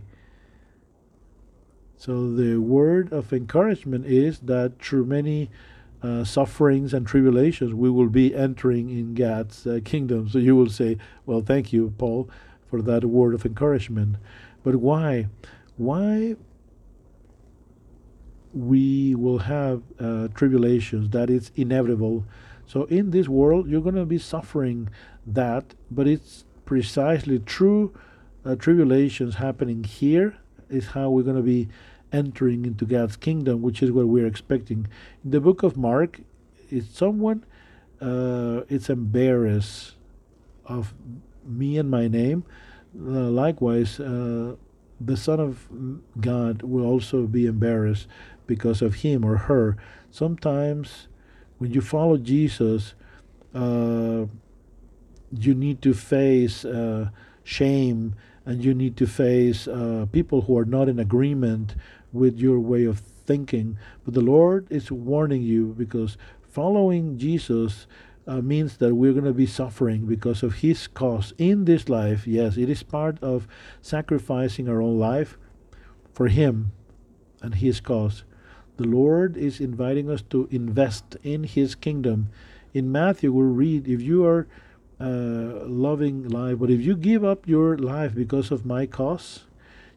So 1.98 2.32
the 2.32 2.56
word 2.56 3.12
of 3.12 3.32
encouragement 3.32 4.06
is 4.06 4.38
that 4.40 4.80
through 4.80 5.04
many 5.04 5.50
uh, 6.02 6.24
sufferings 6.24 6.94
and 6.94 7.06
tribulations, 7.06 7.74
we 7.74 7.90
will 7.90 8.08
be 8.08 8.34
entering 8.34 8.90
in 8.90 9.14
God's 9.14 9.66
uh, 9.66 9.80
kingdom. 9.84 10.28
So 10.28 10.38
you 10.38 10.54
will 10.54 10.68
say, 10.68 10.98
Well, 11.26 11.40
thank 11.40 11.72
you, 11.72 11.92
Paul, 11.98 12.30
for 12.70 12.82
that 12.82 13.04
word 13.04 13.34
of 13.34 13.44
encouragement. 13.44 14.16
But 14.62 14.76
why? 14.76 15.28
Why 15.76 16.36
we 18.52 19.14
will 19.14 19.38
have 19.38 19.82
uh, 19.98 20.28
tribulations? 20.34 21.10
That 21.10 21.30
is 21.30 21.50
inevitable. 21.56 22.24
So 22.66 22.84
in 22.84 23.10
this 23.10 23.28
world, 23.28 23.68
you're 23.68 23.80
going 23.80 23.94
to 23.94 24.04
be 24.04 24.18
suffering 24.18 24.90
that, 25.26 25.74
but 25.90 26.06
it's 26.06 26.44
precisely 26.64 27.38
true 27.38 27.94
uh, 28.44 28.54
tribulations 28.54 29.36
happening 29.36 29.84
here 29.84 30.36
is 30.68 30.88
how 30.88 31.10
we're 31.10 31.22
going 31.22 31.36
to 31.36 31.42
be 31.42 31.68
entering 32.12 32.64
into 32.64 32.84
God's 32.84 33.16
kingdom, 33.16 33.62
which 33.62 33.82
is 33.82 33.90
what 33.90 34.08
we're 34.08 34.26
expecting. 34.26 34.86
In 35.24 35.30
the 35.30 35.40
book 35.40 35.62
of 35.62 35.76
Mark, 35.76 36.20
it's 36.70 36.96
someone 36.96 37.44
uh, 38.00 38.62
it's 38.68 38.88
embarrassed 38.88 39.94
of 40.66 40.94
me 41.44 41.78
and 41.78 41.90
my 41.90 42.08
name. 42.08 42.44
Uh, 42.96 43.30
likewise, 43.30 43.98
uh, 44.00 44.54
the 45.00 45.16
Son 45.16 45.40
of 45.40 45.68
God 46.20 46.62
will 46.62 46.84
also 46.84 47.26
be 47.26 47.46
embarrassed 47.46 48.06
because 48.46 48.82
of 48.82 48.96
him 48.96 49.24
or 49.24 49.36
her. 49.36 49.76
Sometimes, 50.10 51.08
when 51.58 51.72
you 51.72 51.80
follow 51.80 52.16
Jesus, 52.16 52.94
uh, 53.54 54.26
you 55.30 55.54
need 55.54 55.82
to 55.82 55.92
face 55.92 56.64
uh, 56.64 57.10
shame 57.44 58.14
and 58.44 58.64
you 58.64 58.72
need 58.72 58.96
to 58.96 59.06
face 59.06 59.68
uh, 59.68 60.06
people 60.10 60.42
who 60.42 60.56
are 60.56 60.64
not 60.64 60.88
in 60.88 60.98
agreement 60.98 61.74
with 62.12 62.38
your 62.38 62.58
way 62.58 62.84
of 62.84 63.00
thinking. 63.00 63.78
But 64.04 64.14
the 64.14 64.20
Lord 64.20 64.66
is 64.70 64.90
warning 64.90 65.42
you 65.42 65.74
because 65.76 66.16
following 66.42 67.18
Jesus 67.18 67.86
uh, 68.26 68.40
means 68.40 68.76
that 68.78 68.94
we're 68.94 69.12
going 69.12 69.24
to 69.24 69.32
be 69.32 69.46
suffering 69.46 70.06
because 70.06 70.42
of 70.42 70.56
His 70.56 70.86
cause 70.86 71.32
in 71.38 71.64
this 71.64 71.88
life. 71.88 72.26
Yes, 72.26 72.56
it 72.56 72.68
is 72.68 72.82
part 72.82 73.22
of 73.22 73.48
sacrificing 73.80 74.68
our 74.68 74.82
own 74.82 74.98
life 74.98 75.38
for 76.12 76.28
Him 76.28 76.72
and 77.42 77.54
His 77.54 77.80
cause. 77.80 78.24
The 78.76 78.86
Lord 78.86 79.36
is 79.36 79.60
inviting 79.60 80.10
us 80.10 80.22
to 80.30 80.48
invest 80.50 81.16
in 81.22 81.44
His 81.44 81.74
kingdom. 81.74 82.28
In 82.74 82.92
Matthew, 82.92 83.32
we 83.32 83.44
read, 83.44 83.88
if 83.88 84.00
you 84.02 84.24
are 84.24 84.46
uh, 85.00 85.64
loving 85.66 86.28
life. 86.28 86.58
But 86.58 86.70
if 86.70 86.80
you 86.80 86.96
give 86.96 87.24
up 87.24 87.46
your 87.46 87.78
life 87.78 88.14
because 88.14 88.50
of 88.50 88.66
my 88.66 88.86
cause, 88.86 89.44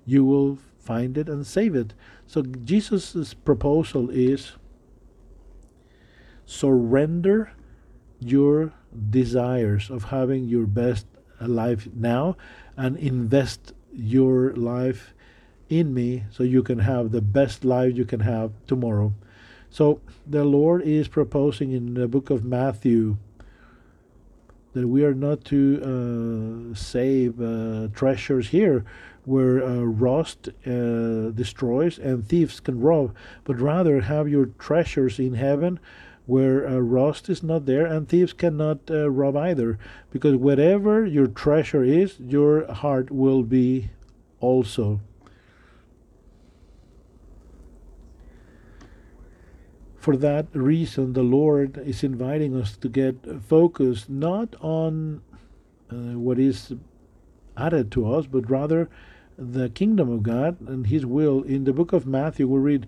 you 0.05 0.23
will 0.23 0.59
find 0.81 1.17
it 1.17 1.29
and 1.29 1.45
save 1.45 1.75
it. 1.75 1.93
So 2.27 2.41
Jesus' 2.41 3.33
proposal 3.33 4.09
is 4.09 4.53
surrender 6.45 7.53
your 8.19 8.73
desires 9.09 9.89
of 9.89 10.05
having 10.05 10.45
your 10.45 10.65
best 10.65 11.05
life 11.39 11.87
now 11.93 12.35
and 12.75 12.97
invest 12.97 13.73
your 13.93 14.53
life 14.53 15.13
in 15.69 15.93
me 15.93 16.23
so 16.31 16.43
you 16.43 16.61
can 16.61 16.79
have 16.79 17.11
the 17.11 17.21
best 17.21 17.63
life 17.63 17.95
you 17.95 18.05
can 18.05 18.19
have 18.19 18.51
tomorrow. 18.67 19.13
So 19.69 20.01
the 20.27 20.43
Lord 20.43 20.81
is 20.81 21.07
proposing 21.07 21.71
in 21.71 21.93
the 21.93 22.07
book 22.07 22.29
of 22.29 22.43
Matthew 22.43 23.17
that 24.73 24.87
we 24.87 25.03
are 25.03 25.13
not 25.13 25.43
to 25.45 26.71
uh, 26.71 26.75
save 26.75 27.41
uh, 27.41 27.87
treasures 27.93 28.49
here 28.49 28.85
where 29.25 29.63
uh, 29.63 29.81
rust 29.81 30.49
uh, 30.65 31.29
destroys 31.31 31.97
and 31.97 32.27
thieves 32.27 32.59
can 32.59 32.79
rob, 32.79 33.13
but 33.43 33.59
rather 33.59 34.01
have 34.01 34.27
your 34.27 34.47
treasures 34.57 35.19
in 35.19 35.35
heaven 35.35 35.79
where 36.25 36.67
uh, 36.67 36.77
rust 36.77 37.29
is 37.29 37.43
not 37.43 37.65
there 37.65 37.85
and 37.85 38.07
thieves 38.07 38.33
cannot 38.33 38.79
uh, 38.89 39.09
rob 39.09 39.35
either. 39.35 39.77
Because 40.11 40.35
wherever 40.35 41.05
your 41.05 41.27
treasure 41.27 41.83
is, 41.83 42.19
your 42.19 42.71
heart 42.71 43.11
will 43.11 43.43
be 43.43 43.89
also. 44.39 45.01
for 50.01 50.17
that 50.17 50.47
reason, 50.53 51.13
the 51.13 51.21
Lord 51.21 51.77
is 51.85 52.03
inviting 52.03 52.59
us 52.59 52.75
to 52.77 52.89
get 52.89 53.15
focused 53.47 54.09
not 54.09 54.55
on 54.59 55.21
uh, 55.91 56.17
what 56.17 56.39
is 56.39 56.73
added 57.55 57.91
to 57.91 58.11
us, 58.11 58.25
but 58.25 58.49
rather 58.49 58.89
the 59.41 59.69
kingdom 59.69 60.09
of 60.11 60.23
God 60.23 60.61
and 60.67 60.87
His 60.87 61.05
will. 61.05 61.43
In 61.43 61.63
the 61.63 61.73
book 61.73 61.93
of 61.93 62.05
Matthew, 62.05 62.47
we 62.47 62.59
read, 62.59 62.87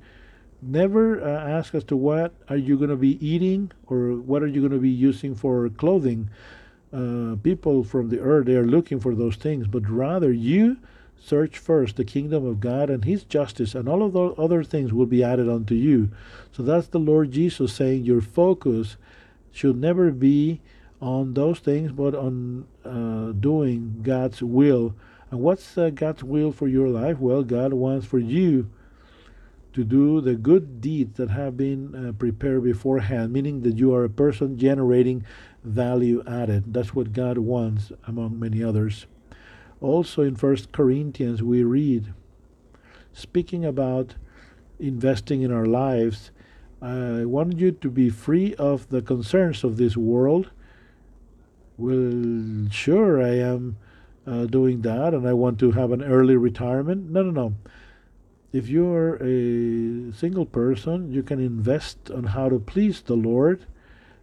Never 0.62 1.22
uh, 1.22 1.28
ask 1.28 1.76
as 1.76 1.84
to 1.86 1.98
what 1.98 2.34
are 2.48 2.58
you 2.58 2.78
going 2.78 2.90
to 2.90 2.96
be 2.96 3.26
eating 3.26 3.72
or 3.88 4.14
what 4.14 4.42
are 4.44 4.48
you 4.48 4.62
going 4.62 4.72
to 4.72 4.78
be 4.78 4.90
using 4.90 5.36
for 5.36 5.68
clothing. 5.70 6.30
Uh, 6.94 7.36
people 7.42 7.84
from 7.84 8.10
the 8.10 8.20
earth, 8.20 8.46
they 8.46 8.56
are 8.56 8.66
looking 8.66 9.00
for 9.00 9.16
those 9.16 9.36
things, 9.36 9.68
but 9.68 9.90
rather 9.90 10.32
you 10.32 10.78
Search 11.26 11.58
first 11.58 11.96
the 11.96 12.04
kingdom 12.04 12.46
of 12.46 12.60
God 12.60 12.90
and 12.90 13.06
his 13.06 13.24
justice, 13.24 13.76
and 13.76 13.88
all 13.88 14.04
of 14.04 14.12
the 14.12 14.32
other 14.34 14.62
things 14.62 14.92
will 14.92 15.06
be 15.06 15.24
added 15.24 15.48
unto 15.48 15.74
you. 15.74 16.10
So 16.52 16.64
that's 16.64 16.88
the 16.88 17.00
Lord 17.00 17.32
Jesus 17.32 17.72
saying 17.72 18.04
your 18.04 18.20
focus 18.20 18.98
should 19.50 19.78
never 19.78 20.12
be 20.12 20.60
on 21.02 21.34
those 21.34 21.60
things, 21.60 21.94
but 21.94 22.14
on 22.14 22.68
uh, 22.84 23.32
doing 23.40 24.02
God's 24.04 24.44
will. 24.44 24.96
And 25.34 25.42
what's 25.42 25.80
uh, 25.80 25.90
God's 25.90 26.24
will 26.24 26.52
for 26.52 26.68
your 26.68 26.90
life? 26.90 27.18
Well, 27.18 27.42
God 27.42 27.74
wants 27.74 28.06
for 28.06 28.20
you 28.20 28.70
to 29.74 29.84
do 29.84 30.22
the 30.22 30.36
good 30.36 30.80
deeds 30.80 31.18
that 31.18 31.32
have 31.32 31.58
been 31.58 31.96
uh, 31.96 32.12
prepared 32.12 32.64
beforehand, 32.64 33.34
meaning 33.34 33.64
that 33.64 33.80
you 33.80 33.96
are 33.96 34.04
a 34.04 34.12
person 34.12 34.60
generating 34.60 35.26
value 35.64 36.22
added. 36.28 36.72
That's 36.72 36.94
what 36.94 37.14
God 37.14 37.40
wants, 37.40 37.92
among 38.06 38.40
many 38.40 38.64
others. 38.64 39.08
Also 39.82 40.22
in 40.22 40.36
First 40.36 40.72
Corinthians, 40.72 41.42
we 41.42 41.64
read, 41.64 42.14
speaking 43.12 43.66
about 43.66 44.14
investing 44.78 45.42
in 45.42 45.52
our 45.52 45.66
lives, 45.66 46.30
I 46.80 47.26
want 47.26 47.58
you 47.58 47.72
to 47.72 47.90
be 47.90 48.12
free 48.12 48.54
of 48.60 48.88
the 48.90 49.02
concerns 49.02 49.64
of 49.64 49.78
this 49.78 49.98
world. 49.98 50.52
Well, 51.76 52.70
sure, 52.70 53.20
I 53.20 53.40
am 53.40 53.78
uh, 54.26 54.46
doing 54.46 54.82
that 54.82 55.14
and 55.14 55.28
I 55.28 55.34
want 55.34 55.60
to 55.60 55.72
have 55.72 55.92
an 55.92 56.04
early 56.04 56.36
retirement. 56.36 57.10
No, 57.10 57.24
no, 57.24 57.32
no. 57.32 57.56
If 58.52 58.70
you're 58.70 59.16
a 59.16 60.14
single 60.14 60.46
person, 60.46 61.12
you 61.12 61.24
can 61.24 61.40
invest 61.40 62.12
on 62.12 62.26
how 62.26 62.50
to 62.50 62.60
please 62.60 63.02
the 63.02 63.16
Lord. 63.16 63.66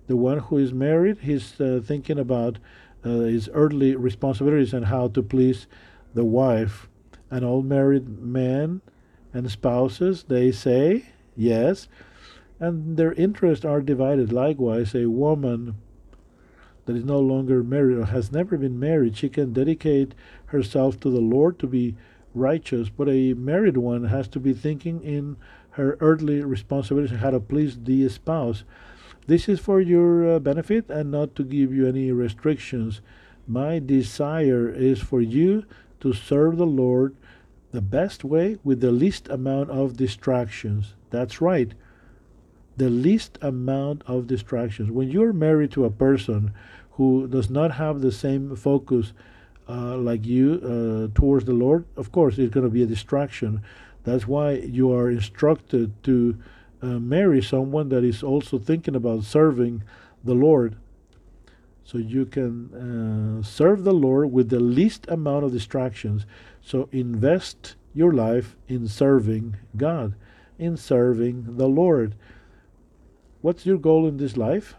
The 0.07 0.17
one 0.17 0.39
who 0.39 0.59
is 0.59 0.73
married, 0.73 1.19
he's 1.23 1.61
uh, 1.61 1.81
thinking 1.85 2.19
about 2.19 2.59
uh, 3.05 3.09
his 3.09 3.49
earthly 3.53 3.97
responsibilities 3.97 4.73
and 4.73 4.87
how 4.87 5.09
to 5.09 5.23
please 5.23 5.67
the 6.15 6.25
wife. 6.25 6.89
And 7.31 7.45
all 7.45 7.63
married 7.63 8.21
men 8.21 8.83
and 9.33 9.51
spouses, 9.51 10.25
they 10.25 10.53
say 10.53 11.07
yes, 11.37 11.89
and 12.59 12.97
their 12.97 13.13
interests 13.15 13.65
are 13.65 13.81
divided. 13.81 14.33
Likewise, 14.33 14.95
a 14.95 15.07
woman 15.07 15.77
that 16.87 16.97
is 16.97 17.05
no 17.05 17.21
longer 17.21 17.63
married 17.63 17.99
or 17.99 18.07
has 18.07 18.33
never 18.33 18.57
been 18.57 18.79
married, 18.79 19.17
she 19.17 19.29
can 19.29 19.53
dedicate 19.53 20.15
herself 20.47 20.99
to 21.01 21.11
the 21.11 21.21
Lord 21.21 21.59
to 21.59 21.67
be 21.67 21.97
righteous, 22.35 22.89
but 22.89 23.09
a 23.09 23.35
married 23.35 23.77
one 23.77 24.05
has 24.05 24.29
to 24.29 24.41
be 24.41 24.53
thinking 24.53 25.03
in 25.03 25.37
her 25.71 25.97
earthly 26.01 26.43
responsibilities 26.43 27.19
how 27.19 27.31
to 27.31 27.41
please 27.41 27.79
the 27.79 28.09
spouse. 28.09 28.65
This 29.27 29.49
is 29.49 29.61
for 29.61 29.81
your 29.81 30.37
uh, 30.37 30.39
benefit 30.39 30.91
and 30.91 31.11
not 31.11 31.35
to 31.37 31.45
give 31.45 31.73
you 31.73 31.87
any 31.87 32.11
restrictions. 32.11 33.01
My 33.47 33.79
desire 33.79 34.69
is 34.69 35.01
for 35.01 35.21
you 35.21 35.65
to 36.01 36.13
serve 36.13 36.57
the 36.57 36.67
Lord 36.67 37.15
the 37.71 37.81
best 37.81 38.25
way 38.25 38.59
with 38.65 38.81
the 38.81 38.91
least 38.91 39.29
amount 39.29 39.71
of 39.71 39.97
distractions. 39.97 40.95
That's 41.11 41.41
right. 41.41 41.73
The 42.81 42.89
least 42.89 43.37
amount 43.43 44.03
of 44.07 44.27
distractions. 44.27 44.91
When 44.91 45.11
you're 45.11 45.35
married 45.35 45.71
to 45.73 45.85
a 45.85 45.91
person 45.91 46.55
who 46.93 47.29
does 47.29 47.51
not 47.51 47.73
have 47.73 48.01
the 48.01 48.11
same 48.11 48.57
focus 48.57 49.13
uh, 49.69 49.99
like 49.99 50.25
you 50.25 50.47
uh, 50.65 51.19
towards 51.19 51.45
the 51.45 51.53
Lord, 51.53 51.85
of 51.97 52.11
course, 52.11 52.39
it's 52.39 52.55
going 52.55 52.65
to 52.65 52.73
be 52.73 52.83
a 52.83 52.87
distraction. 52.87 53.61
That's 54.05 54.27
why 54.27 54.53
you 54.53 54.95
are 54.95 55.11
instructed 55.11 56.03
to 56.05 56.39
uh, 56.81 56.99
marry 56.99 57.43
someone 57.43 57.91
that 57.91 58.03
is 58.03 58.23
also 58.23 58.59
thinking 58.59 58.97
about 58.97 59.25
serving 59.25 59.83
the 60.25 60.35
Lord. 60.35 60.77
So 61.85 61.99
you 61.99 62.25
can 62.25 62.55
uh, 62.73 63.43
serve 63.43 63.85
the 63.85 63.93
Lord 63.93 64.33
with 64.33 64.49
the 64.49 64.61
least 64.79 65.05
amount 65.09 65.45
of 65.45 65.53
distractions. 65.53 66.25
So 66.63 66.89
invest 66.93 67.77
your 67.93 68.13
life 68.15 68.57
in 68.69 68.89
serving 68.89 69.57
God, 69.77 70.15
in 70.59 70.79
serving 70.79 71.59
the 71.59 71.69
Lord. 71.69 72.15
What's 73.43 73.65
your 73.65 73.79
goal 73.79 74.07
in 74.07 74.19
this 74.19 74.37
life? 74.37 74.75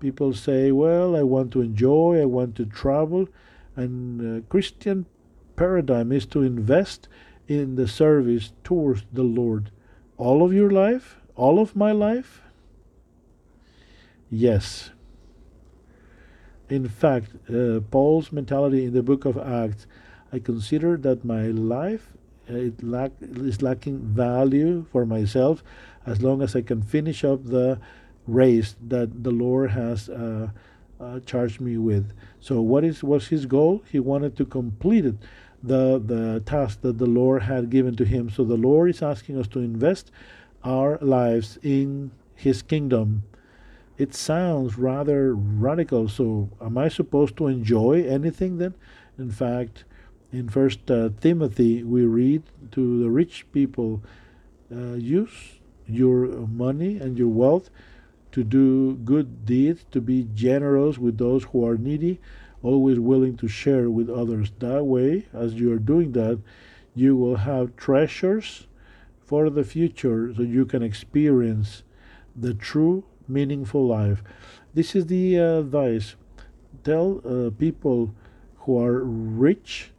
People 0.00 0.32
say, 0.32 0.72
well, 0.72 1.14
I 1.14 1.22
want 1.22 1.52
to 1.52 1.60
enjoy, 1.60 2.20
I 2.20 2.24
want 2.24 2.56
to 2.56 2.66
travel. 2.66 3.28
And 3.76 4.42
uh, 4.42 4.46
Christian 4.48 5.06
paradigm 5.54 6.10
is 6.10 6.26
to 6.26 6.42
invest 6.42 7.08
in 7.46 7.76
the 7.76 7.86
service 7.86 8.52
towards 8.64 9.04
the 9.12 9.22
Lord 9.22 9.70
all 10.16 10.44
of 10.44 10.52
your 10.52 10.70
life, 10.70 11.16
all 11.34 11.58
of 11.58 11.74
my 11.76 11.92
life? 11.92 12.42
Yes. 14.30 14.90
In 16.68 16.88
fact, 16.88 17.34
uh, 17.48 17.80
Paul's 17.90 18.32
mentality 18.32 18.84
in 18.86 18.92
the 18.92 19.02
book 19.02 19.24
of 19.24 19.36
Acts, 19.36 19.86
I 20.32 20.38
consider 20.38 20.96
that 20.98 21.24
my 21.24 21.48
life 21.48 22.12
uh, 22.50 22.54
it 22.54 22.82
lack, 22.82 23.12
is 23.20 23.62
lacking 23.62 23.98
value 23.98 24.86
for 24.90 25.06
myself 25.06 25.62
as 26.06 26.22
long 26.22 26.42
as 26.42 26.56
I 26.56 26.62
can 26.62 26.82
finish 26.82 27.24
up 27.24 27.44
the 27.44 27.78
race 28.26 28.76
that 28.88 29.24
the 29.24 29.30
Lord 29.30 29.70
has 29.70 30.08
uh, 30.08 30.50
uh, 31.00 31.20
charged 31.20 31.60
me 31.60 31.76
with. 31.76 32.12
So, 32.40 32.60
what 32.60 32.84
is 32.84 33.02
was 33.02 33.28
his 33.28 33.46
goal? 33.46 33.82
He 33.90 33.98
wanted 33.98 34.36
to 34.36 34.44
complete 34.44 35.04
it, 35.04 35.16
the 35.62 36.00
the 36.04 36.40
task 36.46 36.80
that 36.82 36.98
the 36.98 37.06
Lord 37.06 37.42
had 37.42 37.70
given 37.70 37.96
to 37.96 38.04
him. 38.04 38.30
So, 38.30 38.44
the 38.44 38.56
Lord 38.56 38.90
is 38.90 39.02
asking 39.02 39.38
us 39.38 39.48
to 39.48 39.58
invest 39.58 40.10
our 40.64 40.98
lives 41.00 41.58
in 41.62 42.12
His 42.34 42.62
kingdom. 42.62 43.24
It 43.98 44.14
sounds 44.14 44.78
rather 44.78 45.34
radical. 45.34 46.08
So, 46.08 46.50
am 46.60 46.78
I 46.78 46.88
supposed 46.88 47.36
to 47.38 47.46
enjoy 47.46 48.04
anything 48.04 48.58
then? 48.58 48.74
In 49.18 49.30
fact, 49.30 49.84
in 50.32 50.48
First 50.48 50.90
uh, 50.90 51.10
Timothy, 51.20 51.82
we 51.82 52.04
read 52.04 52.42
to 52.72 53.02
the 53.02 53.10
rich 53.10 53.46
people, 53.52 54.02
uh, 54.74 54.94
use 54.94 55.60
your 55.94 56.26
money 56.46 56.98
and 56.98 57.18
your 57.18 57.28
wealth 57.28 57.70
to 58.32 58.42
do 58.42 58.94
good 58.96 59.44
deeds, 59.44 59.84
to 59.90 60.00
be 60.00 60.28
generous 60.34 60.98
with 60.98 61.18
those 61.18 61.44
who 61.44 61.66
are 61.66 61.76
needy, 61.76 62.20
always 62.62 62.98
willing 62.98 63.36
to 63.36 63.48
share 63.48 63.90
with 63.90 64.08
others. 64.08 64.52
That 64.58 64.84
way, 64.84 65.26
as 65.32 65.54
you 65.54 65.72
are 65.72 65.78
doing 65.78 66.12
that, 66.12 66.40
you 66.94 67.16
will 67.16 67.36
have 67.36 67.76
treasures 67.76 68.66
for 69.24 69.50
the 69.50 69.64
future 69.64 70.32
so 70.34 70.42
you 70.42 70.64
can 70.64 70.82
experience 70.82 71.82
the 72.34 72.54
true 72.54 73.04
meaningful 73.28 73.86
life. 73.86 74.22
This 74.74 74.94
is 74.94 75.06
the 75.06 75.38
uh, 75.38 75.58
advice. 75.60 76.16
Tell 76.84 77.20
uh, 77.24 77.50
people 77.50 78.14
who 78.56 78.82
are 78.82 79.04
rich, 79.04 79.90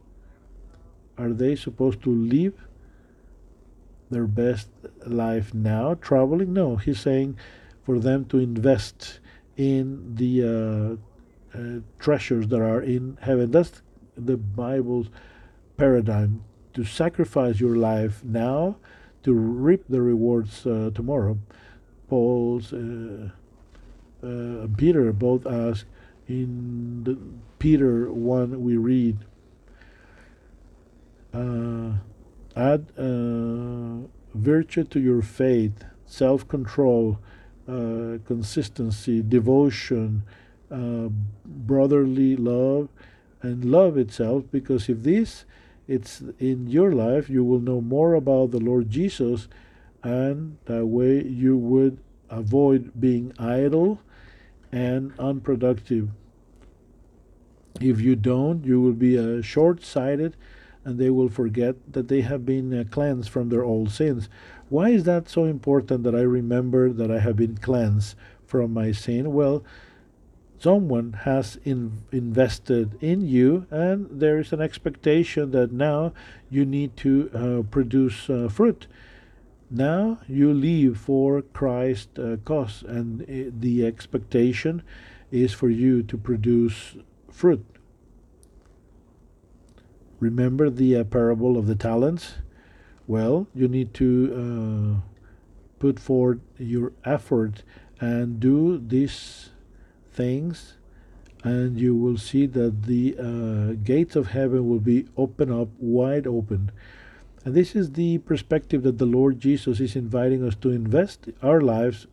are 1.16 1.32
they 1.32 1.54
supposed 1.54 2.02
to 2.02 2.10
live 2.10 2.54
their 4.14 4.26
best 4.26 4.68
life 5.04 5.52
now, 5.52 5.94
traveling? 5.94 6.52
No, 6.52 6.76
he's 6.76 7.00
saying 7.00 7.36
for 7.84 7.98
them 7.98 8.24
to 8.26 8.38
invest 8.38 9.20
in 9.56 10.14
the 10.14 10.98
uh, 11.54 11.58
uh, 11.58 11.80
treasures 11.98 12.48
that 12.48 12.60
are 12.60 12.80
in 12.80 13.18
heaven. 13.20 13.50
That's 13.50 13.82
the 14.16 14.36
Bible's 14.36 15.08
paradigm 15.76 16.44
to 16.72 16.84
sacrifice 16.84 17.60
your 17.60 17.76
life 17.76 18.24
now 18.24 18.76
to 19.22 19.32
reap 19.32 19.84
the 19.88 20.02
rewards 20.02 20.66
uh, 20.66 20.90
tomorrow. 20.94 21.38
Paul's 22.08 22.72
uh, 22.72 23.30
uh, 24.22 24.66
Peter 24.76 25.12
both 25.12 25.46
ask 25.46 25.86
in 26.28 27.04
the 27.04 27.18
Peter 27.58 28.10
1 28.10 28.62
we 28.62 28.76
read 28.76 29.18
uh, 32.56 32.60
add 32.60 32.86
virtue 34.34 34.84
to 34.84 35.00
your 35.00 35.22
faith 35.22 35.84
self-control 36.06 37.18
uh, 37.66 38.18
consistency, 38.26 39.22
devotion, 39.22 40.22
uh, 40.70 41.08
brotherly 41.44 42.36
love, 42.36 42.88
and 43.42 43.64
love 43.64 43.96
itself. 43.96 44.44
Because 44.50 44.88
if 44.88 45.02
this 45.02 45.44
it's 45.86 46.22
in 46.38 46.66
your 46.68 46.92
life, 46.92 47.28
you 47.28 47.44
will 47.44 47.60
know 47.60 47.80
more 47.80 48.14
about 48.14 48.50
the 48.50 48.60
Lord 48.60 48.90
Jesus, 48.90 49.48
and 50.02 50.58
that 50.66 50.86
way 50.86 51.22
you 51.22 51.56
would 51.56 51.98
avoid 52.30 52.92
being 52.98 53.32
idle 53.38 54.00
and 54.72 55.12
unproductive. 55.18 56.10
If 57.80 58.00
you 58.00 58.16
don't, 58.16 58.64
you 58.64 58.80
will 58.80 58.92
be 58.92 59.18
uh, 59.18 59.42
short 59.42 59.82
sighted 59.82 60.36
and 60.84 60.98
they 60.98 61.10
will 61.10 61.28
forget 61.28 61.76
that 61.92 62.08
they 62.08 62.20
have 62.20 62.44
been 62.44 62.72
uh, 62.72 62.84
cleansed 62.90 63.30
from 63.30 63.48
their 63.48 63.64
old 63.64 63.90
sins. 63.90 64.28
Why 64.68 64.90
is 64.90 65.04
that 65.04 65.28
so 65.28 65.44
important 65.44 66.04
that 66.04 66.14
I 66.14 66.20
remember 66.20 66.92
that 66.92 67.10
I 67.10 67.20
have 67.20 67.36
been 67.36 67.56
cleansed 67.56 68.16
from 68.46 68.72
my 68.72 68.92
sin? 68.92 69.32
Well, 69.32 69.64
someone 70.58 71.12
has 71.24 71.58
in, 71.64 72.02
invested 72.12 72.96
in 73.02 73.26
you, 73.26 73.66
and 73.70 74.08
there 74.10 74.38
is 74.38 74.52
an 74.52 74.60
expectation 74.60 75.50
that 75.50 75.72
now 75.72 76.12
you 76.50 76.64
need 76.64 76.96
to 76.98 77.30
uh, 77.34 77.62
produce 77.70 78.30
uh, 78.30 78.48
fruit. 78.48 78.86
Now 79.70 80.20
you 80.28 80.52
live 80.52 80.98
for 80.98 81.42
Christ's 81.42 82.18
uh, 82.18 82.36
cause, 82.44 82.82
and 82.86 83.22
uh, 83.22 83.50
the 83.58 83.84
expectation 83.86 84.82
is 85.30 85.52
for 85.52 85.68
you 85.68 86.02
to 86.04 86.16
produce 86.16 86.96
fruit. 87.30 87.64
Remember 90.24 90.70
the 90.70 90.96
uh, 90.96 91.04
parable 91.04 91.58
of 91.58 91.66
the 91.66 91.74
talents? 91.74 92.36
Well, 93.06 93.46
you 93.54 93.68
need 93.68 93.92
to 93.94 94.08
uh, 94.40 95.00
put 95.78 96.00
forth 96.00 96.38
your 96.58 96.92
effort 97.04 97.62
and 98.00 98.40
do 98.40 98.78
these 98.78 99.50
things, 100.10 100.78
and 101.42 101.78
you 101.78 101.94
will 101.94 102.16
see 102.16 102.46
that 102.46 102.84
the 102.84 103.14
uh, 103.18 103.74
gates 103.84 104.16
of 104.16 104.28
heaven 104.28 104.66
will 104.66 104.80
be 104.80 105.06
open 105.18 105.52
up 105.52 105.68
wide 105.78 106.26
open. 106.26 106.72
And 107.44 107.54
this 107.54 107.76
is 107.76 107.92
the 107.92 108.16
perspective 108.16 108.82
that 108.84 108.96
the 108.96 109.04
Lord 109.04 109.38
Jesus 109.38 109.78
is 109.78 109.94
inviting 109.94 110.42
us 110.42 110.54
to 110.62 110.70
invest 110.70 111.28
our 111.42 111.60
lives 111.60 112.06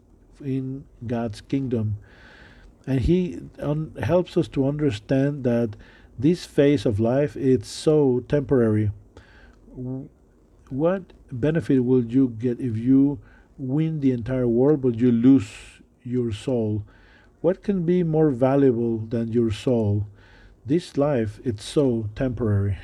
in 0.43 0.83
God's 1.07 1.39
kingdom. 1.39 1.95
And 2.85 2.99
He 2.99 3.39
helps 4.03 4.35
us 4.35 4.49
to 4.49 4.67
understand 4.67 5.45
that 5.45 5.77
this 6.21 6.45
phase 6.45 6.85
of 6.85 6.99
life 6.99 7.35
it's 7.35 7.69
so 7.69 8.23
temporary 8.27 8.91
what 10.69 11.03
benefit 11.31 11.79
will 11.83 12.05
you 12.05 12.29
get 12.29 12.59
if 12.59 12.77
you 12.77 13.19
win 13.57 13.99
the 13.99 14.11
entire 14.11 14.47
world 14.47 14.81
but 14.81 14.95
you 14.95 15.11
lose 15.11 15.49
your 16.03 16.31
soul? 16.31 16.83
What 17.41 17.63
can 17.63 17.85
be 17.85 18.03
more 18.03 18.29
valuable 18.29 18.99
than 18.99 19.31
your 19.31 19.51
soul? 19.51 20.07
This 20.65 20.97
life, 20.97 21.39
it's 21.43 21.63
so 21.63 22.09
temporary. 22.15 22.77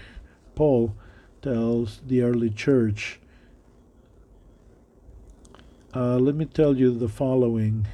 Paul 0.56 0.96
tells 1.42 2.02
the 2.06 2.24
early 2.24 2.50
church. 2.50 3.20
Uh, 5.96 6.18
let 6.18 6.36
me 6.36 6.46
tell 6.46 6.76
you 6.76 6.98
the 6.98 7.08
following. 7.08 7.88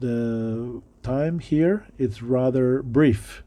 The 0.00 0.80
time 1.02 1.40
here 1.40 1.86
it's 1.98 2.22
rather 2.22 2.82
brief. 2.82 3.42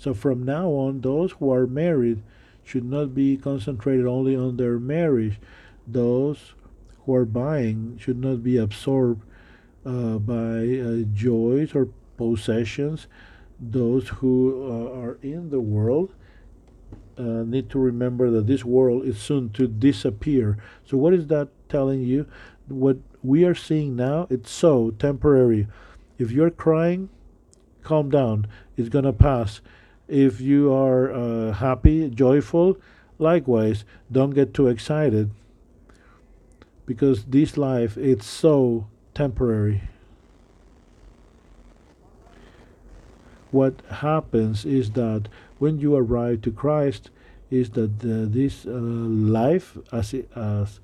So 0.00 0.14
from 0.14 0.44
now 0.44 0.70
on, 0.70 1.02
those 1.02 1.32
who 1.32 1.52
are 1.52 1.66
married 1.66 2.22
should 2.64 2.86
not 2.86 3.14
be 3.14 3.36
concentrated 3.36 4.06
only 4.06 4.34
on 4.34 4.56
their 4.56 4.78
marriage. 4.78 5.38
Those 5.86 6.54
who 7.04 7.14
are 7.14 7.26
buying 7.26 7.98
should 7.98 8.18
not 8.18 8.42
be 8.42 8.56
absorbed 8.56 9.22
uh, 9.84 10.16
by 10.16 10.78
uh, 10.80 11.04
joys 11.12 11.74
or 11.74 11.90
possessions. 12.16 13.08
Those 13.60 14.08
who 14.08 14.64
uh, 14.64 14.98
are 14.98 15.18
in 15.22 15.50
the 15.50 15.60
world 15.60 16.14
uh, 17.18 17.44
need 17.44 17.68
to 17.68 17.78
remember 17.78 18.30
that 18.30 18.46
this 18.46 18.64
world 18.64 19.04
is 19.04 19.18
soon 19.18 19.50
to 19.50 19.68
disappear. 19.68 20.56
So, 20.82 20.96
what 20.96 21.12
is 21.12 21.26
that 21.26 21.48
telling 21.68 22.00
you? 22.00 22.26
What 22.68 22.96
we 23.22 23.44
are 23.44 23.54
seeing 23.54 23.96
now, 23.96 24.28
it's 24.30 24.50
so 24.50 24.92
temporary. 24.92 25.66
If 26.16 26.30
you're 26.30 26.50
crying, 26.50 27.10
calm 27.82 28.08
down. 28.08 28.46
It's 28.78 28.88
going 28.88 29.04
to 29.04 29.12
pass 29.12 29.60
if 30.10 30.40
you 30.40 30.72
are 30.72 31.12
uh, 31.12 31.52
happy, 31.52 32.10
joyful, 32.10 32.76
likewise, 33.18 33.84
don't 34.10 34.30
get 34.30 34.52
too 34.52 34.66
excited 34.66 35.30
because 36.86 37.24
this 37.24 37.56
life 37.56 37.96
it's 37.96 38.26
so 38.26 38.86
temporary. 39.14 39.82
What 43.50 43.80
happens 43.90 44.64
is 44.64 44.92
that 44.92 45.28
when 45.58 45.78
you 45.78 45.94
arrive 45.96 46.42
to 46.42 46.50
Christ, 46.50 47.10
is 47.50 47.70
that 47.70 47.90
uh, 48.04 48.30
this 48.30 48.64
uh, 48.64 48.70
life 48.70 49.76
as 49.92 50.14
it, 50.14 50.30
as 50.36 50.80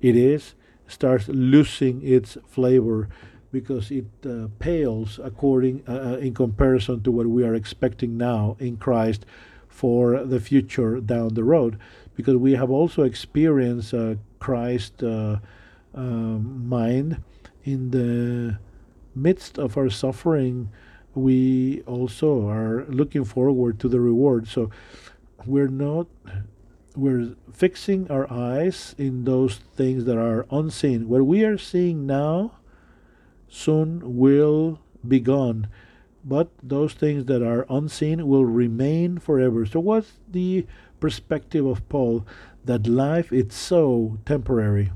it 0.00 0.16
is 0.16 0.54
starts 0.88 1.28
losing 1.28 2.00
its 2.02 2.38
flavor 2.46 3.08
because 3.56 3.90
it 3.90 4.04
uh, 4.26 4.48
pales 4.58 5.18
according 5.24 5.82
uh, 5.88 5.92
uh, 5.92 6.16
in 6.18 6.34
comparison 6.34 7.02
to 7.02 7.10
what 7.10 7.26
we 7.26 7.42
are 7.42 7.54
expecting 7.54 8.18
now 8.18 8.54
in 8.58 8.76
Christ 8.76 9.24
for 9.66 10.22
the 10.24 10.38
future 10.38 11.00
down 11.00 11.32
the 11.32 11.42
road. 11.42 11.78
Because 12.16 12.36
we 12.36 12.52
have 12.52 12.70
also 12.70 13.02
experienced 13.02 13.94
uh, 13.94 14.16
Christ 14.40 15.02
uh, 15.02 15.38
um, 15.94 16.68
mind 16.68 17.22
in 17.64 17.92
the 17.92 18.58
midst 19.14 19.58
of 19.58 19.78
our 19.78 19.88
suffering. 19.88 20.68
We 21.14 21.80
also 21.86 22.46
are 22.50 22.84
looking 22.88 23.24
forward 23.24 23.80
to 23.80 23.88
the 23.88 24.00
reward. 24.00 24.48
So 24.48 24.70
we're 25.46 25.72
not 25.88 26.08
we're 26.94 27.36
fixing 27.52 28.10
our 28.10 28.30
eyes 28.30 28.94
in 28.98 29.24
those 29.24 29.56
things 29.76 30.04
that 30.04 30.18
are 30.18 30.44
unseen. 30.50 31.08
What 31.08 31.24
we 31.24 31.42
are 31.44 31.56
seeing 31.58 32.06
now 32.06 32.52
soon 33.48 34.16
will 34.16 34.80
be 35.06 35.20
gone, 35.20 35.68
but 36.24 36.50
those 36.62 36.94
things 36.94 37.26
that 37.26 37.42
are 37.42 37.66
unseen 37.70 38.26
will 38.26 38.44
remain 38.44 39.18
forever. 39.18 39.64
So, 39.64 39.80
what's 39.80 40.12
the 40.30 40.66
perspective 41.00 41.66
of 41.66 41.88
Paul? 41.88 42.26
That 42.64 42.88
life 42.88 43.32
is 43.32 43.54
so 43.54 44.18
temporary. 44.26 44.90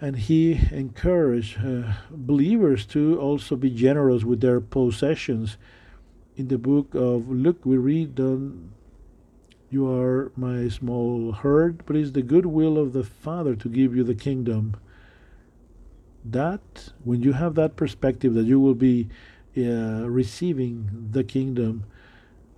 And 0.00 0.16
he 0.16 0.60
encouraged 0.72 1.58
uh, 1.58 1.94
believers 2.10 2.86
to 2.86 3.18
also 3.18 3.56
be 3.56 3.70
generous 3.70 4.24
with 4.24 4.40
their 4.40 4.60
possessions. 4.60 5.56
In 6.36 6.48
the 6.48 6.58
book 6.58 6.94
of 6.94 7.30
Luke, 7.30 7.60
we 7.64 7.76
read, 7.76 8.18
um, 8.20 8.72
You 9.70 9.90
are 9.90 10.32
my 10.36 10.68
small 10.68 11.32
herd, 11.32 11.84
but 11.86 11.96
it's 11.96 12.12
the 12.12 12.22
good 12.22 12.46
will 12.46 12.78
of 12.78 12.92
the 12.92 13.04
Father 13.04 13.54
to 13.56 13.68
give 13.68 13.96
you 13.96 14.04
the 14.04 14.14
kingdom 14.14 14.76
that 16.32 16.90
when 17.04 17.22
you 17.22 17.32
have 17.32 17.54
that 17.54 17.76
perspective 17.76 18.34
that 18.34 18.44
you 18.44 18.60
will 18.60 18.74
be 18.74 19.08
uh, 19.56 20.04
receiving 20.08 21.08
the 21.12 21.24
kingdom 21.24 21.84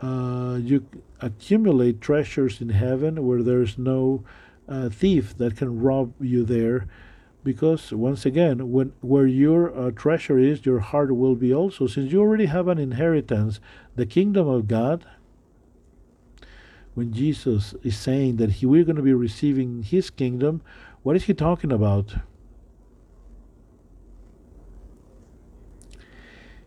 uh, 0.00 0.58
you 0.62 0.86
accumulate 1.20 2.00
treasures 2.00 2.60
in 2.60 2.68
heaven 2.68 3.26
where 3.26 3.42
there's 3.42 3.76
no 3.76 4.22
uh, 4.68 4.88
thief 4.88 5.36
that 5.38 5.56
can 5.56 5.80
rob 5.80 6.12
you 6.20 6.44
there. 6.44 6.86
Because 7.42 7.92
once 7.92 8.26
again 8.26 8.70
when 8.70 8.92
where 9.00 9.26
your 9.26 9.76
uh, 9.76 9.90
treasure 9.90 10.38
is 10.38 10.66
your 10.66 10.80
heart 10.80 11.16
will 11.16 11.34
be 11.34 11.52
also. 11.52 11.86
Since 11.86 12.12
you 12.12 12.20
already 12.20 12.46
have 12.46 12.68
an 12.68 12.78
inheritance 12.78 13.60
the 13.96 14.06
kingdom 14.06 14.46
of 14.46 14.68
god 14.68 15.04
when 16.94 17.12
jesus 17.12 17.74
is 17.82 17.96
saying 17.96 18.36
that 18.36 18.52
he 18.52 18.66
we're 18.66 18.84
going 18.84 18.96
to 18.96 19.02
be 19.02 19.12
receiving 19.12 19.82
his 19.82 20.08
kingdom 20.08 20.62
what 21.02 21.16
is 21.16 21.24
he 21.24 21.34
talking 21.34 21.72
about 21.72 22.14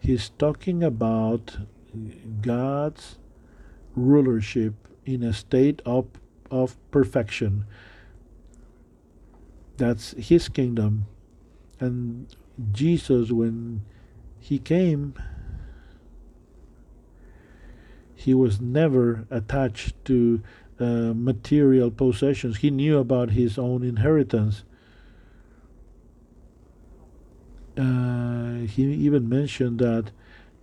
he's 0.01 0.29
talking 0.29 0.83
about 0.83 1.57
God's 2.41 3.17
rulership 3.95 4.73
in 5.05 5.23
a 5.23 5.31
state 5.31 5.81
of, 5.85 6.07
of 6.49 6.75
perfection. 6.89 7.65
That's 9.77 10.11
his 10.17 10.49
kingdom. 10.49 11.05
And 11.79 12.27
Jesus, 12.71 13.31
when 13.31 13.83
he 14.39 14.59
came, 14.59 15.13
he 18.15 18.33
was 18.33 18.59
never 18.59 19.25
attached 19.29 20.03
to 20.05 20.41
uh, 20.79 21.13
material 21.15 21.91
possessions. 21.91 22.57
He 22.57 22.71
knew 22.71 22.97
about 22.97 23.31
his 23.31 23.57
own 23.57 23.83
inheritance. 23.83 24.63
Uh, 24.63 24.67
he 27.75 28.83
even 28.83 29.27
mentioned 29.27 29.79
that 29.79 30.11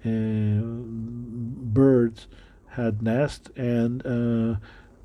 uh, 0.04 0.62
birds 0.62 2.28
had 2.70 3.02
nests 3.02 3.50
and 3.56 4.06
uh, 4.06 4.56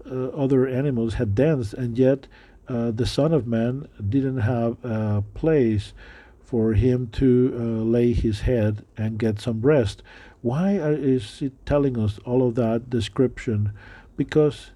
uh, 0.06 0.28
other 0.30 0.68
animals 0.68 1.16
had 1.16 1.34
dens, 1.34 1.74
and 1.74 1.98
yet 1.98 2.28
uh, 2.68 2.92
the 2.92 3.06
Son 3.06 3.34
of 3.34 3.48
Man 3.48 3.88
didn't 4.10 4.40
have 4.40 4.78
a 4.86 5.24
place 5.34 5.94
for 6.42 6.74
him 6.74 7.08
to 7.08 7.54
uh, 7.56 7.62
lay 7.84 8.14
his 8.14 8.42
head 8.42 8.86
and 8.96 9.18
get 9.18 9.40
some 9.42 9.62
rest. 9.62 10.04
Why 10.42 10.74
is 10.74 11.42
it 11.42 11.54
telling 11.66 11.98
us 11.98 12.20
all 12.26 12.48
of 12.48 12.56
that 12.56 12.90
description? 12.90 13.72
Because 14.18 14.72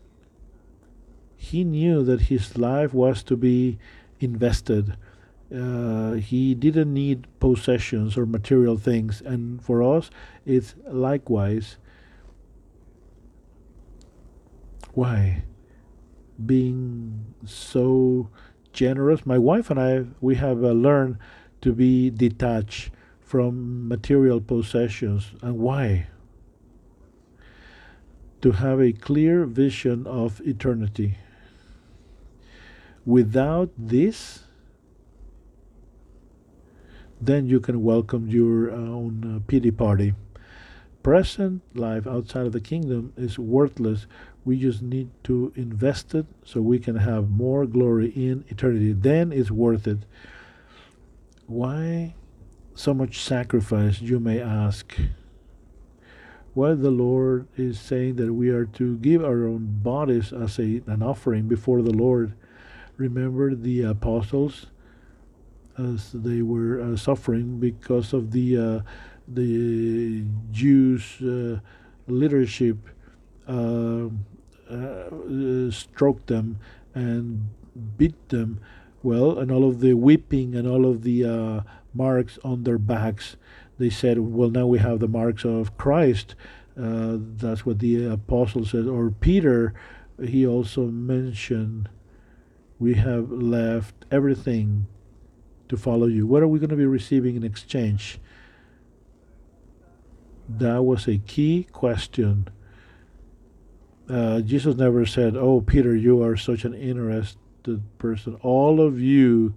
he 1.36 1.64
knew 1.64 2.04
that 2.04 2.22
his 2.22 2.58
life 2.58 2.94
was 2.94 3.22
to 3.24 3.38
be 3.38 3.78
invested 4.20 4.98
uh, 5.56 6.14
he 6.14 6.54
didn't 6.56 6.94
need 6.94 7.28
possessions 7.40 8.18
or 8.18 8.26
material 8.26 8.78
things. 8.78 9.22
And 9.22 9.62
for 9.64 9.82
us 9.82 10.10
it's 10.46 10.76
likewise 10.88 11.78
why 14.94 15.44
being 16.44 17.34
so 17.46 18.30
generous 18.74 19.26
my 19.26 19.38
wife 19.40 19.72
and 19.72 19.80
i 19.80 20.06
we 20.22 20.36
have 20.36 20.64
uh, 20.64 20.70
learned 20.70 21.18
to 21.62 21.74
be 21.74 22.10
detached 22.10 22.92
from 23.28 23.88
material 23.88 24.40
possessions. 24.40 25.34
And 25.42 25.60
why? 25.60 26.08
To 28.42 28.52
have 28.52 28.80
a 28.80 28.94
clear 28.94 29.46
vision 29.46 30.08
of 30.08 30.40
eternity. 30.46 31.18
Without 33.06 33.70
this 33.78 34.44
then 37.20 37.48
you 37.48 37.60
can 37.60 37.84
welcome 37.84 38.28
your 38.28 38.72
own 38.72 39.36
uh, 39.36 39.40
pity 39.48 39.72
party. 39.72 40.14
Present 41.04 41.62
life 41.76 42.06
outside 42.06 42.46
of 42.46 42.52
the 42.52 42.62
kingdom 42.62 43.14
is 43.18 43.40
worthless. 43.40 44.08
We 44.46 44.60
just 44.60 44.82
need 44.82 45.10
to 45.24 45.52
invest 45.56 46.14
it 46.14 46.26
so 46.44 46.62
we 46.62 46.80
can 46.80 46.98
have 46.98 47.30
more 47.30 47.66
glory 47.66 48.10
in 48.10 48.46
eternity. 48.50 48.94
Then 48.94 49.32
it's 49.32 49.52
worth 49.52 49.88
it. 49.88 50.00
Why 51.48 52.16
so 52.76 52.94
much 52.94 53.20
sacrifice, 53.20 54.02
you 54.02 54.20
may 54.20 54.40
ask? 54.40 54.96
Why 56.54 56.74
the 56.74 56.92
Lord 56.92 57.48
is 57.56 57.80
saying 57.80 58.16
that 58.16 58.34
we 58.34 58.50
are 58.50 58.66
to 58.66 58.98
give 58.98 59.24
our 59.24 59.48
own 59.48 59.80
bodies 59.82 60.34
as 60.34 60.60
a, 60.60 60.82
an 60.88 61.02
offering 61.02 61.48
before 61.48 61.82
the 61.82 61.94
Lord. 61.94 62.34
Remember 62.98 63.56
the 63.56 63.84
apostles? 63.84 64.68
As 65.78 66.12
they 66.12 66.42
were 66.42 66.82
uh, 66.82 66.96
suffering 66.96 67.60
because 67.60 68.14
of 68.14 68.32
the 68.32 68.58
uh, 68.58 68.80
the 69.28 70.24
Jews 70.52 71.22
uh, 71.22 71.60
leadership 72.08 72.78
uh, 73.48 74.08
uh, 74.70 75.72
stroked 75.72 76.28
them 76.28 76.60
and 76.94 77.50
beat 77.98 78.30
them. 78.30 78.60
Well 79.04 79.38
and 79.40 79.52
all 79.52 79.68
of 79.68 79.80
the 79.80 79.94
whipping 79.94 80.56
and 80.56 80.68
all 80.68 80.86
of 80.86 81.04
the 81.04 81.24
uh, 81.24 81.62
marks 81.94 82.40
on 82.44 82.64
their 82.64 82.80
backs. 82.80 83.38
They 83.78 83.90
said 83.90 84.20
well 84.20 84.50
now 84.50 84.66
we 84.66 84.80
have 84.80 85.00
the 85.00 85.08
marks 85.08 85.46
of 85.46 85.78
Christ. 85.78 86.36
That's 86.76 87.66
what 87.66 87.80
the 87.80 88.06
apostle 88.06 88.66
said. 88.66 88.88
Or 88.88 89.12
Peter 89.12 89.74
he 90.22 90.48
also 90.48 90.86
mentioned 90.86 91.90
we 92.80 92.96
have 92.96 93.32
left 93.32 94.06
everything 94.12 94.88
to 95.70 95.78
follow 95.78 96.08
you? 96.08 96.26
What 96.26 96.44
are 96.44 96.48
we 96.48 96.60
going 96.60 96.70
to 96.70 96.76
be 96.76 96.86
receiving 96.86 97.36
in 97.36 97.44
exchange? 97.44 98.20
That 100.50 100.84
was 100.84 101.08
a 101.08 101.18
key 101.18 101.68
question. 101.72 102.48
Uh, 104.10 104.42
Jesus 104.42 104.76
never 104.76 105.06
said, 105.06 105.36
Oh, 105.36 105.62
Peter, 105.62 105.96
you 105.96 106.24
are 106.24 106.38
such 106.38 106.64
an 106.64 106.74
interested 106.74 107.82
person. 107.98 108.36
All 108.42 108.80
of 108.80 109.00
you, 109.00 109.56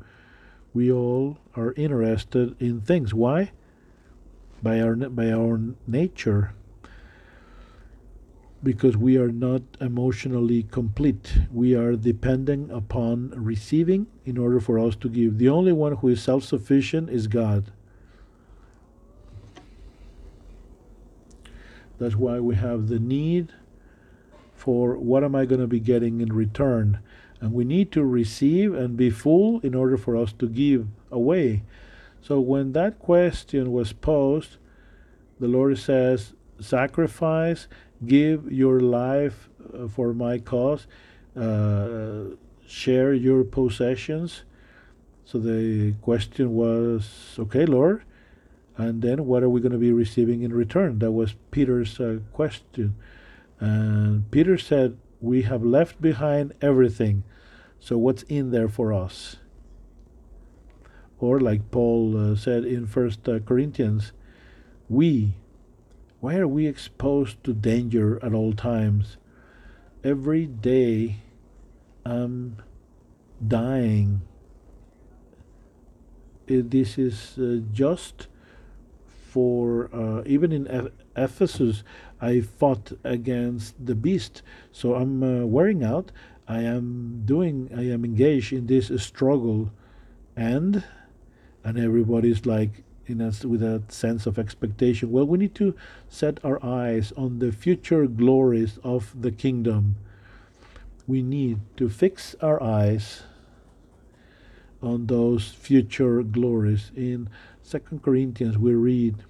we 0.74 0.90
all 0.90 1.38
are 1.54 1.72
interested 1.74 2.60
in 2.60 2.80
things. 2.80 3.14
Why? 3.14 3.52
By 4.62 4.80
our, 4.80 4.94
by 4.94 5.30
our 5.30 5.60
nature 5.86 6.54
because 8.62 8.96
we 8.96 9.16
are 9.16 9.32
not 9.32 9.62
emotionally 9.80 10.64
complete. 10.64 11.38
We 11.52 11.74
are 11.74 11.96
dependent 11.96 12.70
upon 12.72 13.30
receiving 13.30 14.06
in 14.24 14.36
order 14.36 14.60
for 14.60 14.78
us 14.78 14.96
to 14.96 15.08
give. 15.08 15.38
The 15.38 15.48
only 15.48 15.72
one 15.72 15.96
who 15.96 16.08
is 16.08 16.22
self 16.22 16.44
sufficient 16.44 17.10
is 17.10 17.26
God. 17.26 17.72
That's 21.98 22.16
why 22.16 22.40
we 22.40 22.54
have 22.56 22.88
the 22.88 22.98
need 22.98 23.52
for 24.54 24.96
what 24.96 25.24
am 25.24 25.34
I 25.34 25.46
going 25.46 25.60
to 25.60 25.66
be 25.66 25.80
getting 25.80 26.20
in 26.20 26.32
return? 26.32 27.00
And 27.40 27.52
we 27.52 27.64
need 27.64 27.90
to 27.92 28.04
receive 28.04 28.74
and 28.74 28.96
be 28.96 29.08
full 29.08 29.60
in 29.60 29.74
order 29.74 29.96
for 29.96 30.16
us 30.16 30.32
to 30.34 30.48
give 30.48 30.86
away. 31.10 31.62
So 32.20 32.40
when 32.40 32.72
that 32.72 32.98
question 32.98 33.72
was 33.72 33.94
posed, 33.94 34.58
the 35.38 35.48
Lord 35.48 35.78
says, 35.78 36.34
sacrifice 36.60 37.66
give 38.06 38.50
your 38.50 38.80
life 38.80 39.48
uh, 39.74 39.88
for 39.88 40.12
my 40.12 40.38
cause, 40.38 40.86
uh, 41.36 42.36
share 42.66 43.12
your 43.12 43.44
possessions. 43.44 44.42
So 45.24 45.38
the 45.38 45.94
question 46.02 46.54
was, 46.54 47.36
okay, 47.38 47.66
Lord, 47.66 48.02
and 48.76 49.02
then 49.02 49.26
what 49.26 49.42
are 49.42 49.48
we 49.48 49.60
going 49.60 49.72
to 49.72 49.78
be 49.78 49.92
receiving 49.92 50.42
in 50.42 50.52
return? 50.52 50.98
That 51.00 51.12
was 51.12 51.34
Peter's 51.50 52.00
uh, 52.00 52.20
question. 52.32 52.96
And 53.58 54.30
Peter 54.30 54.56
said, 54.56 54.96
We 55.20 55.42
have 55.42 55.62
left 55.62 56.00
behind 56.00 56.54
everything. 56.62 57.24
So 57.78 57.98
what's 57.98 58.22
in 58.24 58.50
there 58.50 58.68
for 58.68 58.92
us? 58.92 59.36
Or 61.18 61.38
like 61.38 61.70
Paul 61.70 62.32
uh, 62.32 62.36
said 62.36 62.64
in 62.64 62.86
First 62.86 63.28
uh, 63.28 63.40
Corinthians, 63.40 64.12
we 64.88 65.34
why 66.20 66.36
are 66.36 66.48
we 66.48 66.66
exposed 66.66 67.42
to 67.44 67.52
danger 67.52 68.22
at 68.22 68.34
all 68.34 68.52
times? 68.52 69.16
Every 70.04 70.46
day 70.46 71.16
I'm 72.04 72.56
dying. 73.46 74.22
This 76.46 76.98
is 76.98 77.38
uh, 77.38 77.60
just 77.72 78.26
for 79.30 79.88
uh, 79.94 80.22
even 80.26 80.52
in 80.52 80.66
Eph- 80.68 80.92
Ephesus, 81.16 81.84
I 82.20 82.40
fought 82.40 82.92
against 83.04 83.74
the 83.84 83.94
beast. 83.94 84.42
So 84.72 84.94
I'm 84.94 85.22
uh, 85.22 85.46
wearing 85.46 85.84
out. 85.84 86.10
I 86.48 86.62
am 86.62 87.22
doing. 87.24 87.70
I 87.74 87.88
am 87.88 88.04
engaged 88.04 88.52
in 88.52 88.66
this 88.66 88.90
struggle, 89.02 89.70
and 90.36 90.82
and 91.62 91.78
everybody's 91.78 92.44
like 92.44 92.82
in 93.10 93.20
us 93.20 93.44
with 93.44 93.62
a 93.62 93.82
sense 93.88 94.26
of 94.26 94.38
expectation. 94.38 95.10
Well, 95.10 95.26
we 95.26 95.38
need 95.38 95.54
to 95.56 95.74
set 96.08 96.38
our 96.44 96.64
eyes 96.64 97.12
on 97.16 97.38
the 97.38 97.52
future 97.52 98.06
glories 98.06 98.78
of 98.82 99.20
the 99.20 99.30
kingdom. 99.30 99.96
We 101.06 101.22
need 101.22 101.60
to 101.76 101.88
fix 101.88 102.36
our 102.40 102.62
eyes 102.62 103.22
on 104.82 105.06
those 105.06 105.48
future 105.48 106.22
glories. 106.22 106.92
In 106.96 107.28
Second 107.62 108.02
Corinthians, 108.02 108.56
we 108.56 108.74
read, 108.74 109.24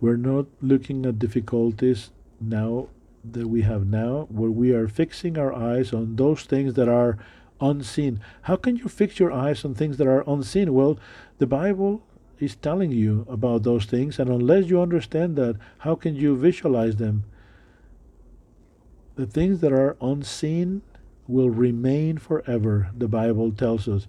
We're 0.00 0.16
not 0.16 0.46
looking 0.60 1.06
at 1.06 1.18
difficulties 1.18 2.10
now 2.40 2.88
that 3.24 3.48
we 3.48 3.62
have 3.62 3.86
now, 3.86 4.26
where 4.30 4.50
we 4.50 4.72
are 4.72 4.86
fixing 4.86 5.38
our 5.38 5.54
eyes 5.54 5.94
on 5.94 6.16
those 6.16 6.42
things 6.42 6.74
that 6.74 6.88
are 6.88 7.16
unseen. 7.60 8.20
How 8.42 8.56
can 8.56 8.76
you 8.76 8.88
fix 8.88 9.18
your 9.18 9.32
eyes 9.32 9.64
on 9.64 9.74
things 9.74 9.96
that 9.98 10.06
are 10.06 10.24
unseen? 10.26 10.74
Well, 10.74 10.98
the 11.38 11.46
Bible 11.46 12.02
is 12.38 12.56
telling 12.56 12.90
you 12.90 13.26
about 13.28 13.62
those 13.62 13.84
things, 13.86 14.18
and 14.18 14.28
unless 14.28 14.66
you 14.66 14.80
understand 14.80 15.36
that, 15.36 15.56
how 15.78 15.94
can 15.94 16.14
you 16.14 16.36
visualize 16.36 16.96
them? 16.96 17.24
The 19.16 19.26
things 19.26 19.60
that 19.60 19.72
are 19.72 19.96
unseen 20.00 20.82
will 21.26 21.50
remain 21.50 22.18
forever, 22.18 22.90
the 22.96 23.08
Bible 23.08 23.52
tells 23.52 23.88
us. 23.88 24.06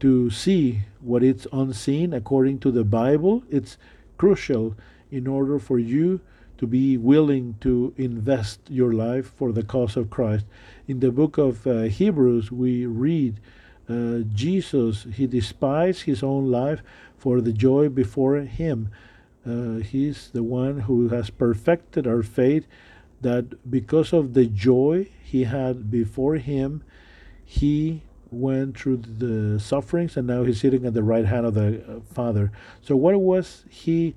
To 0.00 0.30
see 0.30 0.82
what 1.00 1.24
is 1.24 1.48
unseen 1.52 2.12
according 2.12 2.60
to 2.60 2.70
the 2.70 2.84
Bible, 2.84 3.42
it's 3.50 3.76
crucial 4.16 4.76
in 5.10 5.26
order 5.26 5.58
for 5.58 5.78
you 5.78 6.20
to 6.58 6.66
be 6.66 6.96
willing 6.96 7.54
to 7.60 7.94
invest 7.96 8.60
your 8.68 8.92
life 8.92 9.30
for 9.36 9.52
the 9.52 9.62
cause 9.62 9.96
of 9.96 10.10
Christ. 10.10 10.44
In 10.86 11.00
the 11.00 11.12
book 11.12 11.38
of 11.38 11.66
uh, 11.66 11.82
Hebrews, 11.82 12.52
we 12.52 12.84
read 12.84 13.40
uh, 13.88 14.18
Jesus, 14.34 15.06
he 15.14 15.26
despised 15.26 16.02
his 16.02 16.22
own 16.22 16.50
life 16.50 16.82
for 17.16 17.40
the 17.40 17.52
joy 17.52 17.88
before 17.88 18.36
him. 18.36 18.90
Uh, 19.46 19.76
he's 19.76 20.30
the 20.30 20.42
one 20.42 20.80
who 20.80 21.08
has 21.08 21.30
perfected 21.30 22.06
our 22.06 22.22
faith, 22.22 22.66
that 23.20 23.70
because 23.70 24.12
of 24.12 24.34
the 24.34 24.46
joy 24.46 25.08
he 25.22 25.44
had 25.44 25.90
before 25.90 26.36
him, 26.36 26.82
he 27.44 28.02
went 28.30 28.78
through 28.78 28.98
the 28.98 29.58
sufferings 29.58 30.16
and 30.16 30.26
now 30.26 30.44
he's 30.44 30.60
sitting 30.60 30.84
at 30.84 30.92
the 30.92 31.02
right 31.02 31.24
hand 31.24 31.46
of 31.46 31.54
the 31.54 31.82
uh, 31.82 32.00
Father. 32.12 32.52
So, 32.82 32.94
what 32.94 33.18
was 33.18 33.64
he? 33.70 34.14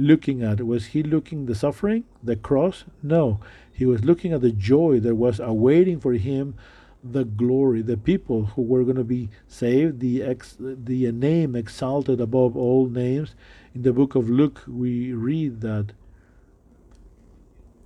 Looking 0.00 0.42
at? 0.42 0.66
Was 0.66 0.86
he 0.86 1.02
looking 1.02 1.46
the 1.46 1.54
suffering, 1.54 2.04
the 2.22 2.36
cross? 2.36 2.84
No. 3.02 3.40
He 3.72 3.84
was 3.84 4.04
looking 4.04 4.32
at 4.32 4.40
the 4.40 4.52
joy 4.52 5.00
that 5.00 5.14
was 5.14 5.40
awaiting 5.40 6.00
for 6.00 6.14
him 6.14 6.54
the 7.02 7.24
glory, 7.24 7.80
the 7.82 7.96
people 7.96 8.46
who 8.46 8.62
were 8.62 8.84
going 8.84 8.96
to 8.96 9.04
be 9.04 9.30
saved, 9.48 10.00
the 10.00 10.22
ex, 10.22 10.56
the 10.58 11.10
name 11.12 11.56
exalted 11.56 12.20
above 12.20 12.56
all 12.56 12.86
names. 12.86 13.34
In 13.74 13.82
the 13.82 13.92
book 13.92 14.14
of 14.14 14.28
Luke, 14.28 14.62
we 14.66 15.12
read 15.12 15.60
that 15.62 15.92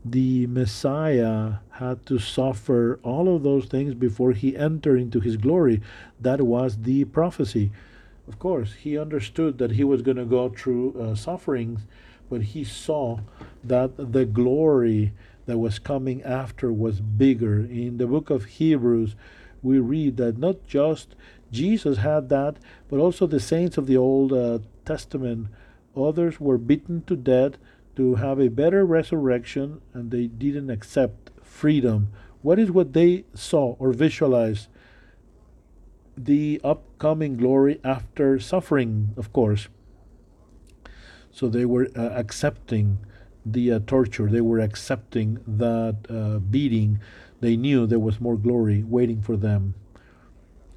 the 0.05 0.47
Messiah 0.49 1.55
had 1.71 2.05
to 2.07 2.19
suffer 2.19 3.01
all 3.03 3.35
of 3.35 3.43
those 3.43 3.67
things 3.67 3.95
before 3.95 4.33
he 4.33 4.57
entered 4.57 5.01
into 5.01 5.21
his 5.21 5.37
glory. 5.37 5.81
That 6.21 6.43
was 6.43 6.79
the 6.79 7.05
prophecy. 7.05 7.71
Of 8.27 8.39
course, 8.39 8.75
he 8.75 8.99
understood 8.99 9.59
that 9.59 9.73
he 9.73 9.85
was 9.85 10.03
going 10.03 10.17
to 10.17 10.25
go 10.25 10.49
through 10.49 10.99
uh, 10.99 11.15
sufferings, 11.15 11.81
but 12.31 12.43
he 12.43 12.65
saw 12.65 13.21
that 13.63 14.13
the 14.13 14.25
glory 14.25 15.13
that 15.47 15.59
was 15.59 15.79
coming 15.79 16.23
after 16.23 16.73
was 16.73 17.01
bigger. 17.01 17.61
In 17.61 17.99
the 17.99 18.07
book 18.07 18.31
of 18.31 18.47
Hebrews, 18.47 19.15
we 19.63 19.79
read 19.79 20.17
that 20.17 20.39
not 20.39 20.67
just 20.67 21.15
Jesus 21.51 21.99
had 21.99 22.29
that, 22.31 22.57
but 22.89 22.99
also 22.99 23.27
the 23.27 23.41
saints 23.41 23.77
of 23.77 23.87
the 23.87 23.97
Old 23.97 24.33
uh, 24.33 24.61
Testament. 24.85 25.49
Others 25.97 26.41
were 26.41 26.59
beaten 26.59 27.03
to 27.03 27.17
death 27.17 27.53
to 27.97 28.17
have 28.17 28.41
a 28.41 28.49
better 28.49 28.85
resurrection, 28.85 29.81
and 29.93 30.11
they 30.11 30.27
didn't 30.27 30.71
accept 30.71 31.31
freedom. 31.43 32.09
What 32.43 32.59
is 32.59 32.71
what 32.71 32.93
they 32.93 33.25
saw 33.35 33.77
or 33.79 33.93
visualized? 33.93 34.69
The 36.17 36.61
upcoming 36.63 37.37
glory 37.37 37.81
after 37.85 38.39
suffering, 38.39 39.15
of 39.17 39.33
course. 39.33 39.69
So 41.31 41.49
they 41.49 41.65
were 41.65 41.89
uh, 41.97 42.11
accepting 42.11 42.99
the 43.45 43.73
uh, 43.73 43.81
torture, 43.87 44.29
they 44.29 44.41
were 44.41 44.61
accepting 44.61 45.39
that 45.47 46.07
uh, 46.09 46.39
beating. 46.39 47.01
They 47.41 47.57
knew 47.57 47.87
there 47.87 47.99
was 47.99 48.21
more 48.21 48.39
glory 48.39 48.83
waiting 48.83 49.21
for 49.21 49.37
them. 49.37 49.75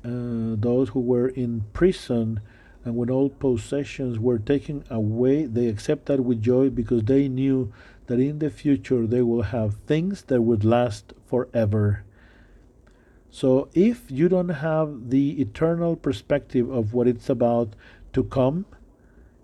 Uh, 0.04 0.60
those 0.60 0.90
who 0.90 1.00
were 1.00 1.30
in 1.30 1.66
prison 1.72 2.42
and 2.88 2.96
when 2.96 3.10
all 3.10 3.30
possessions 3.30 4.18
were 4.18 4.40
taken 4.40 4.84
away, 4.90 5.46
they 5.46 5.68
accepted 5.68 6.22
with 6.22 6.42
joy 6.42 6.70
because 6.70 7.04
they 7.04 7.28
knew 7.28 7.74
that 8.06 8.18
in 8.18 8.40
the 8.40 8.50
future 8.50 9.06
they 9.06 9.22
will 9.22 9.42
have 9.42 9.76
things 9.86 10.22
that 10.24 10.42
would 10.42 10.64
last 10.64 11.14
forever. 11.26 12.06
So 13.30 13.70
if 13.74 14.10
you 14.10 14.30
don't 14.30 14.50
have 14.50 15.10
the 15.10 15.42
eternal 15.42 15.96
perspective 15.96 16.70
of 16.70 16.94
what 16.94 17.08
it's 17.08 17.30
about 17.30 17.76
to 18.14 18.24
come, 18.24 18.66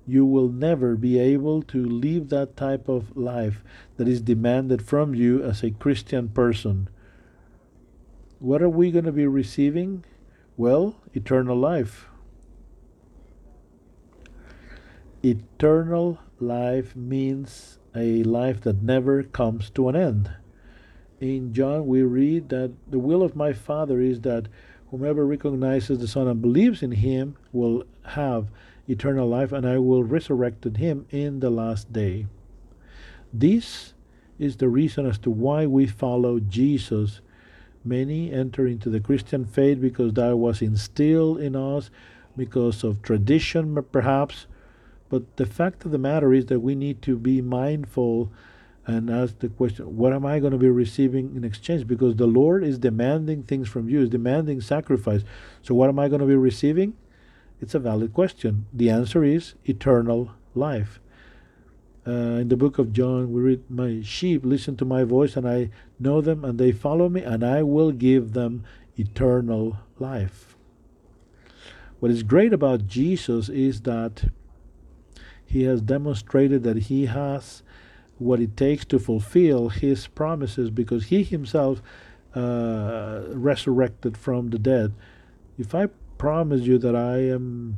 you 0.06 0.26
will 0.26 0.50
never 0.50 0.96
be 0.96 1.20
able 1.20 1.62
to 1.64 1.84
live 1.84 2.30
that 2.30 2.58
type 2.58 2.90
of 2.90 3.16
life 3.16 3.64
that 3.98 4.08
is 4.08 4.22
demanded 4.22 4.82
from 4.82 5.16
you 5.16 5.42
as 5.44 5.64
a 5.64 5.72
Christian 5.72 6.30
person. 6.30 6.90
What 8.40 8.62
are 8.62 8.70
we 8.70 8.92
going 8.92 9.06
to 9.06 9.12
be 9.12 9.28
receiving? 9.28 10.04
Well, 10.58 10.96
eternal 11.14 11.58
life. 11.58 12.08
Eternal 15.24 16.20
life 16.40 16.96
means 16.96 17.80
a 17.96 18.24
life 18.24 18.62
that 18.62 18.82
never 18.82 19.24
comes 19.24 19.70
to 19.70 19.88
an 19.88 19.96
end 19.96 20.32
in 21.24 21.54
John, 21.54 21.88
we 21.88 22.04
read 22.04 22.50
that 22.50 22.74
the 22.90 23.00
will 23.00 23.24
of 23.24 23.36
my 23.36 23.54
Father 23.54 24.02
is 24.02 24.22
that 24.22 24.48
whomever 24.92 25.26
recognizes 25.26 26.00
the 26.00 26.08
Son 26.08 26.28
and 26.28 26.42
believes 26.42 26.84
in 26.84 26.92
him 26.92 27.36
will 27.52 27.84
have 28.06 28.50
eternal 28.88 29.28
life, 29.28 29.52
and 29.52 29.66
I 29.66 29.78
will 29.78 30.04
resurrect 30.04 30.66
him 30.66 31.06
in 31.10 31.40
the 31.40 31.50
last 31.50 31.94
day. 31.94 32.28
This 33.32 33.94
is 34.38 34.58
the 34.58 34.68
reason 34.68 35.06
as 35.06 35.18
to 35.20 35.32
why 35.32 35.66
we 35.66 35.88
follow 35.88 36.40
Jesus. 36.40 37.22
Many 37.84 38.32
enter 38.32 38.68
into 38.68 38.90
the 38.90 39.00
Christian 39.00 39.46
faith 39.46 39.80
because 39.82 40.14
that 40.14 40.38
was 40.38 40.62
instilled 40.62 41.40
in 41.40 41.56
us, 41.56 41.90
because 42.36 42.84
of 42.84 43.02
tradition, 43.02 43.82
perhaps. 43.92 44.48
But 45.10 45.38
the 45.38 45.46
fact 45.46 45.86
of 45.86 45.92
the 45.92 45.98
matter 45.98 46.34
is 46.34 46.48
that 46.48 46.60
we 46.60 46.76
need 46.76 47.02
to 47.04 47.18
be 47.18 47.42
mindful 47.42 48.32
and 48.86 49.10
ask 49.10 49.40
the 49.40 49.50
question, 49.50 49.96
what 49.96 50.14
am 50.14 50.26
I 50.26 50.40
going 50.40 50.52
to 50.52 50.58
be 50.58 50.70
receiving 50.70 51.36
in 51.36 51.44
exchange? 51.44 51.88
Because 51.88 52.16
the 52.16 52.28
Lord 52.28 52.64
is 52.64 52.78
demanding 52.78 53.44
things 53.44 53.70
from 53.70 53.88
you, 53.88 54.02
is 54.02 54.10
demanding 54.10 54.60
sacrifice. 54.62 55.24
So 55.62 55.74
what 55.74 55.90
am 55.90 56.00
I 56.00 56.10
going 56.10 56.22
to 56.22 56.28
be 56.28 56.36
receiving? 56.36 56.96
It's 57.62 57.74
a 57.74 57.80
valid 57.80 58.14
question. 58.14 58.66
The 58.74 58.90
answer 58.90 59.24
is 59.24 59.56
eternal 59.64 60.32
life. 60.54 61.00
Uh, 62.06 62.42
in 62.42 62.50
the 62.50 62.58
book 62.58 62.78
of 62.78 62.92
John, 62.92 63.32
we 63.32 63.42
read, 63.42 63.70
My 63.70 64.02
sheep 64.04 64.44
listen 64.44 64.76
to 64.76 64.86
my 64.86 65.06
voice, 65.06 65.38
and 65.38 65.48
I 65.48 65.70
know 65.98 66.20
them, 66.20 66.44
and 66.44 66.60
they 66.60 66.74
follow 66.74 67.08
me, 67.08 67.22
and 67.22 67.42
I 67.46 67.64
will 67.64 67.94
give 67.94 68.34
them 68.34 68.66
eternal 68.98 69.78
life. 69.98 70.58
What 72.02 72.12
is 72.12 72.24
great 72.24 72.52
about 72.52 72.88
Jesus 72.88 73.48
is 73.48 73.82
that 73.82 74.26
he 75.46 75.64
has 75.64 75.82
demonstrated 75.82 76.64
that 76.64 76.78
he 76.78 77.06
has 77.06 77.63
what 78.24 78.40
it 78.40 78.56
takes 78.56 78.86
to 78.86 79.00
fulfill 79.00 79.70
his 79.70 80.08
promises 80.08 80.70
because 80.70 81.06
he 81.06 81.24
himself 81.24 81.82
uh, 82.36 83.22
resurrected 83.28 84.18
from 84.18 84.50
the 84.50 84.60
dead. 84.60 84.94
If 85.58 85.76
I 85.76 85.88
promise 86.18 86.62
you 86.62 86.78
that 86.80 86.96
I 86.96 87.18
am 87.18 87.78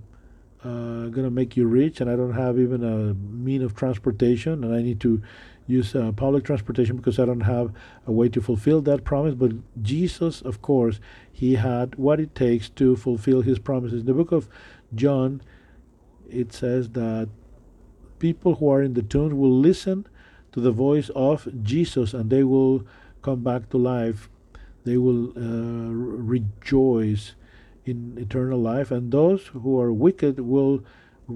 uh, 0.64 1.08
going 1.10 1.24
to 1.24 1.30
make 1.30 1.58
you 1.58 1.68
rich 1.68 2.00
and 2.00 2.10
I 2.10 2.16
don't 2.16 2.34
have 2.34 2.60
even 2.60 2.84
a 2.84 3.14
mean 3.14 3.62
of 3.62 3.76
transportation 3.76 4.64
and 4.64 4.74
I 4.74 4.82
need 4.82 5.00
to 5.02 5.22
use 5.68 5.96
uh, 5.96 6.12
public 6.12 6.44
transportation 6.44 6.96
because 6.96 7.18
I 7.20 7.26
don't 7.26 7.42
have 7.42 7.74
a 8.06 8.12
way 8.12 8.30
to 8.30 8.42
fulfill 8.42 8.82
that 8.82 9.04
promise. 9.04 9.34
But 9.34 9.52
Jesus, 9.82 10.42
of 10.42 10.62
course, 10.62 11.00
he 11.32 11.56
had 11.56 11.96
what 11.96 12.20
it 12.20 12.36
takes 12.36 12.70
to 12.70 12.96
fulfill 12.96 13.42
his 13.42 13.60
promises. 13.60 14.02
In 14.02 14.06
the 14.06 14.14
book 14.14 14.32
of 14.32 14.48
John, 14.94 15.42
it 16.30 16.54
says 16.54 16.90
that 16.90 17.30
people 18.20 18.56
who 18.56 18.70
are 18.70 18.82
in 18.82 18.94
the 18.94 19.02
tombs 19.02 19.34
will 19.34 19.58
listen 19.58 20.08
to 20.56 20.62
the 20.62 20.72
voice 20.72 21.10
of 21.16 21.48
Jesus 21.64 22.14
and 22.14 22.30
they 22.30 22.44
will 22.44 22.88
come 23.22 23.44
back 23.44 23.70
to 23.70 23.78
life. 23.78 24.30
They 24.86 24.96
will 24.98 25.30
uh, 25.36 25.92
rejoice 25.92 27.36
in 27.86 28.18
eternal 28.18 28.60
life, 28.60 28.90
and 28.90 29.12
those 29.12 29.48
who 29.48 29.80
are 29.80 29.92
wicked 29.92 30.40
will 30.40 30.84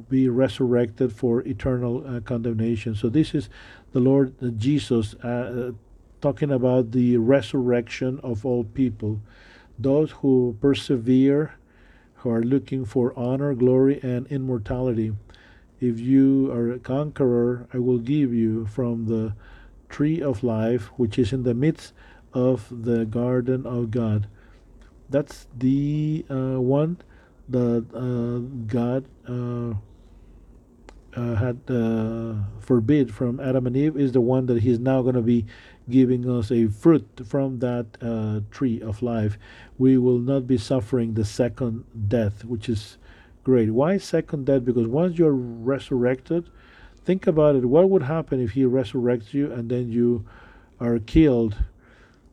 be 0.07 0.29
resurrected 0.29 1.11
for 1.11 1.41
eternal 1.41 2.05
uh, 2.07 2.21
condemnation. 2.21 2.95
So 2.95 3.09
this 3.09 3.35
is 3.35 3.49
the 3.91 3.99
Lord 3.99 4.33
uh, 4.41 4.47
Jesus 4.49 5.15
uh, 5.15 5.73
talking 6.21 6.51
about 6.51 6.91
the 6.91 7.17
resurrection 7.17 8.19
of 8.23 8.45
all 8.45 8.63
people, 8.63 9.19
those 9.77 10.11
who 10.11 10.57
persevere, 10.61 11.55
who 12.17 12.29
are 12.29 12.43
looking 12.43 12.85
for 12.85 13.17
honor, 13.17 13.53
glory, 13.53 13.99
and 14.01 14.27
immortality. 14.27 15.13
If 15.79 15.99
you 15.99 16.51
are 16.51 16.71
a 16.71 16.79
conqueror, 16.79 17.67
I 17.73 17.77
will 17.77 17.99
give 17.99 18.33
you 18.33 18.65
from 18.65 19.05
the 19.05 19.33
tree 19.87 20.21
of 20.21 20.43
life, 20.43 20.87
which 20.97 21.17
is 21.17 21.31
in 21.31 21.43
the 21.43 21.53
midst 21.53 21.93
of 22.33 22.67
the 22.69 23.05
garden 23.05 23.65
of 23.65 23.91
God. 23.91 24.27
That's 25.09 25.47
the 25.57 26.25
uh, 26.29 26.59
one 26.61 26.97
that 27.47 27.85
uh, 27.95 28.45
God 28.67 29.05
uh, 29.27 29.73
uh 31.19 31.35
had 31.35 31.59
uh, 31.67 32.35
forbid 32.59 33.11
from 33.11 33.39
Adam 33.39 33.65
and 33.65 33.75
Eve 33.75 33.97
is 33.97 34.11
the 34.11 34.21
one 34.21 34.45
that 34.45 34.61
He's 34.61 34.77
now 34.79 35.01
going 35.01 35.15
to 35.15 35.21
be 35.21 35.45
giving 35.89 36.29
us 36.29 36.51
a 36.51 36.67
fruit 36.67 37.21
from 37.25 37.59
that 37.59 37.97
uh, 38.01 38.41
tree 38.51 38.79
of 38.81 39.01
life. 39.01 39.39
We 39.79 39.97
will 39.97 40.19
not 40.19 40.45
be 40.45 40.57
suffering 40.57 41.15
the 41.15 41.25
second 41.25 41.85
death, 42.07 42.45
which 42.45 42.69
is 42.69 42.97
great. 43.43 43.71
Why 43.71 43.97
second 43.97 44.45
death? 44.45 44.65
Because 44.65 44.87
once 44.87 45.17
you're 45.17 45.33
resurrected, 45.33 46.49
think 47.05 47.27
about 47.27 47.55
it. 47.55 47.65
What 47.65 47.89
would 47.89 48.03
happen 48.03 48.41
if 48.41 48.51
He 48.51 48.63
resurrects 48.63 49.33
you 49.33 49.51
and 49.51 49.69
then 49.69 49.91
you 49.91 50.25
are 50.79 50.99
killed? 50.99 51.55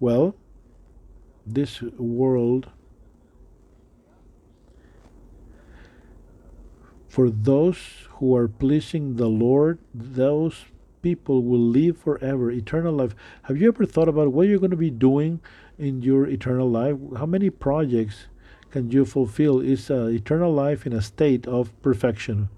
Well, 0.01 0.35
this 1.47 1.81
world 1.83 2.69
For 7.17 7.31
those 7.31 7.79
who 8.21 8.37
are 8.37 8.47
pleasing 8.47 9.17
the 9.17 9.27
Lord, 9.27 9.79
those 9.95 10.67
people 11.01 11.43
will 11.43 11.59
live 11.59 11.97
forever, 11.97 12.51
eternal 12.51 12.93
life. 12.93 13.15
Have 13.45 13.57
you 13.57 13.69
ever 13.69 13.87
thought 13.87 14.07
about 14.07 14.35
what 14.35 14.49
you're 14.49 14.59
going 14.59 14.71
to 14.71 14.77
be 14.77 14.91
doing 14.91 15.41
in 15.79 16.03
your 16.03 16.27
eternal 16.27 16.69
life? 16.69 16.97
How 17.17 17.25
many 17.25 17.49
projects 17.49 18.27
can 18.77 18.91
you 18.91 19.07
fulfill? 19.07 19.59
Is 19.61 19.91
uh, 19.91 20.05
eternal 20.13 20.53
life 20.53 20.85
in 20.85 20.93
a 20.93 21.01
state 21.01 21.47
of 21.47 21.73
perfection? 21.81 22.51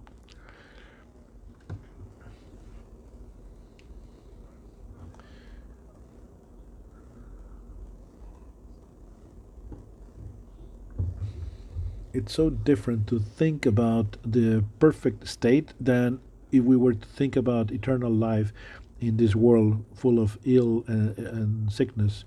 it's 12.13 12.35
so 12.35 12.51
different 12.51 13.07
to 13.07 13.21
think 13.21 13.65
about 13.65 14.17
the 14.25 14.65
perfect 14.81 15.29
state 15.29 15.73
than 15.79 16.19
if 16.51 16.65
we 16.65 16.77
were 16.77 16.95
to 16.95 17.07
think 17.07 17.37
about 17.37 17.71
eternal 17.71 18.11
life 18.11 18.53
in 18.99 19.17
this 19.19 19.37
world 19.37 19.85
full 19.95 20.19
of 20.19 20.37
ill 20.45 20.83
and, 20.89 21.17
and 21.17 21.73
sickness, 21.73 22.25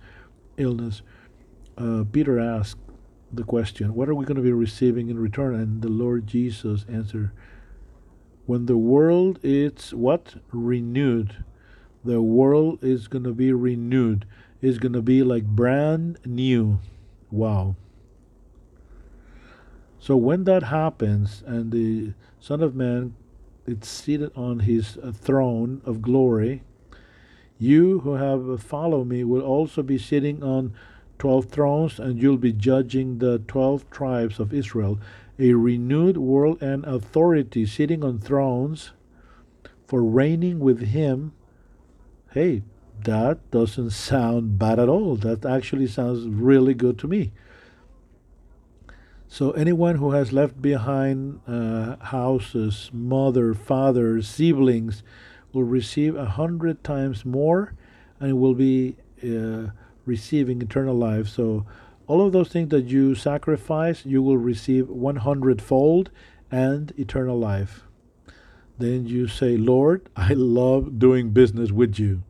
illness. 0.56 1.02
Uh, 1.78 2.06
Peter 2.10 2.40
asked 2.40 2.81
the 3.34 3.44
question, 3.44 3.94
What 3.94 4.10
are 4.10 4.16
we 4.16 4.26
going 4.26 4.38
to 4.38 4.42
be 4.42 4.52
receiving 4.52 5.10
in 5.10 5.20
return? 5.20 5.56
And 5.56 5.82
the 5.82 5.90
Lord 5.90 6.28
Jesus 6.28 6.86
answered, 6.90 7.32
When 8.46 8.66
the 8.66 8.78
world 8.78 9.40
is 9.44 9.94
what? 9.94 10.36
Renewed. 10.52 11.44
The 12.04 12.22
world 12.22 12.84
is 12.84 13.08
going 13.08 13.24
to 13.26 13.34
be 13.34 13.54
renewed. 13.54 14.26
It's 14.62 14.78
going 14.78 14.94
to 14.94 15.02
be 15.02 15.24
like 15.24 15.46
brand 15.46 16.20
new. 16.26 16.80
Wow. 17.30 17.76
So 20.00 20.18
when 20.18 20.46
that 20.46 20.64
happens 20.64 21.44
and 21.46 21.72
the 21.72 22.14
Son 22.40 22.62
of 22.62 22.76
Man 22.76 23.16
is 23.68 23.88
seated 23.88 24.32
on 24.36 24.62
his 24.62 24.98
uh, 24.98 25.12
throne 25.12 25.82
of 25.86 26.02
glory, 26.02 26.64
you 27.60 28.00
who 28.00 28.16
have 28.16 28.64
followed 28.64 29.08
me 29.08 29.24
will 29.24 29.44
also 29.44 29.84
be 29.84 30.00
sitting 30.00 30.42
on 30.42 30.74
12 31.22 31.46
thrones 31.46 32.00
and 32.00 32.20
you'll 32.20 32.36
be 32.36 32.52
judging 32.52 33.20
the 33.20 33.38
12 33.48 33.88
tribes 33.92 34.40
of 34.40 34.52
Israel. 34.52 35.00
A 35.38 35.54
renewed 35.54 36.18
world 36.18 36.60
and 36.64 36.84
authority 36.84 37.68
sitting 37.68 38.04
on 38.04 38.18
thrones 38.18 38.94
for 39.86 40.02
reigning 40.04 40.58
with 40.60 40.82
him. 40.82 41.34
Hey, 42.32 42.64
that 43.04 43.52
doesn't 43.52 43.92
sound 43.92 44.58
bad 44.58 44.80
at 44.80 44.90
all. 44.90 45.16
That 45.16 45.46
actually 45.46 45.86
sounds 45.86 46.28
really 46.28 46.74
good 46.74 46.98
to 46.98 47.08
me. 47.08 47.32
So 49.28 49.52
anyone 49.52 49.98
who 49.98 50.14
has 50.14 50.34
left 50.34 50.60
behind 50.60 51.42
uh, 51.48 51.98
houses, 51.98 52.90
mother, 52.92 53.54
father, 53.54 54.24
siblings, 54.24 55.04
will 55.54 55.66
receive 55.66 56.16
a 56.16 56.26
hundred 56.26 56.84
times 56.84 57.26
more, 57.26 57.76
and 58.20 58.32
it 58.32 58.34
will 58.34 58.56
be 58.56 58.96
uh, 59.24 59.68
receiving 60.06 60.62
eternal 60.62 60.96
life. 60.96 61.28
So 61.28 61.66
all 62.08 62.26
of 62.26 62.34
those 62.34 62.50
things 62.50 62.70
that 62.70 62.86
you 62.86 63.16
sacrifice, 63.16 64.06
you 64.06 64.22
will 64.22 64.38
receive 64.38 64.90
100 64.90 65.62
fold 65.62 66.12
and 66.52 66.92
eternal 66.98 67.38
life. 67.38 67.84
Then 68.78 69.06
you 69.06 69.28
say, 69.28 69.58
Lord, 69.58 70.10
I 70.16 70.34
love 70.34 71.00
doing 71.00 71.30
business 71.30 71.72
with 71.72 72.00
you. 72.00 72.24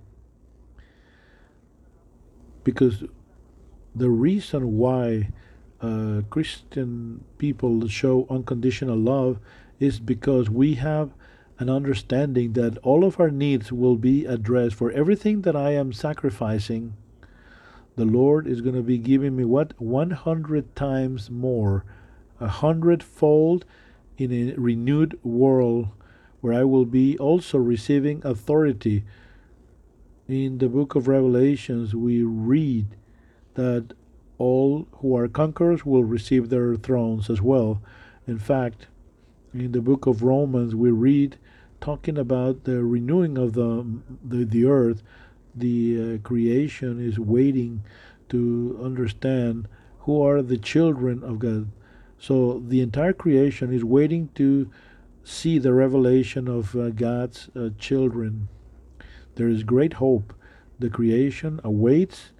Because 2.63 3.03
the 3.95 4.09
reason 4.09 4.77
why 4.77 5.29
uh, 5.81 6.21
Christian 6.29 7.23
people 7.37 7.87
show 7.87 8.27
unconditional 8.29 8.97
love 8.97 9.39
is 9.79 9.99
because 9.99 10.49
we 10.49 10.75
have 10.75 11.11
an 11.57 11.69
understanding 11.69 12.53
that 12.53 12.77
all 12.79 13.03
of 13.03 13.19
our 13.19 13.31
needs 13.31 13.71
will 13.71 13.95
be 13.95 14.25
addressed. 14.25 14.75
For 14.75 14.91
everything 14.91 15.41
that 15.41 15.55
I 15.55 15.71
am 15.71 15.93
sacrificing, 15.93 16.93
the 17.95 18.05
Lord 18.05 18.47
is 18.47 18.61
going 18.61 18.75
to 18.75 18.81
be 18.81 18.97
giving 18.97 19.35
me 19.35 19.43
what? 19.43 19.79
100 19.79 20.75
times 20.75 21.29
more, 21.29 21.83
a 22.39 22.47
hundredfold 22.47 23.65
in 24.17 24.31
a 24.31 24.53
renewed 24.59 25.19
world 25.23 25.89
where 26.41 26.53
I 26.53 26.63
will 26.63 26.85
be 26.85 27.17
also 27.17 27.57
receiving 27.57 28.21
authority. 28.25 29.03
In 30.27 30.57
the 30.57 30.69
book 30.69 30.95
of 30.95 31.07
Revelations, 31.07 31.93
we 31.93 32.23
read 32.23 32.87
that 33.55 33.93
all 34.37 34.87
who 34.93 35.15
are 35.15 35.27
conquerors 35.27 35.85
will 35.85 36.03
receive 36.03 36.49
their 36.49 36.75
thrones 36.75 37.29
as 37.29 37.41
well. 37.41 37.81
In 38.25 38.39
fact, 38.39 38.87
in 39.53 39.71
the 39.71 39.81
book 39.81 40.07
of 40.07 40.23
Romans, 40.23 40.73
we 40.73 40.89
read 40.89 41.37
talking 41.79 42.17
about 42.17 42.63
the 42.63 42.83
renewing 42.83 43.37
of 43.37 43.53
the 43.53 43.85
the, 44.23 44.45
the 44.45 44.65
earth. 44.65 45.03
The 45.55 46.15
uh, 46.15 46.17
creation 46.27 47.05
is 47.05 47.19
waiting 47.19 47.83
to 48.29 48.79
understand 48.81 49.67
who 49.99 50.21
are 50.23 50.41
the 50.41 50.57
children 50.57 51.23
of 51.23 51.39
God. 51.39 51.69
So 52.17 52.63
the 52.65 52.81
entire 52.81 53.13
creation 53.13 53.73
is 53.73 53.83
waiting 53.83 54.29
to 54.35 54.69
see 55.23 55.59
the 55.59 55.73
revelation 55.73 56.47
of 56.47 56.75
uh, 56.75 56.89
God's 56.89 57.49
uh, 57.55 57.69
children. 57.77 58.47
There 59.35 59.49
is 59.49 59.63
great 59.63 59.93
hope. 59.93 60.33
The 60.79 60.89
creation 60.89 61.59
awaits 61.63 62.31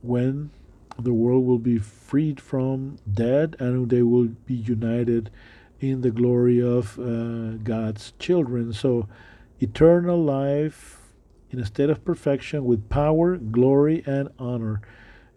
when 0.00 0.50
the 0.98 1.12
world 1.12 1.46
will 1.46 1.58
be 1.58 1.78
freed 1.78 2.40
from 2.40 2.98
death 3.10 3.60
and 3.60 3.90
they 3.90 4.02
will 4.02 4.28
be 4.46 4.54
united 4.54 5.30
in 5.80 6.00
the 6.00 6.10
glory 6.10 6.60
of 6.62 6.98
uh, 6.98 7.56
God's 7.62 8.12
children. 8.18 8.72
So, 8.72 9.08
eternal 9.60 10.22
life 10.22 11.01
in 11.52 11.60
a 11.60 11.66
state 11.66 11.90
of 11.90 12.04
perfection 12.04 12.64
with 12.64 12.88
power, 12.88 13.36
glory, 13.36 14.02
and 14.06 14.28
honor. 14.38 14.80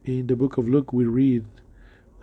In 0.04 0.28
the 0.28 0.36
book 0.36 0.58
of 0.58 0.68
Luke, 0.68 0.94
we 0.94 1.06
read 1.06 1.46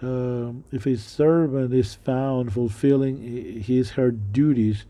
um, 0.00 0.64
if 0.72 0.86
a 0.86 0.96
servant 0.96 1.72
is 1.72 1.94
found 1.94 2.52
fulfilling 2.52 3.60
his 3.62 3.90
her 3.92 4.10
duties, 4.10 4.84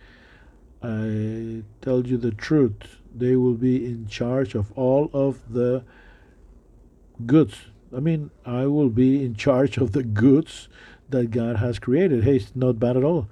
I 0.82 1.62
tell 1.82 2.06
you 2.06 2.16
the 2.16 2.30
truth, 2.30 2.96
they 3.14 3.36
will 3.36 3.54
be 3.54 3.84
in 3.84 4.06
charge 4.06 4.54
of 4.54 4.72
all 4.72 5.10
of 5.12 5.52
the 5.52 5.84
goods 7.26 7.66
I 7.94 8.00
mean, 8.00 8.30
I 8.46 8.66
will 8.66 8.88
be 8.88 9.22
in 9.24 9.34
charge 9.34 9.76
of 9.76 9.92
the 9.92 10.02
goods 10.02 10.68
that 11.10 11.30
God 11.30 11.56
has 11.56 11.78
created. 11.78 12.24
Hey, 12.24 12.36
it's 12.36 12.56
not 12.56 12.78
bad 12.78 12.96
at 12.96 13.04
all. 13.04 13.28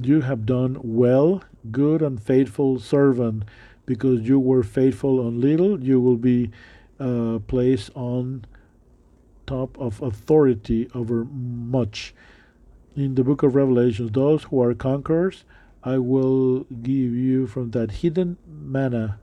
You 0.00 0.22
have 0.22 0.46
done 0.46 0.78
well, 0.82 1.42
good 1.72 2.02
and 2.02 2.22
faithful 2.22 2.78
servant, 2.78 3.44
because 3.84 4.28
you 4.28 4.38
were 4.38 4.62
faithful 4.62 5.20
on 5.20 5.40
little, 5.40 5.82
you 5.82 6.00
will 6.00 6.16
be 6.16 6.50
uh, 6.98 7.38
placed 7.46 7.90
on 7.94 8.44
top 9.46 9.78
of 9.78 10.02
authority 10.02 10.88
over 10.94 11.24
much. 11.24 12.14
In 12.96 13.14
the 13.14 13.22
book 13.22 13.42
of 13.42 13.54
Revelations, 13.54 14.10
those 14.12 14.44
who 14.44 14.62
are 14.62 14.74
conquerors, 14.74 15.44
I 15.84 15.98
will 15.98 16.66
give 16.82 17.14
you 17.14 17.46
from 17.46 17.70
that 17.72 17.90
hidden 17.90 18.38
manna 18.48 19.18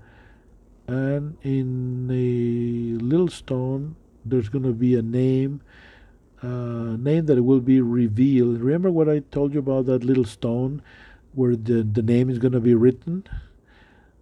and 0.88 1.38
in 1.42 2.10
a 2.12 3.04
little 3.04 3.30
stone 3.30 3.96
there's 4.26 4.50
going 4.50 4.64
to 4.64 4.74
be 4.74 4.96
a 4.96 5.02
name 5.02 5.62
uh, 6.42 6.98
name 6.98 7.26
that 7.26 7.42
will 7.42 7.62
be 7.62 7.80
revealed. 7.80 8.60
Remember 8.60 8.92
what 8.92 9.08
I 9.08 9.20
told 9.20 9.54
you 9.54 9.60
about 9.60 9.86
that 9.86 10.04
little 10.04 10.26
stone 10.26 10.82
where 11.34 11.56
the, 11.56 11.84
the 11.84 12.02
name 12.02 12.30
is 12.30 12.40
going 12.40 12.54
to 12.54 12.60
be 12.60 12.76
written? 12.76 13.26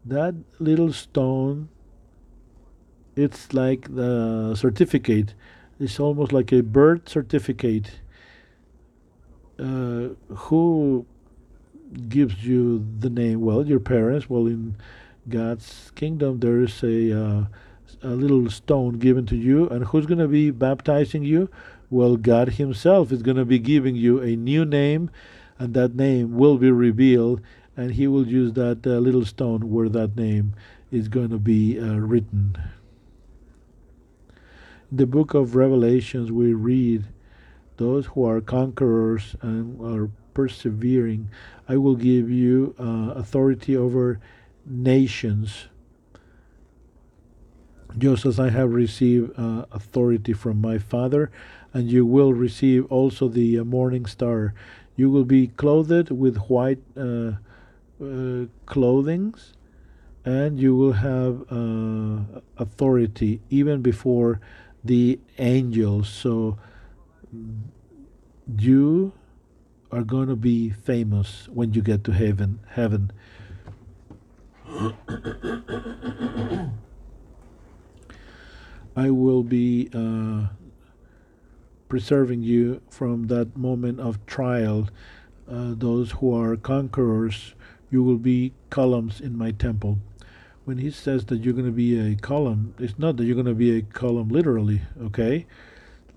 That 0.06 0.36
little 0.60 0.92
stone, 0.94 1.70
it's 3.16 3.54
like 3.54 3.94
the 3.94 4.56
certificate. 4.56 5.34
It's 5.80 6.00
almost 6.00 6.32
like 6.32 6.52
a 6.52 6.62
birth 6.62 7.10
certificate. 7.10 7.92
Uh, 9.60 10.10
who 10.30 11.06
gives 12.08 12.44
you 12.44 12.86
the 13.00 13.10
name? 13.10 13.42
Well, 13.42 13.66
your 13.66 13.80
parents. 13.80 14.30
Well, 14.30 14.48
in 14.48 14.76
God's 15.30 15.92
kingdom, 15.96 16.40
there 16.40 16.62
is 16.62 16.84
a 16.84 17.20
uh, 17.20 17.46
a 18.02 18.10
little 18.10 18.50
stone 18.50 18.98
given 18.98 19.26
to 19.28 19.36
you, 19.36 19.68
and 19.70 19.86
who's 19.86 20.06
going 20.06 20.20
to 20.20 20.28
be 20.28 20.52
baptizing 20.52 21.24
you? 21.24 21.50
Well, 21.90 22.16
God 22.16 22.50
Himself 22.54 23.12
is 23.12 23.22
going 23.22 23.38
to 23.38 23.46
be 23.46 23.60
giving 23.60 23.96
you 23.96 24.22
a 24.22 24.36
new 24.36 24.66
name, 24.66 25.12
and 25.62 25.76
that 25.76 25.94
name 25.94 26.38
will 26.38 26.58
be 26.58 26.72
revealed, 26.72 27.40
and 27.78 27.92
He 27.92 28.08
will 28.08 28.26
use 28.26 28.54
that 28.54 28.82
uh, 28.84 28.98
little 28.98 29.26
stone 29.26 29.70
where 29.70 29.90
that 29.90 30.16
name 30.16 30.56
is 30.92 31.08
going 31.08 31.30
to 31.30 31.38
be 31.38 31.80
uh, 31.80 31.98
written. 31.98 32.58
In 34.90 34.98
the 34.98 35.06
book 35.06 35.36
of 35.36 35.56
Revelations, 35.56 36.32
we 36.32 36.56
read, 36.56 37.06
Those 37.78 38.08
who 38.08 38.26
are 38.26 38.42
conquerors 38.42 39.36
and 39.44 39.80
are 39.82 40.10
persevering, 40.34 41.30
I 41.70 41.78
will 41.78 41.96
give 41.96 42.32
you 42.32 42.74
uh, 42.80 43.14
authority 43.16 43.78
over 43.78 44.20
nations 44.66 45.68
just 47.98 48.26
as 48.26 48.40
I 48.40 48.50
have 48.50 48.74
received 48.74 49.38
uh, 49.38 49.66
authority 49.72 50.34
from 50.34 50.62
my 50.62 50.78
Father, 50.78 51.32
and 51.74 51.92
you 51.92 52.06
will 52.06 52.34
receive 52.34 52.86
also 52.92 53.28
the 53.28 53.60
uh, 53.60 53.64
morning 53.64 54.06
star. 54.06 54.54
You 54.96 55.10
will 55.10 55.26
be 55.26 55.48
clothed 55.48 56.12
with 56.12 56.38
white 56.50 56.80
uh, 56.98 57.34
uh 58.02 58.46
clothings, 58.66 59.54
and 60.26 60.60
you 60.60 60.76
will 60.76 60.94
have 60.94 61.46
uh, 61.52 62.42
authority 62.58 63.42
even 63.50 63.82
before 63.82 64.40
the 64.84 65.20
angels. 65.38 66.10
So 66.10 66.58
you 68.58 69.14
are 69.92 70.04
going 70.04 70.28
to 70.28 70.36
be 70.36 70.70
famous 70.70 71.48
when 71.50 71.74
you 71.74 71.82
get 71.82 72.04
to 72.06 72.12
heaven. 72.12 72.60
Heaven. 72.70 73.12
I 78.96 79.10
will 79.10 79.44
be 79.44 79.90
uh, 79.94 80.48
preserving 81.92 82.42
you 82.42 82.82
from 82.90 83.28
that 83.28 83.58
moment 83.58 84.00
of 84.00 84.26
trial. 84.26 84.88
Uh, 85.46 85.74
those 85.76 86.12
who 86.12 86.34
are 86.34 86.56
conquerors, 86.56 87.54
you 87.90 88.02
will 88.02 88.18
be 88.18 88.54
columns 88.70 89.20
in 89.20 89.38
my 89.38 89.52
temple. 89.52 90.00
When 90.64 90.78
he 90.78 90.90
says 90.90 91.26
that 91.26 91.44
you're 91.44 91.54
going 91.54 91.66
to 91.66 91.72
be 91.74 92.00
a 92.00 92.16
column, 92.16 92.74
it's 92.80 92.98
not 92.98 93.18
that 93.18 93.26
you're 93.26 93.36
going 93.36 93.46
to 93.46 93.54
be 93.54 93.78
a 93.78 93.82
column 93.82 94.30
literally, 94.30 94.84
okay? 95.02 95.46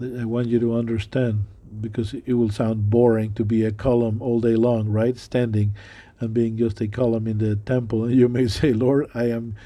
I 0.01 0.25
want 0.25 0.47
you 0.47 0.61
to 0.61 0.77
understand 0.77 1.43
because 1.81 2.15
it 2.15 2.35
will 2.35 2.51
sound 2.51 2.89
boring 2.89 3.33
to 3.33 3.45
be 3.45 3.65
a 3.65 3.73
column 3.73 4.23
all 4.23 4.39
day 4.39 4.55
long, 4.55 4.89
right? 4.91 5.19
Standing 5.19 5.75
and 6.21 6.33
being 6.33 6.57
just 6.57 6.81
a 6.83 6.87
column 6.87 7.27
in 7.27 7.39
the 7.39 7.57
temple. 7.57 8.05
And 8.05 8.15
you 8.21 8.29
may 8.29 8.47
say, 8.47 8.73
Lord, 8.73 9.11
I 9.13 9.25
am 9.25 9.57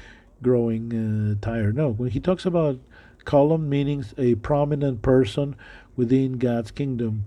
growing 0.41 0.91
uh, 0.91 1.45
tired. 1.45 1.77
No, 1.77 1.91
when 1.91 2.09
he 2.09 2.19
talks 2.19 2.47
about 2.47 2.79
column 3.29 3.69
meaning 3.69 4.03
a 4.17 4.33
prominent 4.35 5.03
person 5.03 5.55
within 5.99 6.37
God's 6.37 6.71
kingdom. 6.71 7.25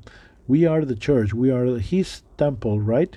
We 0.48 0.64
are 0.66 0.82
the 0.84 0.96
church. 0.96 1.34
We 1.34 1.50
are 1.50 1.66
His 1.76 2.22
temple, 2.38 2.80
right? 2.80 3.14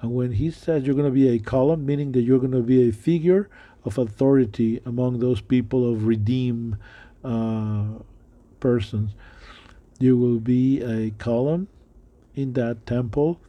And 0.00 0.14
when 0.14 0.32
He 0.32 0.52
says 0.52 0.86
you're 0.86 0.94
going 0.94 1.12
to 1.12 1.20
be 1.22 1.28
a 1.28 1.40
column, 1.40 1.84
meaning 1.84 2.12
that 2.12 2.22
you're 2.22 2.38
going 2.38 2.52
to 2.52 2.62
be 2.62 2.88
a 2.88 2.92
figure 2.92 3.50
of 3.84 3.98
authority 3.98 4.80
among 4.86 5.18
those 5.18 5.40
people 5.40 5.90
of 5.90 6.06
redeemed 6.06 6.78
uh, 7.24 7.86
persons, 8.60 9.10
you 9.98 10.16
will 10.16 10.38
be 10.38 10.80
a 10.80 11.10
column 11.18 11.66
in 12.36 12.52
that 12.52 12.86
temple. 12.86 13.40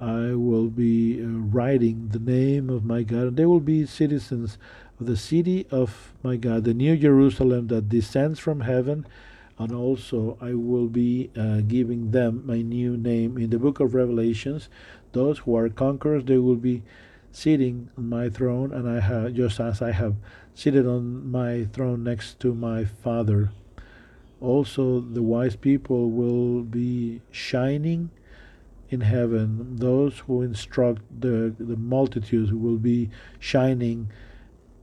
I 0.00 0.34
will 0.34 0.68
be 0.68 1.20
uh, 1.20 1.26
writing 1.26 2.10
the 2.12 2.20
name 2.20 2.70
of 2.70 2.84
my 2.84 3.02
God, 3.02 3.24
and 3.28 3.36
they 3.36 3.46
will 3.46 3.60
be 3.74 3.86
citizens 3.86 4.56
of 5.00 5.06
the 5.06 5.16
city 5.16 5.66
of 5.70 6.12
my 6.22 6.36
God, 6.36 6.62
the 6.62 6.74
new 6.74 6.96
Jerusalem 6.96 7.66
that 7.68 7.88
descends 7.88 8.38
from 8.38 8.60
heaven, 8.60 9.04
and 9.58 9.72
also 9.72 10.36
I 10.40 10.54
will 10.54 10.88
be 10.88 11.30
uh, 11.36 11.60
giving 11.60 12.10
them 12.10 12.42
my 12.46 12.62
new 12.62 12.96
name. 12.96 13.38
In 13.38 13.50
the 13.50 13.58
book 13.58 13.80
of 13.80 13.94
Revelations, 13.94 14.68
those 15.12 15.38
who 15.40 15.56
are 15.56 15.68
conquerors, 15.68 16.24
they 16.24 16.38
will 16.38 16.56
be 16.56 16.82
sitting 17.32 17.90
on 17.96 18.08
my 18.08 18.28
throne, 18.28 18.72
and 18.72 18.88
I 18.88 19.00
have 19.00 19.34
just 19.34 19.60
as 19.60 19.80
I 19.80 19.92
have 19.92 20.16
seated 20.54 20.86
on 20.86 21.30
my 21.30 21.64
throne 21.72 22.04
next 22.04 22.40
to 22.40 22.54
my 22.54 22.84
Father. 22.84 23.50
Also, 24.40 25.00
the 25.00 25.22
wise 25.22 25.56
people 25.56 26.10
will 26.10 26.62
be 26.62 27.22
shining 27.30 28.10
in 28.90 29.00
heaven. 29.00 29.76
Those 29.76 30.20
who 30.20 30.42
instruct 30.42 31.02
the, 31.20 31.54
the 31.58 31.76
multitudes 31.76 32.52
will 32.52 32.76
be 32.76 33.10
shining 33.38 34.10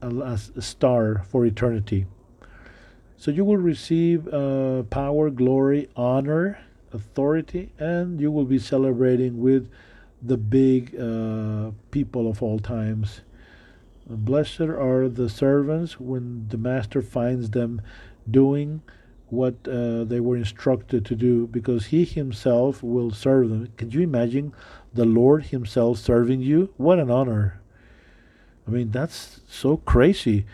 as 0.02 0.50
a 0.56 0.62
star 0.62 1.24
for 1.28 1.46
eternity. 1.46 2.06
So 3.24 3.30
you 3.30 3.42
will 3.42 3.56
receive 3.56 4.28
uh, 4.28 4.82
power, 4.82 5.30
glory, 5.30 5.88
honor, 5.96 6.58
authority, 6.92 7.72
and 7.78 8.20
you 8.20 8.30
will 8.30 8.44
be 8.44 8.58
celebrating 8.58 9.40
with 9.40 9.70
the 10.20 10.36
big 10.36 10.94
uh, 11.00 11.70
people 11.90 12.28
of 12.28 12.42
all 12.42 12.58
times. 12.58 13.22
Blessed 14.06 14.60
are 14.60 15.08
the 15.08 15.30
servants 15.30 15.98
when 15.98 16.48
the 16.48 16.58
master 16.58 17.00
finds 17.00 17.48
them 17.48 17.80
doing 18.30 18.82
what 19.30 19.54
uh, 19.66 20.04
they 20.04 20.20
were 20.20 20.36
instructed 20.36 21.06
to 21.06 21.14
do, 21.14 21.46
because 21.46 21.86
he 21.86 22.04
himself 22.04 22.82
will 22.82 23.10
serve 23.10 23.48
them. 23.48 23.72
Can 23.78 23.90
you 23.90 24.02
imagine 24.02 24.52
the 24.92 25.06
Lord 25.06 25.44
himself 25.44 25.96
serving 25.96 26.42
you? 26.42 26.74
What 26.76 26.98
an 26.98 27.10
honor! 27.10 27.58
I 28.68 28.70
mean, 28.70 28.90
that's 28.90 29.40
so 29.48 29.78
crazy. 29.78 30.44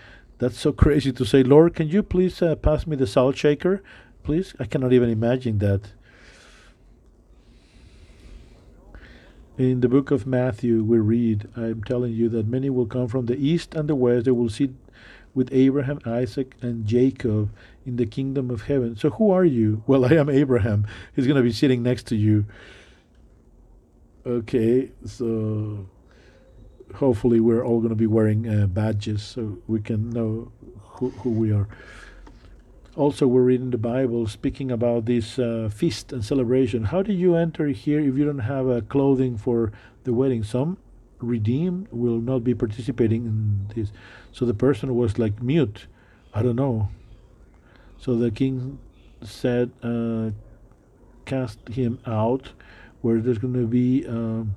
That's 0.41 0.59
so 0.59 0.73
crazy 0.73 1.13
to 1.13 1.25
say, 1.27 1.43
Lord, 1.43 1.75
can 1.75 1.89
you 1.89 2.03
please 2.03 2.41
uh, 2.41 2.55
pass 2.57 2.87
me 2.87 2.97
the 2.97 3.07
salt 3.07 3.37
shaker? 3.37 3.83
Please? 4.23 4.55
I 4.59 4.65
cannot 4.65 4.95
even 4.95 5.11
imagine 5.11 5.59
that. 5.59 5.93
In 9.59 9.83
the 9.83 9.89
book 9.89 10.11
of 10.11 10.27
Matthew, 10.27 10.83
we 10.83 10.99
read, 10.99 11.47
I'm 11.55 11.85
telling 11.85 12.15
you 12.15 12.31
that 12.31 12.47
many 12.47 12.71
will 12.71 12.87
come 12.87 13.07
from 13.07 13.27
the 13.27 13.37
east 13.37 13.75
and 13.75 13.87
the 13.87 13.95
west. 13.95 14.25
They 14.25 14.31
will 14.31 14.49
sit 14.49 14.71
with 15.35 15.53
Abraham, 15.53 16.01
Isaac, 16.07 16.55
and 16.63 16.87
Jacob 16.87 17.51
in 17.85 17.97
the 17.97 18.07
kingdom 18.07 18.51
of 18.51 18.63
heaven. 18.63 18.97
So, 18.97 19.11
who 19.11 19.31
are 19.31 19.45
you? 19.45 19.85
Well, 19.87 20.07
I 20.07 20.15
am 20.15 20.31
Abraham. 20.31 20.87
He's 21.15 21.27
going 21.27 21.37
to 21.37 21.43
be 21.43 21.53
sitting 21.53 21.83
next 21.83 22.07
to 22.07 22.17
you. 22.17 22.47
Okay, 24.25 24.93
so 25.05 25.87
hopefully 26.95 27.41
we're 27.41 27.65
all 27.65 27.79
going 27.79 27.91
to 27.91 27.97
be 27.97 28.07
wearing 28.07 28.49
uh, 28.49 28.67
badges 28.67 29.23
so 29.23 29.59
we 29.67 29.81
can 29.81 30.11
know 30.11 30.51
who, 30.79 31.11
who 31.11 31.31
we 31.31 31.53
are. 31.53 31.69
Also, 32.97 33.27
we're 33.27 33.43
reading 33.43 33.71
the 33.71 33.79
Bible 33.79 34.27
speaking 34.27 34.71
about 34.71 35.07
this 35.07 35.39
uh, 35.39 35.71
feast 35.73 36.13
and 36.13 36.25
celebration. 36.25 36.85
How 36.85 37.03
do 37.03 37.13
you 37.13 37.37
enter 37.37 37.69
here 37.69 38.01
if 38.01 38.17
you 38.17 38.25
don't 38.25 38.41
have 38.41 38.69
uh, 38.69 38.81
clothing 38.83 39.37
for 39.39 39.73
the 40.05 40.13
wedding? 40.13 40.43
Some 40.43 40.77
redeemed 41.21 41.87
will 41.93 42.19
not 42.19 42.43
be 42.43 42.55
participating 42.55 43.25
in 43.25 43.73
this. 43.75 43.93
So 44.33 44.45
the 44.45 44.55
person 44.55 44.97
was 44.97 45.19
like 45.19 45.41
mute. 45.41 45.87
I 46.35 46.43
don't 46.43 46.57
know. 46.57 46.89
So 47.99 48.17
the 48.17 48.31
king 48.31 48.79
said, 49.23 49.71
uh, 49.83 50.31
cast 51.27 51.69
him 51.69 52.01
out, 52.07 52.53
where 53.03 53.21
there's 53.21 53.39
going 53.39 53.55
to 53.55 53.67
be. 53.67 54.07
Um, 54.07 54.55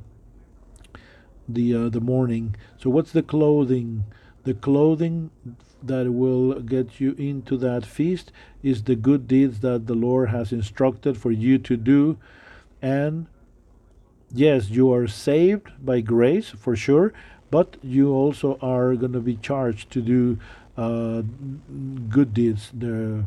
the 1.48 1.76
uh, 1.76 1.90
the 1.90 2.02
morning. 2.02 2.56
So 2.78 2.90
what's 2.90 3.12
the 3.12 3.24
clothing? 3.24 4.06
The 4.44 4.54
clothing 4.54 5.32
that 5.82 6.12
will 6.12 6.60
get 6.62 7.00
you 7.00 7.14
into 7.14 7.58
that 7.58 7.86
feast 7.86 8.32
is 8.62 8.84
the 8.84 8.96
good 8.96 9.28
deeds 9.28 9.60
that 9.60 9.88
the 9.88 9.96
Lord 9.96 10.30
has 10.30 10.52
instructed 10.52 11.18
for 11.18 11.32
you 11.32 11.58
to 11.60 11.78
do. 11.78 12.18
And 12.82 13.28
yes, 14.34 14.70
you 14.70 14.92
are 14.94 15.08
saved 15.08 15.70
by 15.86 16.02
grace 16.02 16.50
for 16.50 16.76
sure, 16.76 17.14
but 17.52 17.78
you 17.82 18.12
also 18.12 18.58
are 18.62 18.96
going 18.96 19.14
to 19.14 19.22
be 19.22 19.36
charged 19.36 19.92
to 19.92 20.02
do 20.02 20.40
uh, 20.78 21.22
good 22.10 22.34
deeds. 22.34 22.72
The 22.74 23.26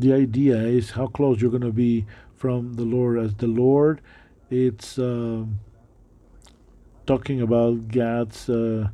the 0.00 0.12
idea 0.12 0.56
is 0.56 0.90
how 0.90 1.06
close 1.06 1.40
you're 1.40 1.50
going 1.50 1.62
to 1.62 1.72
be 1.72 2.06
from 2.36 2.74
the 2.74 2.84
Lord. 2.84 3.18
As 3.18 3.34
the 3.34 3.46
Lord, 3.46 4.00
it's 4.50 4.98
uh, 4.98 5.44
talking 7.06 7.40
about 7.40 7.88
God's 7.88 8.48
uh, 8.48 8.88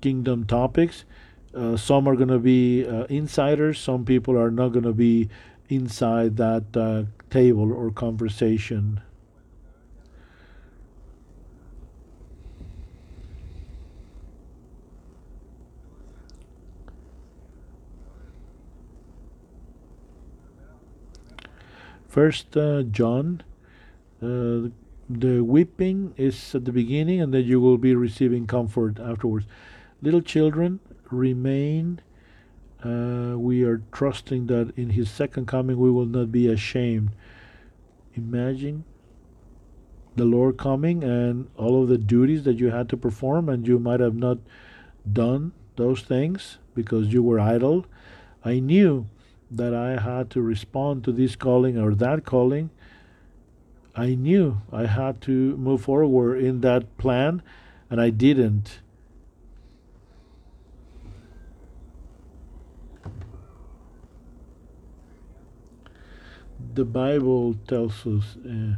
kingdom 0.00 0.44
topics. 0.44 1.04
Uh, 1.54 1.76
some 1.76 2.06
are 2.06 2.16
going 2.16 2.28
to 2.28 2.38
be 2.38 2.86
uh, 2.86 3.04
insiders. 3.04 3.78
Some 3.80 4.04
people 4.04 4.38
are 4.38 4.50
not 4.50 4.68
going 4.68 4.84
to 4.84 4.92
be 4.92 5.28
inside 5.68 6.36
that 6.36 6.76
uh, 6.76 7.04
table 7.30 7.72
or 7.72 7.90
conversation. 7.90 9.00
First 22.16 22.56
uh, 22.56 22.82
John, 22.84 23.42
uh, 24.22 24.72
the 25.06 25.42
weeping 25.42 26.14
is 26.16 26.54
at 26.54 26.64
the 26.64 26.72
beginning, 26.72 27.20
and 27.20 27.34
then 27.34 27.44
you 27.44 27.60
will 27.60 27.76
be 27.76 27.94
receiving 27.94 28.46
comfort 28.46 28.98
afterwards. 28.98 29.44
Little 30.00 30.22
children, 30.22 30.80
remain. 31.10 32.00
Uh, 32.82 33.34
we 33.36 33.64
are 33.64 33.82
trusting 33.92 34.46
that 34.46 34.72
in 34.78 34.88
His 34.88 35.10
second 35.10 35.44
coming 35.44 35.76
we 35.76 35.90
will 35.90 36.06
not 36.06 36.32
be 36.32 36.48
ashamed. 36.48 37.10
Imagine 38.14 38.84
the 40.14 40.24
Lord 40.24 40.56
coming 40.56 41.04
and 41.04 41.50
all 41.58 41.82
of 41.82 41.90
the 41.90 41.98
duties 41.98 42.44
that 42.44 42.58
you 42.58 42.70
had 42.70 42.88
to 42.88 42.96
perform, 42.96 43.50
and 43.50 43.68
you 43.68 43.78
might 43.78 44.00
have 44.00 44.16
not 44.16 44.38
done 45.12 45.52
those 45.76 46.00
things 46.00 46.56
because 46.74 47.12
you 47.12 47.22
were 47.22 47.38
idle. 47.38 47.84
I 48.42 48.60
knew 48.60 49.06
that 49.50 49.74
I 49.74 50.00
had 50.00 50.30
to 50.30 50.40
respond 50.40 51.04
to 51.04 51.12
this 51.12 51.36
calling 51.36 51.78
or 51.78 51.94
that 51.94 52.24
calling. 52.24 52.70
I 53.94 54.14
knew 54.14 54.60
I 54.72 54.86
had 54.86 55.20
to 55.22 55.56
move 55.56 55.82
forward 55.82 56.42
in 56.42 56.60
that 56.60 56.98
plan, 56.98 57.42
and 57.88 58.00
I 58.00 58.10
didn't. 58.10 58.80
The 66.74 66.84
Bible 66.84 67.54
tells 67.66 68.06
us 68.06 68.36
uh, 68.44 68.76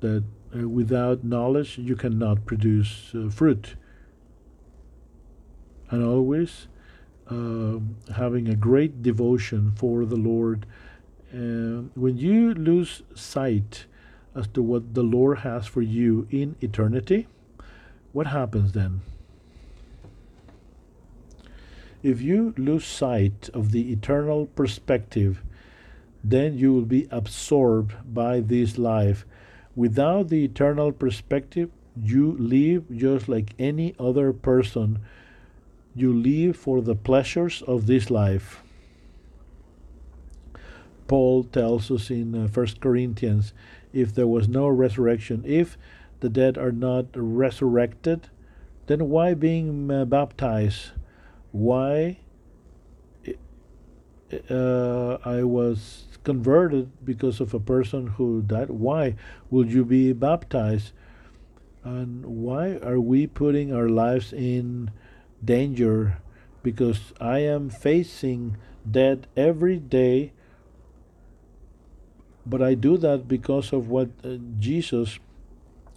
that 0.00 0.24
uh, 0.54 0.68
without 0.68 1.24
knowledge 1.24 1.78
you 1.78 1.96
cannot 1.96 2.44
produce 2.44 3.14
uh, 3.14 3.30
fruit. 3.30 3.76
And 5.90 6.04
always 6.04 6.68
having 7.30 8.48
a 8.48 8.56
great 8.56 9.02
devotion 9.02 9.72
for 9.76 10.04
the 10.04 10.16
Lord. 10.16 10.66
Uh, 11.32 11.86
when 11.94 12.16
you 12.16 12.54
lose 12.54 13.02
sight 13.14 13.86
as 14.34 14.48
to 14.48 14.62
what 14.62 14.94
the 14.94 15.02
Lord 15.02 15.38
has 15.38 15.66
for 15.66 15.82
you 15.82 16.26
in 16.30 16.56
eternity, 16.60 17.28
what 18.12 18.26
happens 18.26 18.72
then? 18.72 19.02
If 22.02 22.20
you 22.22 22.54
lose 22.56 22.86
sight 22.86 23.50
of 23.52 23.72
the 23.72 23.92
eternal 23.92 24.46
perspective, 24.46 25.42
then 26.24 26.56
you 26.56 26.72
will 26.72 26.86
be 26.86 27.06
absorbed 27.10 27.94
by 28.12 28.40
this 28.40 28.78
life. 28.78 29.26
Without 29.76 30.28
the 30.28 30.44
eternal 30.44 30.92
perspective, 30.92 31.70
you 31.96 32.36
live 32.38 32.84
just 32.90 33.28
like 33.28 33.54
any 33.58 33.94
other 33.98 34.32
person 34.32 34.98
you 35.94 36.12
live 36.12 36.56
for 36.56 36.80
the 36.80 36.94
pleasures 36.94 37.62
of 37.62 37.86
this 37.86 38.10
life. 38.10 38.62
Paul 41.08 41.44
tells 41.44 41.90
us 41.90 42.10
in 42.10 42.34
uh, 42.34 42.46
1 42.46 42.66
Corinthians 42.80 43.52
if 43.92 44.14
there 44.14 44.28
was 44.28 44.48
no 44.48 44.68
resurrection, 44.68 45.42
if 45.44 45.76
the 46.20 46.28
dead 46.28 46.56
are 46.56 46.70
not 46.70 47.06
resurrected, 47.14 48.28
then 48.86 49.08
why 49.08 49.34
being 49.34 49.90
uh, 49.90 50.04
baptized? 50.04 50.92
Why 51.50 52.18
uh, 54.48 55.18
I 55.24 55.42
was 55.42 56.04
converted 56.22 56.90
because 57.04 57.40
of 57.40 57.54
a 57.54 57.60
person 57.60 58.06
who 58.06 58.42
died? 58.42 58.70
Why 58.70 59.16
would 59.50 59.72
you 59.72 59.84
be 59.84 60.12
baptized? 60.12 60.92
And 61.82 62.24
why 62.24 62.76
are 62.82 63.00
we 63.00 63.26
putting 63.26 63.72
our 63.72 63.88
lives 63.88 64.32
in 64.32 64.90
danger 65.44 66.18
because 66.62 67.12
I 67.20 67.40
am 67.40 67.70
facing 67.70 68.56
death 68.88 69.20
every 69.36 69.78
day. 69.78 70.32
But 72.46 72.62
I 72.62 72.74
do 72.74 72.96
that 72.98 73.28
because 73.28 73.72
of 73.72 73.88
what 73.88 74.10
uh, 74.24 74.36
Jesus 74.58 75.18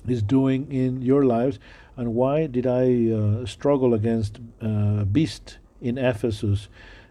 is 0.07 0.21
doing 0.21 0.71
in 0.71 1.01
your 1.01 1.23
lives. 1.23 1.59
And 1.95 2.13
why 2.15 2.47
did 2.47 2.67
I 2.67 3.11
uh, 3.11 3.45
struggle 3.45 3.93
against 3.93 4.39
uh, 4.61 5.05
beast 5.05 5.57
in 5.81 5.97
Ephesus? 5.97 6.67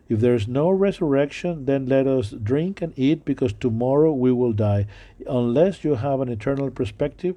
If 0.08 0.20
there's 0.20 0.46
no 0.46 0.68
resurrection, 0.68 1.64
then 1.64 1.86
let 1.86 2.06
us 2.06 2.30
drink 2.30 2.82
and 2.82 2.92
eat 2.96 3.24
because 3.24 3.54
tomorrow 3.54 4.12
we 4.12 4.32
will 4.32 4.52
die. 4.52 4.86
Unless 5.26 5.84
you 5.84 5.94
have 5.94 6.20
an 6.20 6.28
eternal 6.28 6.70
perspective, 6.70 7.36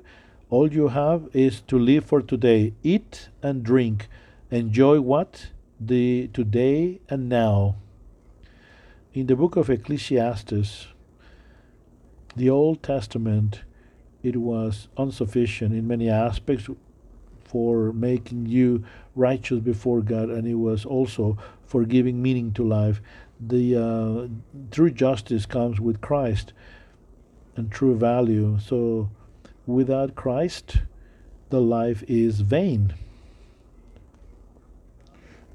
all 0.50 0.72
you 0.72 0.90
have 0.90 1.30
is 1.34 1.62
to 1.62 1.80
live 1.80 2.06
for 2.06 2.22
today. 2.22 2.74
Eat 2.84 3.30
and 3.42 3.64
drink 3.64 4.10
enjoy 4.56 5.02
what? 5.02 5.50
The 5.80 6.30
today 6.34 7.02
and 7.10 7.30
now. 7.30 7.76
In 9.14 9.28
the 9.28 9.36
book 9.36 9.56
of 9.56 9.70
Ecclesiastes, 9.70 10.88
the 12.36 12.50
Old 12.50 12.82
Testament, 12.84 13.62
it 14.24 14.38
was 14.38 14.88
insufficient 14.98 15.74
in 15.74 15.88
many 15.88 16.10
aspects 16.10 16.70
for 17.44 17.94
making 17.94 18.48
you 18.48 18.84
righteous 19.16 19.60
before 19.60 20.02
God, 20.02 20.30
and 20.30 20.48
it 20.48 20.56
was 20.56 20.86
also 20.86 21.38
for 21.66 21.86
giving 21.86 22.22
meaning 22.22 22.52
to 22.54 22.64
life. 22.64 23.02
The 23.40 23.76
uh, 23.76 24.28
true 24.72 24.92
justice 24.92 25.46
comes 25.46 25.80
with 25.80 26.02
Christ 26.02 26.54
and 27.56 27.72
true 27.72 27.96
value. 27.96 28.58
So, 28.60 29.10
without 29.66 30.16
Christ, 30.16 30.78
the 31.50 31.62
life 31.62 32.04
is 32.08 32.42
vain. 32.42 32.94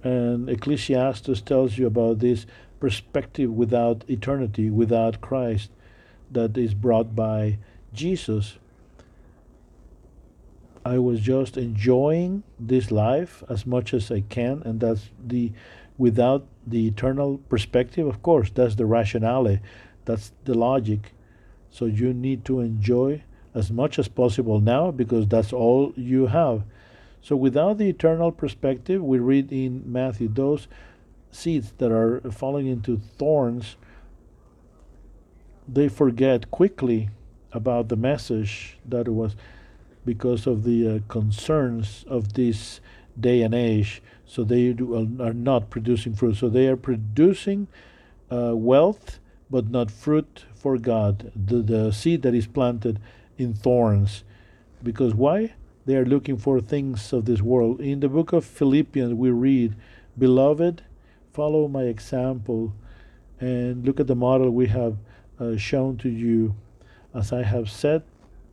And 0.03 0.49
Ecclesiastes 0.49 1.43
tells 1.43 1.77
you 1.79 1.87
about 1.87 2.21
this 2.21 2.47
perspective 2.79 3.53
without 3.53 4.05
eternity, 4.09 4.71
without 4.71 5.21
Christ, 5.21 5.71
that 6.31 6.57
is 6.57 6.75
brought 6.75 7.15
by 7.15 7.59
Jesus. 7.93 8.59
I 10.85 10.99
was 10.99 11.21
just 11.21 11.59
enjoying 11.59 12.43
this 12.59 12.91
life 12.91 13.43
as 13.49 13.67
much 13.67 13.93
as 13.93 14.11
I 14.11 14.23
can, 14.23 14.63
and 14.65 14.81
that's 14.81 15.11
the 15.25 15.53
without 15.99 16.47
the 16.67 16.87
eternal 16.87 17.39
perspective, 17.51 18.07
of 18.07 18.23
course, 18.23 18.51
that's 18.55 18.77
the 18.77 18.87
rationale, 18.87 19.59
that's 20.07 20.33
the 20.45 20.55
logic. 20.55 21.13
So 21.71 21.85
you 21.85 22.15
need 22.15 22.47
to 22.47 22.61
enjoy 22.61 23.23
as 23.55 23.71
much 23.71 23.99
as 23.99 24.09
possible 24.09 24.61
now 24.61 24.91
because 24.91 25.29
that's 25.29 25.53
all 25.53 25.93
you 25.97 26.29
have. 26.29 26.63
So 27.23 27.37
without 27.37 27.79
the 27.79 27.89
eternal 27.89 28.33
perspective, 28.33 29.03
we 29.03 29.19
read 29.19 29.53
in 29.53 29.83
Matthew 29.85 30.29
those 30.29 30.69
seeds 31.31 31.73
that 31.79 31.93
are 31.93 32.21
falling 32.31 32.67
into 32.67 32.99
thorns, 33.19 33.77
they 35.69 35.89
forget 35.89 36.51
quickly 36.51 37.11
about 37.53 37.89
the 37.89 37.97
message 37.97 38.79
that 38.89 39.07
it 39.07 39.13
was 39.13 39.37
because 40.05 40.47
of 40.47 40.65
the 40.65 40.89
uh, 40.89 40.99
concerns 41.09 42.05
of 42.09 42.33
this 42.33 42.81
day 43.19 43.43
and 43.43 43.55
age. 43.55 44.03
So 44.27 44.45
they 44.45 44.73
do, 44.73 44.95
uh, 44.95 45.25
are 45.25 45.33
not 45.35 45.71
producing 45.71 46.15
fruit. 46.15 46.37
So 46.37 46.49
they 46.49 46.69
are 46.69 46.77
producing 46.77 47.69
uh, 48.31 48.53
wealth, 48.57 49.19
but 49.51 49.69
not 49.69 49.91
fruit 49.91 50.45
for 50.55 50.79
God. 50.79 51.33
The, 51.35 51.57
the 51.57 51.93
seed 51.93 52.23
that 52.23 52.35
is 52.35 52.47
planted 52.47 52.99
in 53.37 53.53
thorns. 53.53 54.25
Because 54.83 55.15
why? 55.15 55.55
They 55.91 55.97
are 55.97 56.05
looking 56.05 56.37
for 56.37 56.61
things 56.61 57.13
of 57.13 57.25
this 57.25 57.43
world. 57.43 57.81
In 57.81 57.99
the 57.99 58.09
book 58.09 58.33
of 58.33 58.45
Philippians, 58.45 59.13
we 59.13 59.31
read, 59.31 59.75
Beloved, 60.17 60.83
follow 61.33 61.67
my 61.67 61.83
example 61.83 62.73
and 63.41 63.85
look 63.85 63.99
at 63.99 64.07
the 64.07 64.15
model 64.15 64.53
we 64.53 64.69
have 64.69 64.99
uh, 65.41 65.57
shown 65.57 65.97
to 65.97 66.09
you. 66.09 66.55
As 67.13 67.33
I 67.33 67.43
have 67.43 67.69
said 67.69 68.05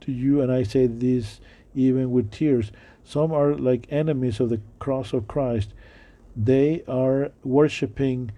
to 0.01 0.11
you, 0.11 0.41
and 0.41 0.51
I 0.51 0.63
say 0.63 0.88
this 0.88 1.39
even 1.75 2.09
with 2.09 2.31
tears, 2.31 2.71
some 3.03 3.31
are 3.31 3.53
like 3.53 3.85
enemies 3.91 4.39
of 4.39 4.49
the 4.49 4.61
cross 4.79 5.13
of 5.13 5.27
Christ. 5.27 5.75
They 6.35 6.81
are 6.88 7.31
worshiping 7.43 8.31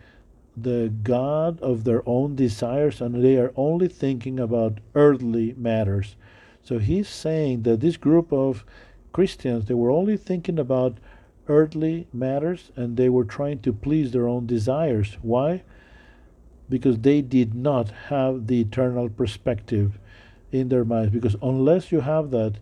the 0.58 0.92
God 1.04 1.62
of 1.62 1.86
their 1.86 2.04
own 2.06 2.36
desires 2.36 3.00
and 3.00 3.24
they 3.24 3.38
are 3.38 3.54
only 3.56 3.88
thinking 3.88 4.42
about 4.42 4.80
earthly 4.94 5.56
matters. 5.56 6.18
So 6.62 6.80
he's 6.80 7.08
saying 7.08 7.62
that 7.62 7.80
this 7.80 7.96
group 7.96 8.34
of 8.34 8.66
Christians, 9.12 9.66
they 9.66 9.74
were 9.74 9.92
only 9.92 10.18
thinking 10.18 10.60
about 10.60 10.98
earthly 11.48 12.08
matters 12.14 12.72
and 12.76 12.96
they 12.96 13.10
were 13.10 13.24
trying 13.24 13.60
to 13.60 13.74
please 13.74 14.12
their 14.12 14.28
own 14.28 14.46
desires. 14.46 15.18
Why? 15.22 15.64
Because 16.70 17.00
they 17.00 17.22
did 17.22 17.56
not 17.56 17.90
have 18.10 18.48
the 18.48 18.62
eternal 18.62 19.10
perspective 19.10 19.98
in 20.52 20.70
their 20.70 20.86
minds. 20.86 21.12
Because 21.12 21.36
unless 21.42 21.92
you 21.92 22.02
have 22.02 22.30
that, 22.32 22.60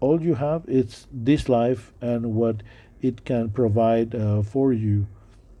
all 0.00 0.22
you 0.22 0.36
have 0.36 0.64
is 0.68 1.06
this 1.12 1.48
life 1.48 1.92
and 2.00 2.34
what 2.34 2.62
it 3.00 3.24
can 3.24 3.50
provide 3.50 4.14
uh, 4.14 4.42
for 4.42 4.72
you. 4.72 5.06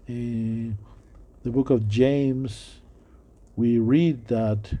In 0.06 0.78
the 1.42 1.50
book 1.50 1.70
of 1.70 1.88
James, 1.88 2.80
we 3.56 3.78
read 3.78 4.28
that 4.28 4.74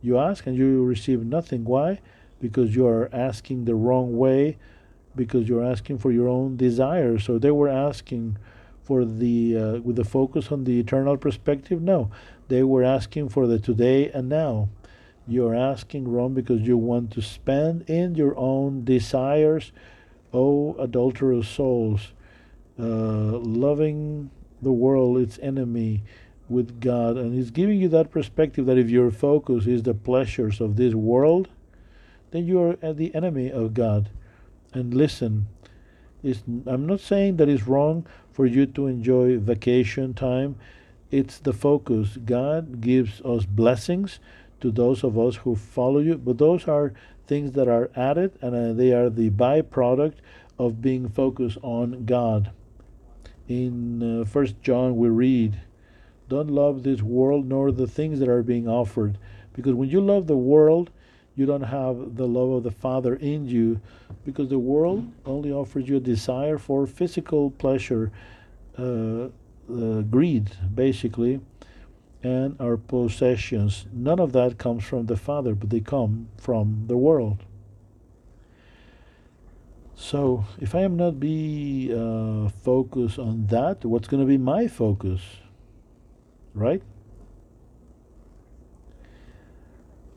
you 0.00 0.18
ask 0.18 0.46
and 0.46 0.56
you 0.56 0.84
receive 0.84 1.24
nothing. 1.24 1.64
Why? 1.64 2.00
Because 2.40 2.74
you 2.74 2.86
are 2.86 3.08
asking 3.12 3.64
the 3.64 3.74
wrong 3.74 4.16
way, 4.16 4.58
because 5.16 5.48
you're 5.48 5.64
asking 5.64 5.98
for 5.98 6.12
your 6.12 6.28
own 6.28 6.56
desires. 6.56 7.24
So 7.24 7.38
they 7.38 7.50
were 7.50 7.68
asking 7.68 8.38
for 8.84 9.04
the 9.04 9.56
uh, 9.56 9.80
with 9.80 9.96
the 9.96 10.04
focus 10.04 10.50
on 10.50 10.64
the 10.64 10.80
eternal 10.80 11.16
perspective. 11.16 11.82
No, 11.82 12.10
they 12.48 12.62
were 12.62 12.84
asking 12.84 13.28
for 13.28 13.46
the 13.46 13.58
today 13.58 14.10
and 14.10 14.28
now. 14.28 14.70
You're 15.26 15.54
asking 15.54 16.08
wrong 16.08 16.32
because 16.32 16.62
you 16.62 16.78
want 16.78 17.10
to 17.12 17.20
spend 17.20 17.82
in 17.82 18.14
your 18.14 18.34
own 18.38 18.84
desires, 18.84 19.72
oh 20.32 20.74
adulterous 20.78 21.46
souls, 21.46 22.12
uh, 22.78 23.36
loving 23.36 24.30
the 24.62 24.72
world, 24.72 25.18
its 25.18 25.38
enemy, 25.40 26.02
with 26.48 26.80
God. 26.80 27.18
And 27.18 27.34
He's 27.34 27.50
giving 27.50 27.78
you 27.78 27.88
that 27.90 28.10
perspective 28.10 28.64
that 28.66 28.78
if 28.78 28.88
your 28.88 29.10
focus 29.10 29.66
is 29.66 29.82
the 29.82 29.92
pleasures 29.92 30.62
of 30.62 30.76
this 30.76 30.94
world, 30.94 31.48
then 32.30 32.46
you 32.46 32.60
are 32.60 32.92
the 32.92 33.14
enemy 33.14 33.50
of 33.50 33.74
God. 33.74 34.10
And 34.72 34.94
listen, 34.94 35.46
it's, 36.22 36.42
I'm 36.66 36.86
not 36.86 37.00
saying 37.00 37.36
that 37.36 37.48
it's 37.48 37.66
wrong 37.66 38.06
for 38.32 38.46
you 38.46 38.66
to 38.66 38.86
enjoy 38.86 39.38
vacation 39.38 40.14
time. 40.14 40.56
It's 41.10 41.38
the 41.38 41.52
focus. 41.52 42.18
God 42.24 42.80
gives 42.80 43.20
us 43.22 43.44
blessings 43.46 44.20
to 44.60 44.70
those 44.70 45.04
of 45.04 45.18
us 45.18 45.36
who 45.36 45.56
follow 45.56 46.00
you, 46.00 46.18
but 46.18 46.38
those 46.38 46.68
are 46.68 46.92
things 47.26 47.52
that 47.52 47.68
are 47.68 47.90
added 47.94 48.36
and 48.40 48.54
uh, 48.54 48.72
they 48.72 48.92
are 48.92 49.08
the 49.08 49.30
byproduct 49.30 50.14
of 50.58 50.82
being 50.82 51.08
focused 51.08 51.58
on 51.62 52.04
God. 52.04 52.50
In 53.46 54.20
uh, 54.20 54.24
First 54.24 54.60
John, 54.60 54.96
we 54.96 55.08
read, 55.08 55.60
"Don't 56.28 56.50
love 56.50 56.82
this 56.82 57.00
world 57.00 57.46
nor 57.46 57.72
the 57.72 57.86
things 57.86 58.18
that 58.18 58.28
are 58.28 58.42
being 58.42 58.68
offered, 58.68 59.16
because 59.54 59.74
when 59.74 59.88
you 59.88 60.00
love 60.00 60.26
the 60.26 60.36
world, 60.36 60.90
you 61.38 61.46
don't 61.46 61.62
have 61.62 62.16
the 62.16 62.26
love 62.26 62.50
of 62.50 62.62
the 62.64 62.70
Father 62.70 63.14
in 63.14 63.46
you, 63.46 63.80
because 64.24 64.48
the 64.48 64.58
world 64.58 65.10
only 65.24 65.52
offers 65.52 65.88
you 65.88 65.96
a 65.96 66.00
desire 66.00 66.58
for 66.58 66.86
physical 66.86 67.50
pleasure, 67.52 68.10
uh, 68.78 69.28
uh, 69.72 70.02
greed, 70.02 70.50
basically." 70.74 71.40
and 72.22 72.56
our 72.60 72.76
possessions. 72.76 73.86
None 73.92 74.18
of 74.18 74.32
that 74.32 74.58
comes 74.58 74.84
from 74.84 75.06
the 75.06 75.16
Father, 75.16 75.54
but 75.54 75.70
they 75.70 75.80
come 75.80 76.28
from 76.36 76.84
the 76.86 76.96
world. 76.96 77.44
So, 79.94 80.44
if 80.60 80.74
I 80.74 80.82
am 80.82 80.96
not 80.96 81.18
be 81.18 81.92
uh, 81.92 82.48
focused 82.48 83.18
on 83.18 83.46
that, 83.48 83.84
what's 83.84 84.08
going 84.08 84.22
to 84.22 84.26
be 84.26 84.38
my 84.38 84.68
focus? 84.68 85.20
Right? 86.54 86.82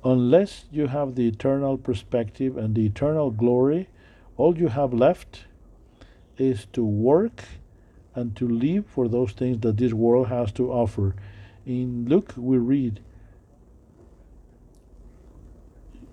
Unless 0.04 0.66
you 0.72 0.88
have 0.88 1.16
the 1.16 1.28
eternal 1.28 1.78
perspective 1.78 2.58
and 2.58 2.74
the 2.74 2.86
eternal 2.86 3.30
glory, 3.30 3.88
all 4.36 4.58
you 4.58 4.70
have 4.70 4.93
left 4.93 5.45
is 6.38 6.66
to 6.74 6.84
work 6.84 7.43
and 8.16 8.36
to 8.36 8.47
live 8.47 8.86
for 8.88 9.08
those 9.08 9.32
things 9.32 9.60
that 9.62 9.78
this 9.78 9.93
world 9.93 10.28
has 10.28 10.52
to 10.54 10.72
offer. 10.72 11.16
In 11.66 12.06
Luke, 12.08 12.34
we 12.36 12.58
read, 12.58 13.02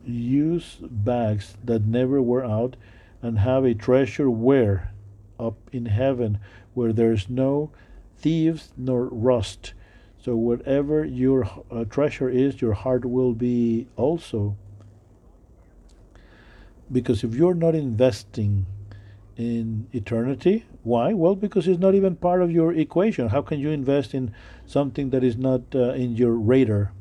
use 0.04 0.76
bags 0.80 1.56
that 1.64 1.86
never 1.86 2.20
wear 2.20 2.44
out 2.44 2.76
and 3.22 3.38
have 3.38 3.64
a 3.64 3.74
treasure 3.74 4.30
where? 4.30 4.92
Up 5.40 5.56
in 5.72 5.86
heaven 5.86 6.40
where 6.74 6.92
there's 6.92 7.30
no 7.30 7.70
thieves 8.16 8.72
nor 8.76 9.04
rust 9.06 9.72
so 10.28 10.36
whatever 10.36 11.06
your 11.06 11.48
uh, 11.70 11.84
treasure 11.84 12.28
is 12.28 12.60
your 12.60 12.74
heart 12.74 13.06
will 13.06 13.32
be 13.32 13.86
also 13.96 14.54
because 16.92 17.24
if 17.24 17.34
you're 17.34 17.54
not 17.54 17.74
investing 17.74 18.66
in 19.38 19.86
eternity. 19.92 20.66
Why? 20.82 21.14
Well, 21.14 21.34
because 21.34 21.66
it's 21.66 21.78
not 21.78 21.94
even 21.94 22.16
part 22.16 22.42
of 22.42 22.50
your 22.50 22.74
equation. 22.74 23.28
How 23.28 23.40
can 23.40 23.58
you 23.58 23.70
invest 23.70 24.12
in 24.12 24.34
something 24.66 25.08
that 25.10 25.24
is 25.24 25.38
not 25.38 25.62
uh, 25.74 25.92
in 25.92 26.14
your 26.14 26.32
radar? 26.32 26.92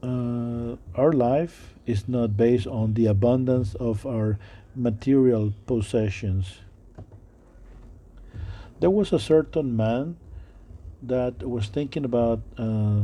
Uh, 0.00 0.76
our 0.94 1.12
life 1.12 1.74
is 1.86 2.06
not 2.06 2.36
based 2.36 2.68
on 2.68 2.94
the 2.94 3.06
abundance 3.06 3.74
of 3.74 4.06
our 4.06 4.38
material 4.76 5.54
possessions. 5.66 6.58
There 8.80 8.90
was 8.90 9.12
a 9.12 9.18
certain 9.18 9.76
man 9.76 10.16
that 11.02 11.42
was 11.42 11.66
thinking 11.68 12.04
about 12.04 12.40
uh, 12.56 13.02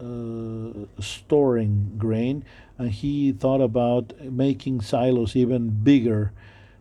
uh, 0.00 0.86
storing 1.00 1.94
grain, 1.96 2.44
and 2.76 2.90
he 2.90 3.32
thought 3.32 3.60
about 3.60 4.12
making 4.20 4.80
silos 4.82 5.34
even 5.34 5.70
bigger 5.70 6.32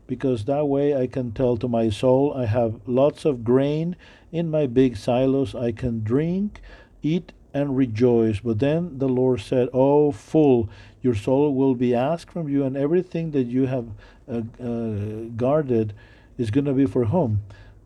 because 0.08 0.46
that 0.46 0.66
way 0.66 0.96
I 0.96 1.08
can 1.08 1.32
tell 1.32 1.58
to 1.58 1.68
my 1.68 1.90
soul 1.90 2.34
I 2.34 2.46
have 2.46 2.80
lots 2.86 3.26
of 3.26 3.44
grain 3.44 3.96
in 4.32 4.50
my 4.50 4.66
big 4.66 4.98
silos. 4.98 5.54
I 5.54 5.72
can 5.72 6.04
drink, 6.04 6.62
eat, 7.02 7.34
and 7.54 7.76
rejoice. 7.76 8.40
But 8.40 8.60
then 8.60 9.00
the 9.00 9.10
Lord 9.10 9.42
said, 9.42 9.70
Oh, 9.74 10.12
fool, 10.12 10.70
your 11.02 11.16
soul 11.16 11.54
will 11.54 11.76
be 11.76 11.94
asked 11.94 12.32
from 12.32 12.48
you, 12.48 12.64
and 12.64 12.78
everything 12.78 13.32
that 13.32 13.48
you 13.48 13.68
have 13.68 13.88
uh, 14.30 14.42
uh, 14.62 15.30
guarded 15.36 15.94
is 16.38 16.52
going 16.52 16.66
to 16.66 16.74
be 16.74 16.86
for 16.86 17.06
whom? 17.06 17.42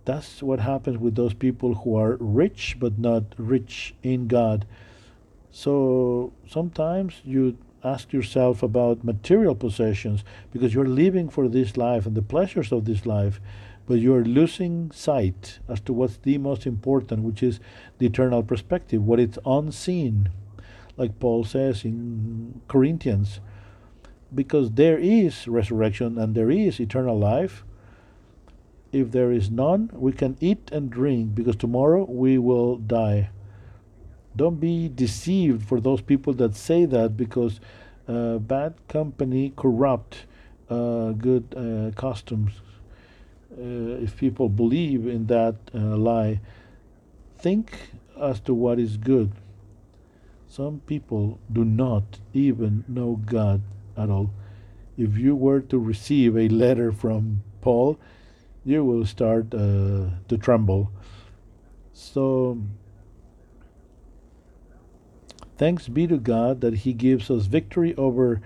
That's 0.05 0.41
what 0.41 0.59
happens 0.59 0.97
with 0.97 1.15
those 1.15 1.33
people 1.33 1.75
who 1.75 1.95
are 1.95 2.17
rich 2.19 2.77
but 2.79 2.97
not 2.97 3.23
rich 3.37 3.93
in 4.01 4.27
God. 4.27 4.65
So 5.51 6.33
sometimes 6.47 7.21
you 7.23 7.57
ask 7.83 8.13
yourself 8.13 8.63
about 8.63 9.03
material 9.03 9.55
possessions 9.55 10.23
because 10.51 10.73
you're 10.73 10.85
living 10.85 11.29
for 11.29 11.47
this 11.47 11.77
life 11.77 12.05
and 12.05 12.15
the 12.15 12.21
pleasures 12.21 12.71
of 12.71 12.85
this 12.85 13.05
life, 13.05 13.39
but 13.87 13.95
you're 13.95 14.23
losing 14.23 14.91
sight 14.91 15.59
as 15.67 15.81
to 15.81 15.93
what's 15.93 16.17
the 16.17 16.37
most 16.37 16.65
important, 16.65 17.23
which 17.23 17.43
is 17.43 17.59
the 17.97 18.05
eternal 18.05 18.43
perspective, 18.43 19.03
what 19.03 19.19
it's 19.19 19.39
unseen, 19.45 20.29
like 20.97 21.19
Paul 21.19 21.43
says 21.43 21.83
in 21.83 22.61
Corinthians. 22.67 23.39
Because 24.33 24.71
there 24.71 24.97
is 24.97 25.47
resurrection 25.47 26.17
and 26.17 26.35
there 26.35 26.49
is 26.49 26.79
eternal 26.79 27.19
life. 27.19 27.65
If 28.91 29.11
there 29.11 29.31
is 29.31 29.49
none, 29.49 29.89
we 29.93 30.11
can 30.11 30.37
eat 30.39 30.69
and 30.71 30.89
drink 30.89 31.33
because 31.33 31.55
tomorrow 31.55 32.05
we 32.09 32.37
will 32.37 32.77
die. 32.77 33.29
Don't 34.35 34.59
be 34.59 34.89
deceived 34.89 35.67
for 35.67 35.79
those 35.79 36.01
people 36.01 36.33
that 36.33 36.55
say 36.55 36.85
that 36.85 37.15
because 37.15 37.59
uh, 38.07 38.37
bad 38.37 38.73
company 38.87 39.53
corrupt 39.55 40.25
uh, 40.69 41.11
good 41.11 41.53
uh, 41.55 41.91
customs. 41.99 42.53
Uh, 43.51 44.03
if 44.03 44.15
people 44.17 44.47
believe 44.47 45.07
in 45.07 45.27
that 45.27 45.55
uh, 45.75 45.77
lie, 45.77 46.39
think 47.37 47.91
as 48.19 48.39
to 48.41 48.53
what 48.53 48.79
is 48.79 48.97
good. 48.97 49.31
Some 50.47 50.81
people 50.85 51.39
do 51.51 51.63
not 51.65 52.19
even 52.33 52.83
know 52.87 53.19
God 53.25 53.61
at 53.97 54.09
all. 54.09 54.31
If 54.97 55.17
you 55.17 55.35
were 55.35 55.61
to 55.61 55.77
receive 55.79 56.37
a 56.37 56.47
letter 56.49 56.91
from 56.91 57.43
Paul, 57.61 57.97
you 58.63 58.83
will 58.85 59.05
start 59.05 59.53
uh, 59.53 60.09
to 60.27 60.37
tremble. 60.39 60.91
So 61.93 62.57
Thanks 65.61 65.87
be 65.87 66.07
to 66.07 66.17
God 66.17 66.61
that 66.61 66.79
He 66.79 66.91
gives 66.91 67.29
us 67.29 67.45
victory 67.45 67.93
over 67.93 68.41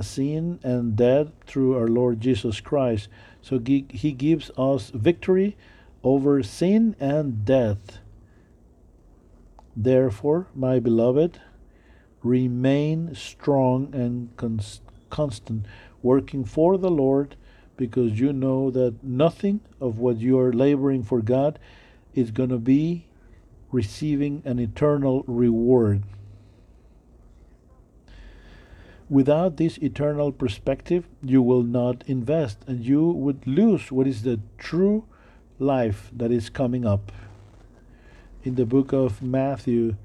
sin 0.00 0.60
and 0.62 0.94
death 0.94 1.32
through 1.44 1.76
our 1.76 1.88
Lord 1.88 2.20
Jesus 2.20 2.60
Christ. 2.60 3.08
So 3.42 3.58
He 3.58 4.12
gives 4.12 4.52
us 4.56 4.90
victory 4.90 5.56
over 6.04 6.44
sin 6.44 6.94
and 7.00 7.44
death. 7.44 7.98
Therefore, 9.74 10.46
my 10.54 10.78
beloved, 10.78 11.40
remain 12.22 13.16
strong 13.16 13.92
and 13.92 14.36
cons- 14.36 14.80
constant, 15.10 15.66
working 16.02 16.44
for 16.44 16.78
the 16.78 16.88
Lord, 16.88 17.34
because 17.80 18.20
you 18.20 18.30
know 18.30 18.70
that 18.70 19.02
nothing 19.02 19.58
of 19.80 19.98
what 19.98 20.18
you 20.18 20.38
are 20.38 20.52
laboring 20.52 21.02
for 21.02 21.22
God 21.22 21.58
is 22.14 22.30
going 22.30 22.50
to 22.50 22.58
be 22.58 23.06
receiving 23.72 24.42
an 24.44 24.58
eternal 24.58 25.24
reward. 25.26 26.02
Without 29.08 29.56
this 29.56 29.78
eternal 29.78 30.30
perspective, 30.30 31.06
you 31.22 31.40
will 31.40 31.62
not 31.62 32.04
invest 32.06 32.58
and 32.66 32.84
you 32.84 33.02
would 33.08 33.46
lose 33.46 33.90
what 33.90 34.06
is 34.06 34.24
the 34.24 34.38
true 34.58 35.06
life 35.58 36.10
that 36.12 36.30
is 36.30 36.50
coming 36.50 36.84
up. 36.84 37.10
In 38.44 38.56
the 38.56 38.66
book 38.66 38.92
of 38.92 39.22
Matthew, 39.22 39.96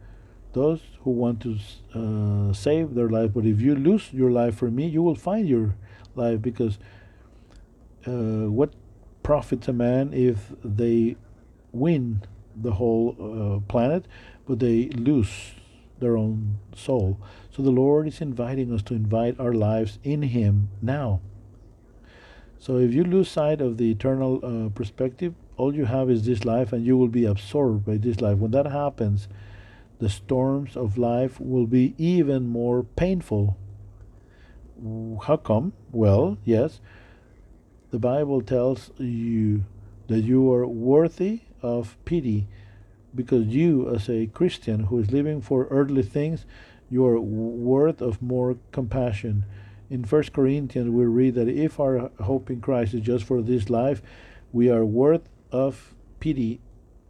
those 0.54 0.80
who 1.04 1.12
want 1.12 1.42
to 1.42 1.58
uh, 1.94 2.54
save 2.54 2.96
their 2.96 3.10
life, 3.10 3.32
but 3.34 3.46
if 3.46 3.60
you 3.60 3.76
lose 3.76 4.14
your 4.14 4.32
life 4.32 4.56
for 4.56 4.72
me, 4.72 4.88
you 4.88 5.04
will 5.04 5.16
find 5.16 5.46
your 5.46 5.76
life 6.16 6.42
because 6.42 6.80
uh, 8.08 8.50
what 8.50 8.74
profits 9.24 9.68
a 9.68 9.74
man 9.74 10.14
if 10.14 10.54
they 10.64 11.16
win 11.72 12.22
the 12.56 12.74
whole 12.74 13.16
uh, 13.20 13.60
planet, 13.72 14.06
but 14.48 14.60
they 14.60 14.90
lose 14.90 15.52
their 16.00 16.18
own 16.18 16.60
soul. 16.76 17.20
So 17.52 17.64
the 17.64 17.72
Lord 17.72 18.08
is 18.08 18.22
inviting 18.22 18.74
us 18.74 18.82
to 18.84 18.94
invite 18.94 19.40
our 19.40 19.54
lives 19.54 20.00
in 20.04 20.22
Him 20.24 20.70
now. 20.82 21.22
So 22.60 22.78
if 22.78 22.94
you 22.94 23.04
lose 23.04 23.30
sight 23.30 23.62
of 23.62 23.78
the 23.78 23.92
eternal 23.92 24.40
uh, 24.44 24.70
perspective, 24.70 25.34
all 25.58 25.74
you 25.74 25.86
have 25.86 26.10
is 26.10 26.26
this 26.26 26.44
life 26.44 26.74
and 26.74 26.86
you 26.86 26.98
will 26.98 27.08
be 27.08 27.26
absorbed 27.26 27.86
by 27.86 27.98
this 27.98 28.22
life. 28.22 28.38
When 28.40 28.52
that 28.52 28.66
happens, 28.66 29.28
the 30.00 30.10
storms 30.10 30.76
of 30.76 30.98
life 30.98 31.40
will 31.40 31.68
be 31.68 31.94
even 31.98 32.48
more 32.48 32.84
painful. 32.84 33.58
How 35.24 35.38
come? 35.38 35.74
Well, 35.92 36.38
yes, 36.44 36.82
the 37.96 38.00
Bible 38.00 38.42
tells 38.42 38.92
you 38.98 39.64
that 40.10 40.20
you 40.20 40.52
are 40.52 40.68
worthy 40.68 41.44
of 41.62 41.96
pity 42.04 42.46
because 43.16 43.46
you, 43.46 43.90
as 43.96 44.10
a 44.10 44.28
Christian 44.28 44.88
who 44.88 45.00
is 45.00 45.12
living 45.12 45.40
for 45.40 45.66
earthly 45.70 46.04
things, 46.04 46.46
you 46.90 47.06
are 47.06 47.18
worth 47.18 48.02
of 48.02 48.22
more 48.22 48.58
compassion. 48.74 49.46
In 49.90 50.04
First 50.04 50.34
Corinthians, 50.34 50.90
we 50.90 51.06
read 51.06 51.36
that 51.36 51.48
if 51.48 51.80
our 51.80 52.12
hope 52.20 52.50
in 52.50 52.60
Christ 52.60 52.94
is 52.94 53.00
just 53.00 53.24
for 53.24 53.42
this 53.42 53.70
life, 53.70 54.02
we 54.52 54.70
are 54.70 54.84
worth 54.84 55.30
of 55.50 55.96
pity 56.20 56.60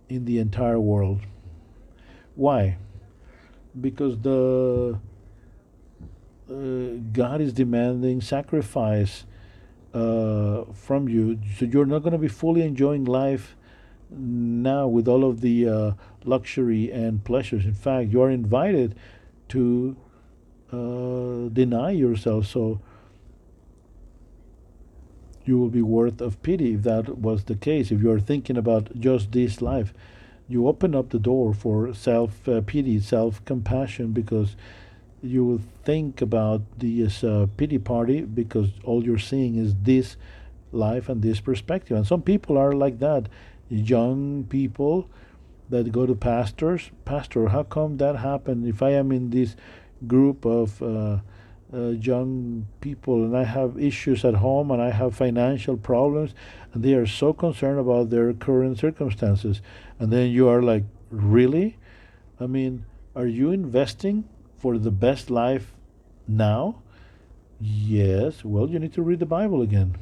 in 0.07 0.25
the 0.25 0.37
entire 0.37 0.79
world. 0.79 1.21
Why? 2.35 2.77
Because 3.81 4.19
the 4.19 4.99
uh, 6.47 6.53
God 7.11 7.41
is 7.41 7.53
demanding 7.53 8.21
sacrifice 8.21 9.23
uh, 9.95 10.65
from 10.73 11.07
you, 11.07 11.39
so 11.57 11.65
you're 11.65 11.85
not 11.85 11.99
going 11.99 12.11
to 12.11 12.19
be 12.19 12.27
fully 12.27 12.61
enjoying 12.61 13.05
life 13.05 13.55
now 14.11 14.87
with 14.87 15.07
all 15.07 15.23
of 15.23 15.39
the 15.39 15.67
uh, 15.67 15.91
luxury 16.25 16.91
and 16.91 17.23
pleasures. 17.23 17.65
In 17.65 17.73
fact, 17.73 18.11
you 18.11 18.21
are 18.21 18.29
invited 18.29 18.95
to 19.49 19.95
uh, 20.71 21.49
deny 21.53 21.91
yourself. 21.91 22.47
So 22.47 22.81
you 25.45 25.57
will 25.57 25.69
be 25.69 25.81
worth 25.81 26.19
of 26.19 26.41
pity 26.43 26.73
if 26.73 26.83
that 26.83 27.17
was 27.17 27.45
the 27.45 27.55
case. 27.55 27.91
If 27.91 28.01
you 28.01 28.11
are 28.11 28.19
thinking 28.19 28.57
about 28.57 28.99
just 28.99 29.31
this 29.31 29.61
life, 29.61 29.93
you 30.49 30.67
open 30.67 30.93
up 30.93 31.09
the 31.09 31.19
door 31.19 31.53
for 31.53 31.93
self 31.93 32.47
uh, 32.49 32.61
pity, 32.61 32.99
self 32.99 33.43
compassion, 33.45 34.11
because 34.11 34.55
you 35.25 35.43
will 35.43 35.61
think 35.83 36.21
about 36.21 36.61
this 36.77 37.23
uh, 37.23 37.47
pity 37.57 37.77
party 37.77 38.21
because 38.21 38.69
all 38.83 39.03
you're 39.03 39.17
seeing 39.17 39.55
is 39.55 39.75
this 39.81 40.17
life 40.71 41.09
and 41.09 41.21
this 41.21 41.39
perspective. 41.39 41.97
And 41.97 42.05
some 42.05 42.21
people 42.21 42.57
are 42.57 42.73
like 42.73 42.99
that. 42.99 43.27
Young 43.69 44.45
people 44.49 45.09
that 45.69 45.91
go 45.91 46.05
to 46.05 46.15
pastors, 46.15 46.91
Pastor, 47.05 47.47
how 47.47 47.63
come 47.63 47.97
that 47.97 48.17
happened? 48.17 48.67
If 48.67 48.81
I 48.81 48.91
am 48.91 49.11
in 49.11 49.31
this 49.31 49.55
group 50.05 50.45
of 50.45 50.81
uh, 50.81 51.19
uh, 51.73 51.89
young 51.89 52.67
people 52.81 53.23
and 53.23 53.35
I 53.35 53.43
have 53.43 53.79
issues 53.79 54.23
at 54.23 54.35
home 54.35 54.69
and 54.69 54.81
I 54.81 54.91
have 54.91 55.15
financial 55.15 55.77
problems 55.77 56.35
and 56.73 56.83
they 56.83 56.93
are 56.93 57.07
so 57.07 57.33
concerned 57.33 57.79
about 57.79 58.09
their 58.09 58.33
current 58.33 58.77
circumstances. 58.77 59.61
And 59.99 60.11
then 60.11 60.29
you 60.29 60.47
are 60.47 60.61
like, 60.61 60.83
really? 61.09 61.77
I 62.39 62.45
mean, 62.45 62.85
are 63.15 63.27
you 63.27 63.51
investing 63.51 64.25
for 64.65 64.79
the 64.79 64.89
best 64.89 65.29
life 65.29 65.73
now? 66.27 66.81
Yes. 67.61 68.43
Well, 68.43 68.67
you 68.67 68.79
need 68.79 68.93
to 68.93 69.03
read 69.03 69.19
the 69.19 69.25
Bible 69.27 69.61
again. 69.61 69.95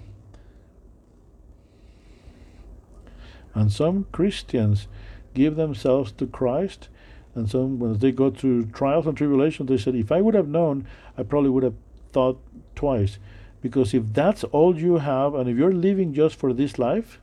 And 3.54 3.70
some 3.70 4.06
Christians 4.14 4.88
give 5.34 5.58
themselves 5.58 6.14
to 6.14 6.26
Christ 6.26 6.88
and 7.36 7.50
some, 7.50 7.78
when 7.78 7.98
they 7.98 8.14
go 8.14 8.32
through 8.32 8.68
trials 8.68 9.06
and 9.06 9.18
tribulations, 9.18 9.68
they 9.68 9.76
said, 9.76 9.96
if 9.96 10.14
I 10.14 10.22
would 10.22 10.34
have 10.34 10.48
known, 10.48 10.88
I 11.18 11.24
probably 11.24 11.50
would 11.50 11.64
have 11.64 11.76
thought 12.14 12.40
twice. 12.74 13.18
Because 13.62 13.94
if 13.94 14.14
that's 14.14 14.46
all 14.46 14.80
you 14.80 15.00
have, 15.00 15.36
and 15.36 15.50
if 15.50 15.58
you're 15.58 15.74
living 15.74 16.14
just 16.14 16.38
for 16.38 16.54
this 16.54 16.80
life, 16.80 17.20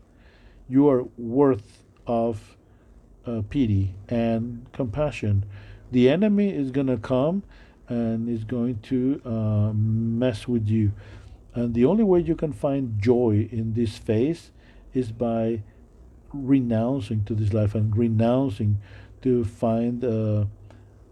you 0.68 0.90
are 0.90 1.04
worth 1.16 1.84
of 2.06 2.58
uh, 3.24 3.40
pity 3.48 3.94
and 4.10 4.66
compassion. 4.74 5.46
The 5.90 6.08
enemy 6.08 6.50
is 6.50 6.70
going 6.70 6.86
to 6.86 6.96
come 6.96 7.42
and 7.88 8.28
is 8.28 8.44
going 8.44 8.78
to 8.82 9.20
uh, 9.24 9.72
mess 9.74 10.46
with 10.46 10.68
you. 10.68 10.92
And 11.54 11.74
the 11.74 11.84
only 11.84 12.04
way 12.04 12.20
you 12.20 12.36
can 12.36 12.52
find 12.52 13.00
joy 13.00 13.48
in 13.50 13.74
this 13.74 13.98
phase 13.98 14.52
is 14.94 15.10
by 15.10 15.62
renouncing 16.32 17.24
to 17.24 17.34
this 17.34 17.52
life 17.52 17.74
and 17.74 17.96
renouncing 17.96 18.78
to 19.22 19.44
find 19.44 20.04
uh, 20.04 20.44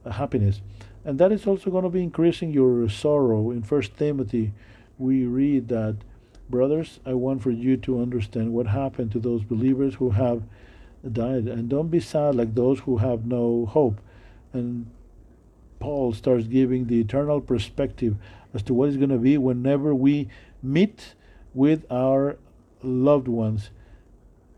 happiness. 0.08 0.60
And 1.04 1.18
that 1.18 1.32
is 1.32 1.46
also 1.46 1.70
going 1.70 1.84
to 1.84 1.90
be 1.90 2.02
increasing 2.02 2.52
your 2.52 2.88
sorrow. 2.88 3.50
In 3.50 3.62
First 3.62 3.96
Timothy, 3.96 4.52
we 4.96 5.24
read 5.24 5.68
that, 5.68 5.96
brothers, 6.48 7.00
I 7.04 7.14
want 7.14 7.42
for 7.42 7.50
you 7.50 7.76
to 7.78 8.00
understand 8.00 8.52
what 8.52 8.68
happened 8.68 9.10
to 9.12 9.18
those 9.18 9.42
believers 9.42 9.96
who 9.96 10.10
have 10.10 10.42
died, 11.10 11.46
and 11.46 11.68
don't 11.68 11.88
be 11.88 12.00
sad 12.00 12.34
like 12.34 12.54
those 12.54 12.80
who 12.80 12.98
have 12.98 13.26
no 13.26 13.66
hope. 13.66 14.00
And 14.52 14.90
Paul 15.78 16.12
starts 16.12 16.46
giving 16.46 16.86
the 16.86 17.00
eternal 17.00 17.40
perspective 17.40 18.16
as 18.54 18.62
to 18.64 18.74
what 18.74 18.88
is 18.88 18.96
going 18.96 19.10
to 19.10 19.18
be 19.18 19.38
whenever 19.38 19.94
we 19.94 20.28
meet 20.62 21.14
with 21.54 21.84
our 21.90 22.36
loved 22.82 23.28
ones 23.28 23.70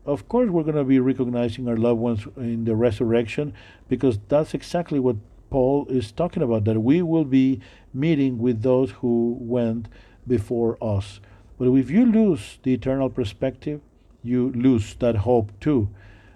of 0.05 0.27
course 0.27 0.49
we're 0.49 0.63
going 0.63 0.75
to 0.75 0.83
be 0.83 0.99
recognizing 0.99 1.67
our 1.67 1.77
loved 1.77 1.99
ones 1.99 2.27
in 2.37 2.65
the 2.65 2.75
resurrection 2.75 3.53
because 3.87 4.19
that's 4.27 4.53
exactly 4.53 4.99
what 4.99 5.15
Paul 5.49 5.85
is 5.89 6.11
talking 6.11 6.41
about 6.41 6.65
that 6.65 6.79
we 6.79 7.01
will 7.01 7.25
be 7.25 7.59
meeting 7.93 8.39
with 8.39 8.61
those 8.61 8.91
who 8.91 9.37
went 9.39 9.87
before 10.25 10.77
us. 10.81 11.19
But 11.59 11.71
if 11.73 11.91
you 11.91 12.05
lose 12.05 12.57
the 12.63 12.73
eternal 12.73 13.09
perspective, 13.09 13.81
you 14.23 14.51
lose 14.53 14.95
that 14.95 15.17
hope 15.17 15.51
too. 15.59 15.89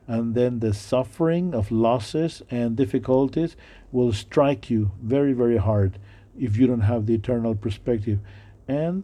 And 0.08 0.36
then 0.36 0.60
the 0.60 0.74
suffering 0.74 1.54
of 1.54 1.72
losses 1.72 2.44
and 2.52 2.76
difficulties 2.76 3.56
will 3.92 4.14
strike 4.14 4.70
you 4.70 4.92
very, 5.02 5.34
very 5.34 5.58
hard 5.58 5.98
if 6.38 6.58
you 6.58 6.68
don't 6.68 6.82
have 6.82 7.06
the 7.06 7.16
eternal 7.16 7.56
perspective. 7.56 8.20
And 8.68 9.04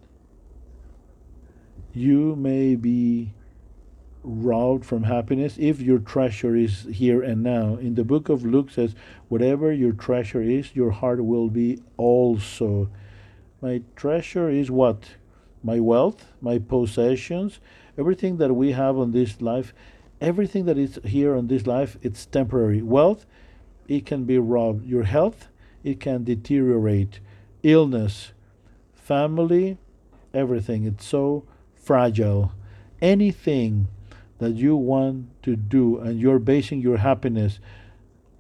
you 1.94 2.36
may 2.36 2.76
be 2.76 3.34
robbed 4.24 4.86
from 4.86 5.04
happiness 5.04 5.56
if 5.58 5.82
your 5.82 5.98
treasure 6.00 6.56
is 6.56 6.84
here 6.84 7.22
and 7.24 7.42
now. 7.42 7.76
In 7.76 7.96
the 7.96 8.04
book 8.04 8.30
of 8.30 8.46
Luke 8.46 8.70
says, 8.70 8.96
whatever 9.30 9.72
your 9.72 9.94
treasure 9.94 10.42
is, 10.42 10.76
your 10.76 10.92
heart 10.92 11.24
will 11.26 11.50
be 11.50 11.82
also. 11.98 12.90
My 13.62 13.82
treasure 13.96 14.50
is 14.50 14.70
what? 14.70 15.16
My 15.64 15.80
wealth, 15.80 16.26
my 16.42 16.60
possessions, 16.60 17.60
everything 17.98 18.38
that 18.38 18.54
we 18.54 18.72
have 18.72 18.98
on 18.98 19.12
this 19.12 19.42
life, 19.42 19.74
everything 20.22 20.66
that 20.66 20.78
is 20.78 21.00
here 21.04 21.36
on 21.36 21.48
this 21.48 21.68
life, 21.68 21.98
it's 22.02 22.26
temporary. 22.26 22.82
Wealth, 22.82 23.26
it 23.88 24.06
can 24.06 24.24
be 24.24 24.38
robbed. 24.38 24.86
Your 24.86 25.04
health, 25.04 25.48
it 25.84 26.00
can 26.00 26.24
deteriorate. 26.24 27.20
Illness, 27.64 28.32
family, 28.94 29.78
everything. 30.34 30.86
It's 30.86 31.06
so 31.06 31.44
fragile. 31.76 32.54
Anything 33.02 33.88
that 34.38 34.52
you 34.52 34.76
want 34.76 35.28
to 35.44 35.56
do 35.56 36.00
and 36.00 36.20
you're 36.20 36.40
basing 36.40 36.82
your 36.82 36.98
happiness 36.98 37.60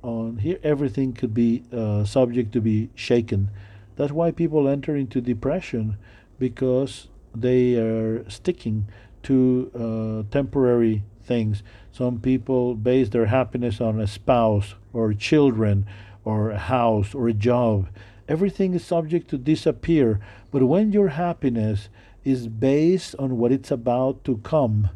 on 0.01 0.37
here 0.37 0.57
everything 0.63 1.13
could 1.13 1.31
be 1.31 1.63
uh, 1.71 2.03
subject 2.03 2.51
to 2.51 2.59
be 2.59 2.89
shaken 2.95 3.51
that's 3.97 4.11
why 4.11 4.31
people 4.31 4.67
enter 4.67 4.95
into 4.95 5.21
depression 5.21 5.95
because 6.39 7.07
they 7.35 7.75
are 7.75 8.27
sticking 8.27 8.87
to 9.21 9.71
uh, 9.75 10.31
temporary 10.31 11.03
things 11.31 11.63
some 11.91 12.19
people 12.19 12.75
base 12.75 13.09
their 13.09 13.27
happiness 13.27 13.79
on 13.81 13.99
a 13.99 14.07
spouse 14.07 14.75
or 14.93 15.13
children 15.13 15.85
or 16.23 16.51
a 16.51 16.57
house 16.75 17.15
or 17.15 17.27
a 17.27 17.41
job 17.51 17.87
everything 18.27 18.73
is 18.73 18.83
subject 18.85 19.29
to 19.29 19.37
disappear 19.37 20.19
but 20.51 20.63
when 20.71 20.91
your 20.91 21.09
happiness 21.09 21.89
is 22.23 22.47
based 22.47 23.15
on 23.17 23.37
what 23.37 23.51
it's 23.51 23.71
about 23.71 24.23
to 24.23 24.37
come 24.37 24.89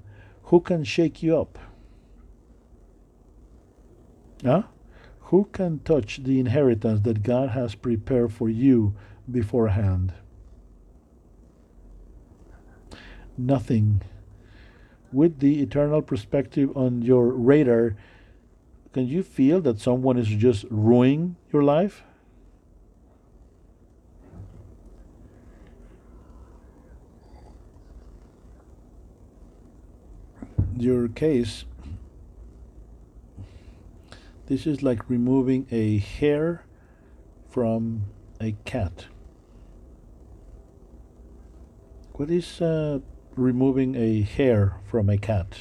who 0.45 0.60
can 0.60 0.84
shake 0.84 1.24
you 1.24 1.38
up? 1.38 1.57
Huh? 4.44 4.64
Who 5.32 5.45
can 5.52 5.80
touch 5.80 6.24
the 6.24 6.40
inheritance 6.40 7.02
that 7.02 7.24
God 7.24 7.49
has 7.49 7.74
prepared 7.74 8.32
for 8.32 8.48
you 8.48 8.94
beforehand? 9.30 10.14
Nothing. 13.38 14.03
With 15.16 15.40
the 15.40 15.62
eternal 15.62 16.02
perspective 16.02 16.76
on 16.76 17.02
your 17.02 17.30
radar, 17.30 17.96
can 18.92 19.08
you 19.08 19.24
feel 19.24 19.62
that 19.62 19.80
someone 19.80 20.18
is 20.18 20.28
just 20.28 20.66
ruining 20.70 21.38
your 21.54 21.64
life? 21.64 22.04
your 30.78 31.08
case, 31.08 31.64
this 34.48 34.68
is 34.68 34.84
like 34.84 35.10
removing 35.10 35.66
a 35.72 36.00
hair 36.00 36.66
from 37.50 38.04
a 38.42 38.52
cat. 38.66 39.06
What 42.12 42.30
is 42.30 42.62
uh, 42.62 43.00
removing 43.36 43.95
a 43.95 44.22
hair 44.22 44.78
from 44.86 45.10
a 45.10 45.18
cat? 45.18 45.60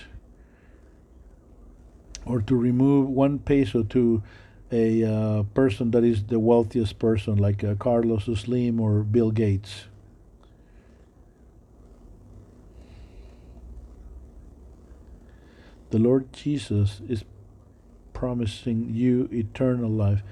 Or 2.26 2.40
to 2.40 2.56
remove 2.56 3.08
one 3.08 3.38
peso 3.38 3.82
to 3.82 4.22
a 4.72 5.04
uh, 5.04 5.42
person 5.54 5.90
that 5.92 6.02
is 6.02 6.24
the 6.24 6.38
wealthiest 6.38 6.98
person, 6.98 7.36
like 7.36 7.62
uh, 7.62 7.74
Carlos 7.74 8.24
Slim 8.24 8.80
or 8.80 9.02
Bill 9.02 9.30
Gates. 9.30 9.84
The 15.90 15.98
Lord 15.98 16.32
Jesus 16.32 17.00
is 17.08 17.24
promising 18.12 18.88
you 18.92 19.28
eternal 19.32 19.90
life. 19.90 20.22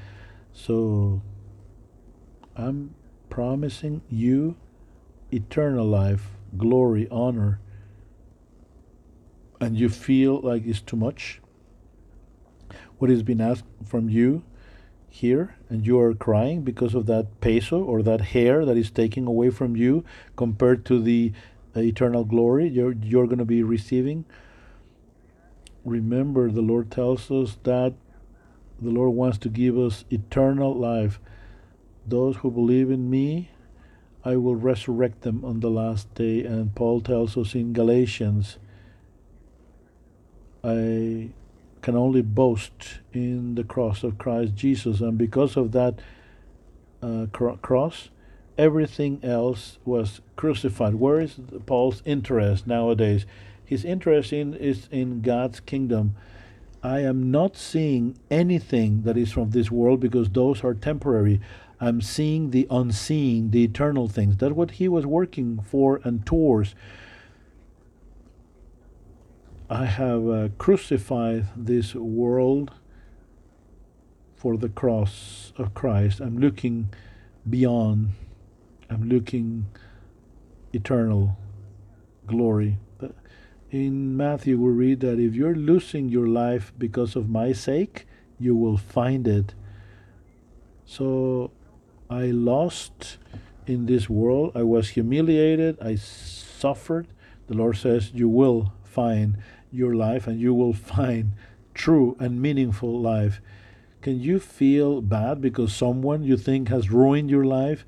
So 0.52 1.23
I'm 2.56 2.94
promising 3.31 4.02
you 4.10 4.56
eternal 5.32 5.86
life, 5.86 6.31
glory, 6.56 7.08
honor, 7.10 7.60
and 9.60 9.78
you 9.78 9.88
feel 9.88 10.40
like 10.40 10.66
it's 10.66 10.80
too 10.80 10.96
much, 10.96 11.40
what 12.98 13.10
has 13.10 13.22
been 13.22 13.40
asked 13.40 13.64
from 13.84 14.08
you 14.08 14.42
here, 15.08 15.56
and 15.68 15.86
you 15.86 15.98
are 16.00 16.14
crying 16.14 16.62
because 16.62 16.94
of 16.94 17.06
that 17.06 17.40
peso 17.40 17.82
or 17.82 18.02
that 18.02 18.20
hair 18.20 18.64
that 18.64 18.76
is 18.76 18.90
taken 18.90 19.26
away 19.26 19.50
from 19.50 19.76
you 19.76 20.04
compared 20.36 20.84
to 20.86 21.00
the 21.00 21.32
uh, 21.76 21.80
eternal 21.80 22.24
glory 22.24 22.68
you're, 22.68 22.92
you're 22.92 23.26
going 23.26 23.38
to 23.38 23.44
be 23.44 23.62
receiving. 23.62 24.24
Remember, 25.84 26.50
the 26.50 26.60
Lord 26.60 26.90
tells 26.90 27.30
us 27.30 27.56
that 27.64 27.94
the 28.80 28.90
Lord 28.90 29.14
wants 29.14 29.38
to 29.38 29.48
give 29.48 29.78
us 29.78 30.04
eternal 30.10 30.74
life. 30.74 31.20
Those 32.06 32.36
who 32.36 32.50
believe 32.50 32.90
in 32.90 33.08
me, 33.08 33.50
I 34.24 34.36
will 34.36 34.55
resurrect 34.55 35.23
them 35.23 35.44
on 35.44 35.61
the 35.61 35.70
last 35.70 36.15
day. 36.15 36.44
And 36.44 36.74
Paul 36.74 37.01
tells 37.01 37.36
us 37.36 37.55
in 37.55 37.73
Galatians, 37.73 38.59
I 40.62 41.31
can 41.81 41.97
only 41.97 42.23
boast 42.23 43.01
in 43.12 43.57
the 43.57 43.65
cross 43.65 44.05
of 44.05 44.19
Christ 44.19 44.55
Jesus. 44.55 45.01
And 45.01 45.19
because 45.19 45.57
of 45.57 45.73
that 45.73 46.01
uh, 47.03 47.27
cr- 47.32 47.57
cross, 47.61 48.11
everything 48.57 49.19
else 49.24 49.78
was 49.85 50.20
crucified. 50.36 50.94
Where 50.94 51.20
is 51.20 51.40
Paul's 51.66 52.03
interest 52.05 52.66
nowadays? 52.66 53.27
His 53.65 53.85
interest 53.85 54.32
in, 54.32 54.55
is 54.55 54.89
in 54.93 55.23
God's 55.23 55.59
kingdom. 55.59 56.15
I 56.82 57.01
am 57.01 57.31
not 57.31 57.57
seeing 57.57 58.19
anything 58.31 59.03
that 59.03 59.16
is 59.16 59.32
from 59.32 59.51
this 59.51 59.70
world 59.70 60.01
because 60.01 60.28
those 60.31 60.62
are 60.65 60.74
temporary. 60.74 61.40
I'm 61.82 62.00
seeing 62.00 62.52
the 62.52 62.68
unseen, 62.70 63.50
the 63.50 63.64
eternal 63.64 64.06
things. 64.06 64.36
That's 64.36 64.54
what 64.54 64.72
he 64.72 64.86
was 64.86 65.04
working 65.04 65.60
for 65.68 66.00
and 66.04 66.24
towards. 66.24 66.76
I 69.68 69.86
have 69.86 70.28
uh, 70.28 70.48
crucified 70.59 71.48
this 71.56 71.96
world 71.96 72.70
for 74.36 74.56
the 74.56 74.68
cross 74.68 75.52
of 75.59 75.74
Christ. 75.74 76.20
I'm 76.20 76.38
looking 76.38 76.90
beyond, 77.50 78.10
I'm 78.88 79.09
looking 79.09 79.66
eternal 80.72 81.36
glory. 82.28 82.78
In 83.72 84.16
Matthew, 84.16 84.56
we 84.56 84.70
read 84.70 85.00
that 85.00 85.18
if 85.18 85.34
you're 85.34 85.56
losing 85.56 86.10
your 86.10 86.28
life 86.28 86.72
because 86.78 87.16
of 87.16 87.28
my 87.28 87.52
sake, 87.52 88.06
you 88.38 88.54
will 88.54 88.76
find 88.76 89.26
it. 89.26 89.54
So 90.84 91.50
I 92.12 92.26
lost 92.26 93.16
in 93.66 93.86
this 93.86 94.10
world. 94.10 94.52
I 94.55 94.64
was 94.64 94.90
humiliated. 94.90 95.78
I 95.80 95.94
suffered. 95.94 97.06
The 97.47 97.55
Lord 97.55 97.78
says, 97.78 98.12
You 98.12 98.28
will 98.28 98.74
find 98.84 99.39
your 99.70 99.94
life 99.94 100.26
and 100.26 100.39
you 100.39 100.52
will 100.52 100.74
find 100.94 101.32
true 101.72 102.14
and 102.20 102.43
meaningful 102.43 103.01
life. 103.01 103.40
Can 104.02 104.20
you 104.20 104.39
feel 104.39 105.01
bad 105.01 105.40
because 105.40 105.74
someone 105.74 106.22
you 106.22 106.36
think 106.36 106.68
has 106.68 106.90
ruined 106.90 107.30
your 107.30 107.47
life? 107.47 107.86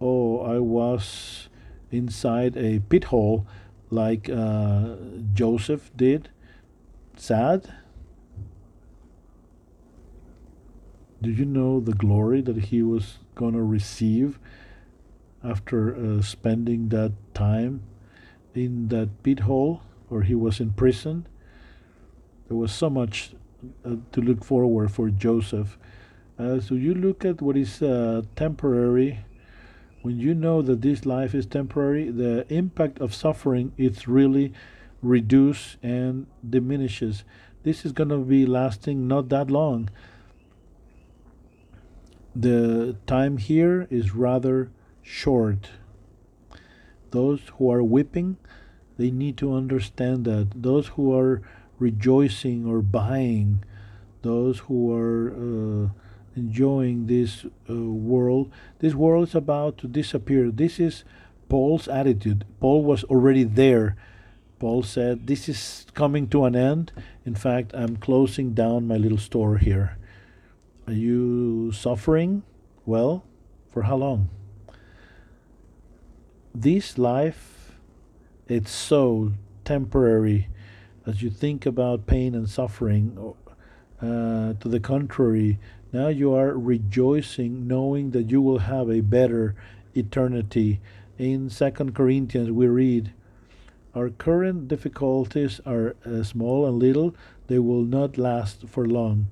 Oh, 0.00 0.40
I 0.40 0.58
was 0.58 1.50
inside 1.90 2.56
a 2.56 2.78
pit 2.78 3.04
hole 3.04 3.46
like 3.90 4.30
uh, 4.30 4.94
Joseph 5.34 5.90
did. 5.94 6.30
Sad. 7.16 7.70
Do 11.20 11.30
you 11.30 11.44
know 11.44 11.80
the 11.80 11.92
glory 11.92 12.40
that 12.40 12.56
he 12.56 12.82
was 12.82 13.18
going 13.34 13.54
to 13.54 13.62
receive 13.62 14.38
after 15.42 15.94
uh, 15.94 16.22
spending 16.22 16.88
that 16.90 17.12
time 17.34 17.82
in 18.54 18.88
that 18.88 19.22
pit 19.22 19.40
hole? 19.40 19.82
or 20.12 20.22
he 20.22 20.34
was 20.34 20.60
in 20.60 20.72
prison. 20.72 21.26
There 22.48 22.56
was 22.56 22.70
so 22.70 22.90
much 22.90 23.32
uh, 23.84 23.96
to 24.12 24.20
look 24.20 24.44
forward 24.44 24.92
for 24.92 25.08
Joseph. 25.08 25.78
Uh, 26.38 26.60
so 26.60 26.74
you 26.74 26.94
look 26.94 27.24
at 27.24 27.40
what 27.40 27.56
is 27.56 27.80
uh, 27.80 28.22
temporary. 28.36 29.24
When 30.02 30.18
you 30.18 30.34
know 30.34 30.60
that 30.62 30.82
this 30.82 31.06
life 31.06 31.34
is 31.34 31.46
temporary, 31.46 32.10
the 32.10 32.44
impact 32.52 33.00
of 33.00 33.14
suffering 33.14 33.72
is 33.78 34.06
really 34.06 34.52
reduced 35.00 35.76
and 35.82 36.26
diminishes. 36.48 37.24
This 37.62 37.86
is 37.86 37.92
going 37.92 38.10
to 38.10 38.18
be 38.18 38.44
lasting 38.44 39.08
not 39.08 39.30
that 39.30 39.50
long. 39.50 39.88
The 42.34 42.96
time 43.06 43.36
here 43.36 43.86
is 43.90 44.14
rather 44.14 44.70
short. 45.02 45.70
Those 47.10 47.40
who 47.58 47.70
are 47.70 47.82
weeping 47.82 48.38
they 48.98 49.10
need 49.10 49.36
to 49.38 49.54
understand 49.54 50.24
that 50.26 50.62
those 50.62 50.88
who 50.88 51.16
are 51.16 51.42
rejoicing 51.78 52.66
or 52.66 52.82
buying, 52.82 53.64
those 54.22 54.60
who 54.60 54.92
are 54.94 55.32
uh, 55.32 55.88
enjoying 56.36 57.06
this 57.06 57.44
uh, 57.68 57.74
world, 57.74 58.52
this 58.78 58.94
world 58.94 59.28
is 59.28 59.34
about 59.34 59.78
to 59.78 59.88
disappear. 59.88 60.50
This 60.50 60.78
is 60.78 61.04
Paul's 61.48 61.88
attitude. 61.88 62.44
Paul 62.60 62.84
was 62.84 63.04
already 63.04 63.44
there. 63.44 63.96
Paul 64.58 64.82
said, 64.82 65.26
This 65.26 65.48
is 65.48 65.86
coming 65.94 66.28
to 66.28 66.44
an 66.44 66.54
end. 66.54 66.92
In 67.26 67.34
fact, 67.34 67.72
I'm 67.74 67.96
closing 67.96 68.54
down 68.54 68.86
my 68.86 68.96
little 68.96 69.18
store 69.18 69.58
here. 69.58 69.98
Are 70.86 70.92
you 70.92 71.72
suffering? 71.72 72.42
Well, 72.84 73.24
for 73.70 73.82
how 73.82 73.96
long? 73.96 74.30
This 76.54 76.98
life 76.98 77.52
it's 78.48 78.70
so 78.70 79.32
temporary 79.64 80.48
as 81.06 81.22
you 81.22 81.30
think 81.30 81.64
about 81.64 82.06
pain 82.06 82.34
and 82.34 82.48
suffering. 82.48 83.34
Uh, 84.00 84.54
to 84.54 84.68
the 84.68 84.80
contrary, 84.80 85.58
now 85.92 86.08
you 86.08 86.34
are 86.34 86.58
rejoicing 86.58 87.68
knowing 87.68 88.10
that 88.10 88.30
you 88.30 88.42
will 88.42 88.58
have 88.58 88.90
a 88.90 89.00
better 89.00 89.54
eternity. 89.94 90.80
In 91.18 91.48
Second 91.48 91.94
Corinthians, 91.94 92.50
we 92.50 92.66
read, 92.66 93.12
Our 93.94 94.10
current 94.10 94.66
difficulties 94.66 95.60
are 95.64 95.94
uh, 96.04 96.24
small 96.24 96.66
and 96.66 96.78
little, 96.78 97.14
they 97.46 97.60
will 97.60 97.84
not 97.84 98.18
last 98.18 98.66
for 98.68 98.86
long. 98.86 99.28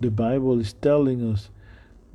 The 0.00 0.10
Bible 0.10 0.60
is 0.60 0.72
telling 0.74 1.32
us 1.32 1.50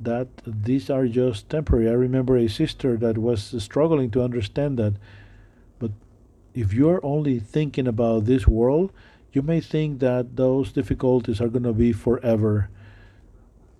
that 0.00 0.28
these 0.46 0.88
are 0.88 1.06
just 1.06 1.48
temporary. 1.48 1.88
I 1.88 1.92
remember 1.92 2.36
a 2.36 2.48
sister 2.48 2.96
that 2.96 3.18
was 3.18 3.54
struggling 3.62 4.10
to 4.12 4.22
understand 4.22 4.78
that. 4.78 4.94
But 5.78 5.92
if 6.54 6.72
you're 6.72 7.04
only 7.04 7.38
thinking 7.38 7.86
about 7.86 8.24
this 8.24 8.46
world, 8.46 8.92
you 9.32 9.42
may 9.42 9.60
think 9.60 10.00
that 10.00 10.36
those 10.36 10.72
difficulties 10.72 11.40
are 11.40 11.48
going 11.48 11.64
to 11.64 11.72
be 11.72 11.92
forever. 11.92 12.70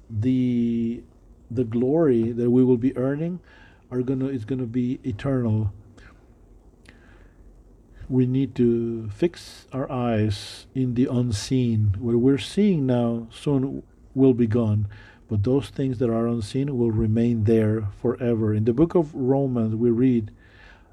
The 0.08 1.02
the 1.50 1.64
glory 1.64 2.30
that 2.30 2.50
we 2.50 2.62
will 2.62 2.76
be 2.76 2.96
earning 2.96 3.40
are 3.90 4.02
going 4.02 4.20
to 4.20 4.28
is 4.28 4.44
going 4.44 4.60
to 4.60 4.66
be 4.66 5.00
eternal. 5.02 5.72
We 8.08 8.26
need 8.26 8.54
to 8.56 9.08
fix 9.10 9.66
our 9.72 9.90
eyes 9.90 10.66
in 10.74 10.94
the 10.94 11.06
unseen. 11.06 11.94
What 11.98 12.16
we're 12.16 12.38
seeing 12.38 12.86
now 12.86 13.28
soon 13.30 13.82
will 14.14 14.34
be 14.34 14.46
gone 14.46 14.86
but 15.30 15.44
those 15.44 15.68
things 15.68 15.98
that 15.98 16.10
are 16.10 16.26
unseen 16.26 16.76
will 16.76 16.90
remain 16.90 17.44
there 17.44 17.86
forever. 18.02 18.52
In 18.52 18.64
the 18.64 18.72
book 18.72 18.96
of 18.96 19.14
Romans, 19.14 19.76
we 19.76 19.88
read, 19.88 20.32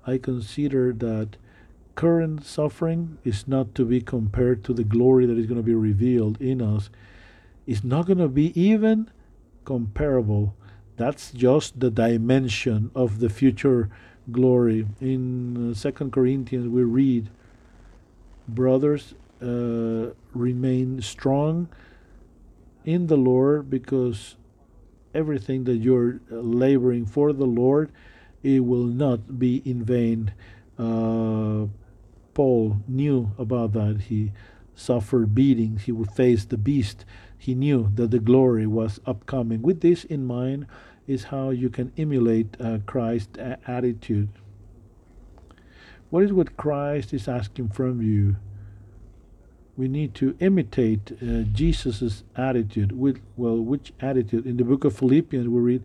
I 0.06 0.20
consider 0.20 0.94
that 0.94 1.38
current 1.96 2.46
suffering 2.46 3.18
is 3.24 3.48
not 3.48 3.74
to 3.74 3.84
be 3.84 4.00
compared 4.00 4.64
to 4.66 4.76
the 4.76 4.84
glory 4.84 5.26
that 5.26 5.40
is 5.40 5.48
going 5.48 5.58
to 5.58 5.64
be 5.64 5.74
revealed 5.74 6.40
in 6.40 6.62
us. 6.62 6.92
It's 7.66 7.84
not 7.84 8.06
going 8.06 8.20
to 8.20 8.28
be 8.28 8.54
even 8.60 9.10
comparable. 9.66 10.56
That's 10.98 11.32
just 11.32 11.80
the 11.80 11.90
dimension 11.90 12.92
of 12.94 13.20
the 13.20 13.30
future 13.30 13.90
glory. 14.32 14.86
In 15.02 15.72
uh, 15.72 15.74
Second 15.74 16.12
Corinthians, 16.12 16.68
we 16.68 16.84
read, 16.84 17.32
"Brothers, 18.48 19.16
uh, 19.42 20.12
remain 20.36 21.02
strong 21.02 21.70
in 22.88 23.06
the 23.06 23.18
Lord, 23.18 23.70
because 23.70 24.36
everything 25.14 25.66
that 25.66 25.78
you're 25.78 26.22
laboring 26.32 27.06
for 27.06 27.34
the 27.34 27.46
Lord, 27.46 27.92
it 28.42 28.62
will 28.66 28.86
not 28.88 29.38
be 29.38 29.62
in 29.64 29.84
vain." 29.84 30.32
Uh, 30.80 31.68
Paul 32.34 32.78
knew 32.88 33.32
about 33.38 33.74
that. 33.74 34.02
He 34.10 34.32
suffered 34.74 35.36
beatings. 35.36 35.84
He 35.84 35.92
would 35.92 36.12
face 36.12 36.46
the 36.46 36.58
beast. 36.58 37.04
He 37.38 37.54
knew 37.54 37.92
that 37.96 38.12
the 38.12 38.20
glory 38.20 38.66
was 38.66 39.00
upcoming. 39.06 39.62
With 39.62 39.82
this 39.82 40.04
in 40.04 40.26
mind, 40.26 40.66
is 41.08 41.26
how 41.26 41.50
you 41.50 41.70
can 41.70 41.92
emulate 41.98 42.56
uh, 42.60 42.80
Christ's 42.86 43.40
attitude. 43.66 44.30
What 46.10 46.24
is 46.24 46.34
what 46.34 46.58
Christ 46.58 47.14
is 47.14 47.28
asking 47.28 47.70
from 47.70 48.02
you? 48.02 48.36
We 49.78 49.88
need 49.88 50.16
to 50.16 50.36
imitate 50.40 51.12
uh, 51.22 51.44
Jesus' 51.54 52.24
attitude. 52.36 52.92
With 52.92 53.22
well, 53.38 53.58
which 53.58 53.94
attitude? 54.02 54.46
In 54.46 54.58
the 54.58 54.64
book 54.64 54.84
of 54.84 54.98
Philippians, 54.98 55.48
we 55.48 55.60
read, 55.60 55.84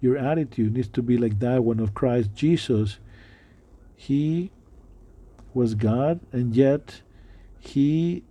"Your 0.00 0.16
attitude 0.16 0.74
needs 0.74 0.88
to 0.88 1.02
be 1.02 1.18
like 1.18 1.38
that 1.40 1.62
one 1.62 1.78
of 1.78 1.94
Christ 1.94 2.30
Jesus." 2.34 2.98
He 3.94 4.50
was 5.52 5.74
God, 5.74 6.20
and 6.32 6.56
yet 6.56 7.02
he 7.58 8.24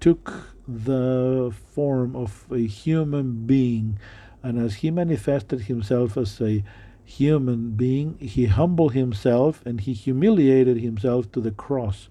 took 0.00 0.54
the 0.66 1.52
form 1.72 2.16
of 2.16 2.46
a 2.50 2.66
human 2.66 3.46
being, 3.46 3.98
and 4.42 4.58
as 4.58 4.76
he 4.76 4.90
manifested 4.90 5.62
himself 5.62 6.16
as 6.16 6.40
a 6.40 6.64
human 7.04 7.70
being, 7.70 8.18
he 8.18 8.46
humbled 8.46 8.92
himself 8.92 9.64
and 9.64 9.80
he 9.82 9.92
humiliated 9.92 10.78
himself 10.78 11.30
to 11.30 11.40
the 11.40 11.52
cross. 11.52 12.08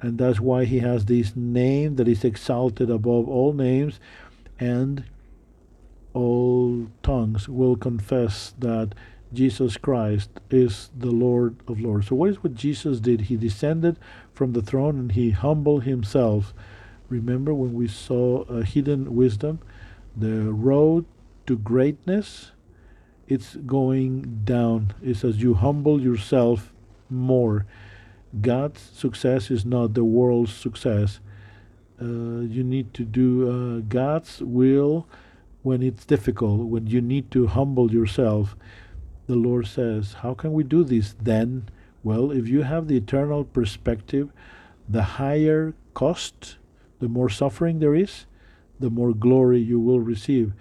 And 0.00 0.18
that's 0.18 0.40
why 0.40 0.64
he 0.64 0.80
has 0.80 1.06
this 1.06 1.34
name 1.34 1.96
that 1.96 2.08
is 2.08 2.24
exalted 2.24 2.90
above 2.90 3.28
all 3.28 3.52
names, 3.52 3.98
and 4.58 5.04
all 6.12 6.88
tongues 7.02 7.48
will 7.48 7.76
confess 7.76 8.54
that 8.58 8.94
Jesus 9.32 9.76
Christ 9.76 10.30
is 10.50 10.90
the 10.96 11.10
Lord 11.10 11.56
of 11.66 11.80
Lords. 11.80 12.08
So, 12.08 12.14
what 12.14 12.30
is 12.30 12.42
what 12.42 12.54
Jesus 12.54 13.00
did? 13.00 13.22
He 13.22 13.36
descended 13.36 13.98
from 14.32 14.52
the 14.52 14.62
throne 14.62 14.98
and 14.98 15.12
he 15.12 15.30
humbled 15.30 15.84
himself. 15.84 16.54
Remember 17.08 17.54
when 17.54 17.74
we 17.74 17.88
saw 17.88 18.42
a 18.42 18.64
hidden 18.64 19.14
wisdom? 19.14 19.60
The 20.16 20.52
road 20.52 21.04
to 21.46 21.56
greatness, 21.56 22.52
it's 23.28 23.56
going 23.56 24.42
down. 24.44 24.94
It's 25.02 25.24
as 25.24 25.42
you 25.42 25.54
humble 25.54 26.00
yourself 26.00 26.72
more. 27.10 27.66
God's 28.40 28.80
success 28.80 29.50
is 29.50 29.64
not 29.64 29.94
the 29.94 30.04
world's 30.04 30.54
success. 30.54 31.20
Uh, 32.00 32.40
you 32.44 32.62
need 32.62 32.92
to 32.94 33.04
do 33.04 33.48
uh, 33.48 33.80
God's 33.88 34.40
will 34.40 35.06
when 35.62 35.82
it's 35.82 36.04
difficult, 36.04 36.60
when 36.66 36.86
you 36.86 37.00
need 37.00 37.30
to 37.32 37.46
humble 37.48 37.90
yourself 37.90 38.56
the 39.26 39.36
Lord 39.36 39.66
says, 39.66 40.14
How 40.14 40.34
can 40.34 40.52
we 40.52 40.62
do 40.62 40.84
this 40.84 41.14
then? 41.20 41.68
Well, 42.02 42.30
if 42.30 42.48
you 42.48 42.62
have 42.62 42.86
the 42.86 42.96
eternal 42.96 43.44
perspective, 43.44 44.30
the 44.88 45.02
higher 45.02 45.74
cost, 45.94 46.56
the 47.00 47.08
more 47.08 47.28
suffering 47.28 47.80
there 47.80 47.94
is, 47.94 48.26
the 48.78 48.90
more 48.90 49.12
glory 49.12 49.58
you 49.58 49.80
will 49.80 50.00
receive. 50.00 50.52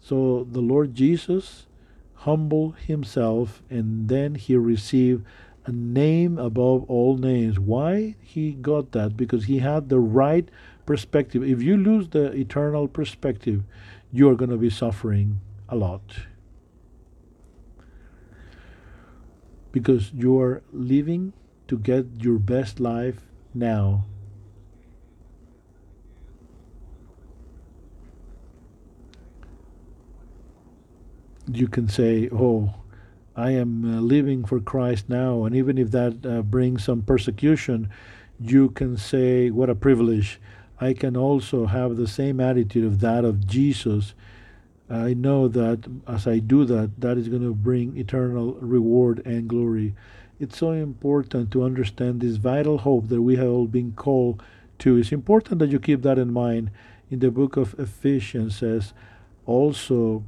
So 0.00 0.46
the 0.50 0.60
Lord 0.60 0.94
Jesus 0.94 1.66
humbled 2.14 2.76
himself 2.76 3.62
and 3.68 4.08
then 4.08 4.36
he 4.36 4.54
received 4.54 5.24
a 5.70 5.72
name 5.72 6.38
above 6.38 6.84
all 6.88 7.16
names. 7.16 7.58
Why 7.58 8.16
he 8.20 8.52
got 8.52 8.92
that? 8.92 9.16
Because 9.16 9.44
he 9.44 9.58
had 9.58 9.88
the 9.88 10.00
right 10.00 10.48
perspective. 10.86 11.42
If 11.42 11.62
you 11.62 11.76
lose 11.76 12.08
the 12.08 12.32
eternal 12.32 12.88
perspective, 12.88 13.62
you 14.12 14.28
are 14.28 14.34
going 14.34 14.50
to 14.50 14.56
be 14.56 14.70
suffering 14.70 15.40
a 15.68 15.76
lot. 15.76 16.02
because 19.72 20.12
you 20.12 20.38
are 20.40 20.62
living 20.72 21.32
to 21.68 21.78
get 21.78 22.06
your 22.18 22.38
best 22.38 22.80
life 22.80 23.26
now. 23.54 24.04
You 31.52 31.66
can 31.68 31.88
say, 31.88 32.28
Oh, 32.32 32.74
I 33.36 33.50
am 33.52 33.84
uh, 33.84 34.00
living 34.00 34.44
for 34.44 34.60
Christ 34.60 35.08
now, 35.08 35.44
and 35.44 35.54
even 35.54 35.78
if 35.78 35.90
that 35.92 36.24
uh, 36.26 36.42
brings 36.42 36.84
some 36.84 37.02
persecution, 37.02 37.88
you 38.40 38.70
can 38.70 38.96
say, 38.96 39.50
What 39.50 39.70
a 39.70 39.74
privilege. 39.74 40.40
I 40.80 40.94
can 40.94 41.16
also 41.16 41.66
have 41.66 41.96
the 41.96 42.08
same 42.08 42.40
attitude 42.40 42.84
of 42.84 43.00
that 43.00 43.24
of 43.24 43.46
Jesus 43.46 44.14
I 44.90 45.14
know 45.14 45.46
that 45.46 45.88
as 46.08 46.26
I 46.26 46.40
do 46.40 46.64
that, 46.64 47.00
that 47.00 47.16
is 47.16 47.28
going 47.28 47.44
to 47.44 47.54
bring 47.54 47.96
eternal 47.96 48.54
reward 48.54 49.24
and 49.24 49.48
glory. 49.48 49.94
It's 50.40 50.58
so 50.58 50.72
important 50.72 51.52
to 51.52 51.62
understand 51.62 52.20
this 52.20 52.36
vital 52.36 52.78
hope 52.78 53.08
that 53.08 53.22
we 53.22 53.36
have 53.36 53.46
all 53.46 53.68
been 53.68 53.92
called 53.92 54.42
to. 54.80 54.96
It's 54.96 55.12
important 55.12 55.60
that 55.60 55.70
you 55.70 55.78
keep 55.78 56.02
that 56.02 56.18
in 56.18 56.32
mind. 56.32 56.72
In 57.08 57.20
the 57.20 57.30
book 57.30 57.56
of 57.56 57.78
Ephesians 57.78 58.56
says, 58.56 58.92
also 59.46 60.24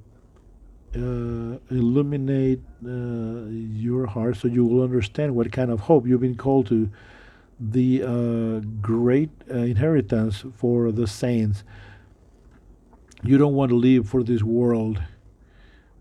uh, 0.94 1.56
illuminate 1.70 2.60
uh, 2.84 3.48
your 3.48 4.06
heart 4.06 4.36
so 4.36 4.48
you 4.48 4.64
will 4.64 4.82
understand 4.82 5.34
what 5.34 5.50
kind 5.50 5.70
of 5.70 5.80
hope 5.80 6.06
you've 6.06 6.20
been 6.20 6.36
called 6.36 6.66
to 6.66 6.90
the 7.58 8.02
uh, 8.02 8.60
great 8.80 9.30
uh, 9.50 9.54
inheritance 9.54 10.44
for 10.54 10.92
the 10.92 11.06
saints. 11.06 11.64
You 13.22 13.38
don't 13.38 13.54
want 13.54 13.70
to 13.70 13.76
live 13.76 14.08
for 14.08 14.22
this 14.22 14.42
world 14.42 15.00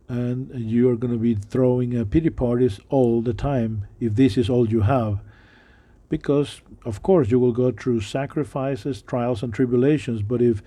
and 0.07 0.51
you 0.59 0.89
are 0.89 0.97
going 0.97 1.13
to 1.13 1.19
be 1.19 1.35
throwing 1.35 1.97
uh, 1.97 2.03
pity 2.03 2.29
parties 2.29 2.79
all 2.89 3.21
the 3.21 3.33
time 3.33 3.87
if 3.99 4.15
this 4.15 4.37
is 4.37 4.49
all 4.49 4.67
you 4.67 4.81
have. 4.81 5.19
Because 6.09 6.61
of 6.83 7.01
course 7.01 7.29
you 7.31 7.39
will 7.39 7.53
go 7.53 7.71
through 7.71 8.01
sacrifices 8.01 9.01
trials 9.01 9.43
and 9.43 9.53
tribulations 9.53 10.21
but 10.21 10.41
if 10.41 10.61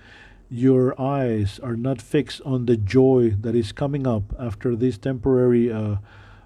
your 0.51 0.99
eyes 1.01 1.59
are 1.61 1.77
not 1.77 2.01
fixed 2.01 2.41
on 2.43 2.67
the 2.67 2.77
joy 2.77 3.31
that 3.41 3.55
is 3.55 3.73
coming 3.73 4.07
up 4.07 4.35
after 4.39 4.77
this 4.77 4.99
temporary 4.99 5.73
uh, 5.73 5.97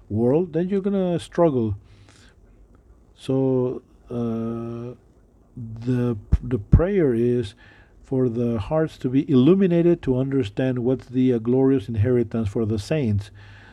world 0.09 0.53
then 0.53 0.69
you're 0.69 0.81
to 0.81 1.19
struggle 1.19 1.75
so 3.15 3.81
uh, 4.09 4.95
the 5.55 6.17
the 6.41 6.57
prayer 6.57 7.13
is 7.13 7.53
for 8.09 8.27
the 8.27 8.57
hearts 8.57 8.97
to 8.97 9.07
be 9.07 9.29
illuminated 9.29 10.01
to 10.01 10.17
understand 10.17 10.79
what's 10.79 11.05
the 11.05 11.31
uh, 11.31 11.37
glorious 11.37 11.87
inheritance 11.87 12.49
for 12.49 12.65
the 12.65 12.79
saints. 12.79 13.29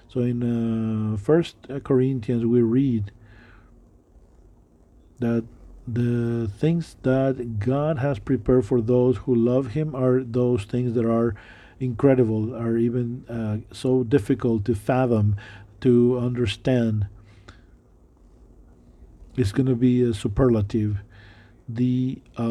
So 0.09 0.21
in 0.21 1.15
uh, 1.15 1.17
First 1.17 1.57
Corinthians 1.85 2.45
we 2.45 2.61
read 2.61 3.13
that 5.21 5.45
the 5.87 6.49
things 6.59 6.97
that 7.03 7.59
God 7.59 7.99
has 7.99 8.19
prepared 8.19 8.67
for 8.67 8.81
those 8.81 9.19
who 9.19 9.35
love 9.35 9.69
Him 9.69 9.95
are 9.95 10.23
those 10.23 10.65
things 10.65 10.95
that 10.95 11.05
are 11.05 11.35
incredible, 11.79 12.55
are 12.55 12.77
even 12.77 13.25
uh, 13.29 13.75
so 13.75 14.03
difficult 14.03 14.65
to 14.65 14.75
fathom, 14.75 15.37
to 15.81 16.19
understand. 16.19 17.07
It's 19.37 19.53
going 19.53 19.67
to 19.67 19.77
be 19.77 20.03
a 20.03 20.15
superlative 20.15 20.99
the 21.69 22.21
uh, 22.39 22.45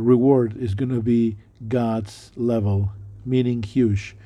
reward 0.00 0.56
is 0.56 0.74
going 0.74 0.90
to 0.90 1.02
be 1.02 1.36
God's 1.66 2.32
level, 2.36 2.92
meaning 3.24 3.62
huge. 3.62 4.16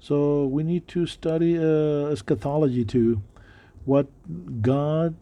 So 0.00 0.46
we 0.46 0.62
need 0.62 0.88
to 0.88 1.06
study 1.06 1.58
uh, 1.58 2.10
eschatology 2.10 2.84
too, 2.84 3.22
what 3.84 4.08
God 4.62 5.16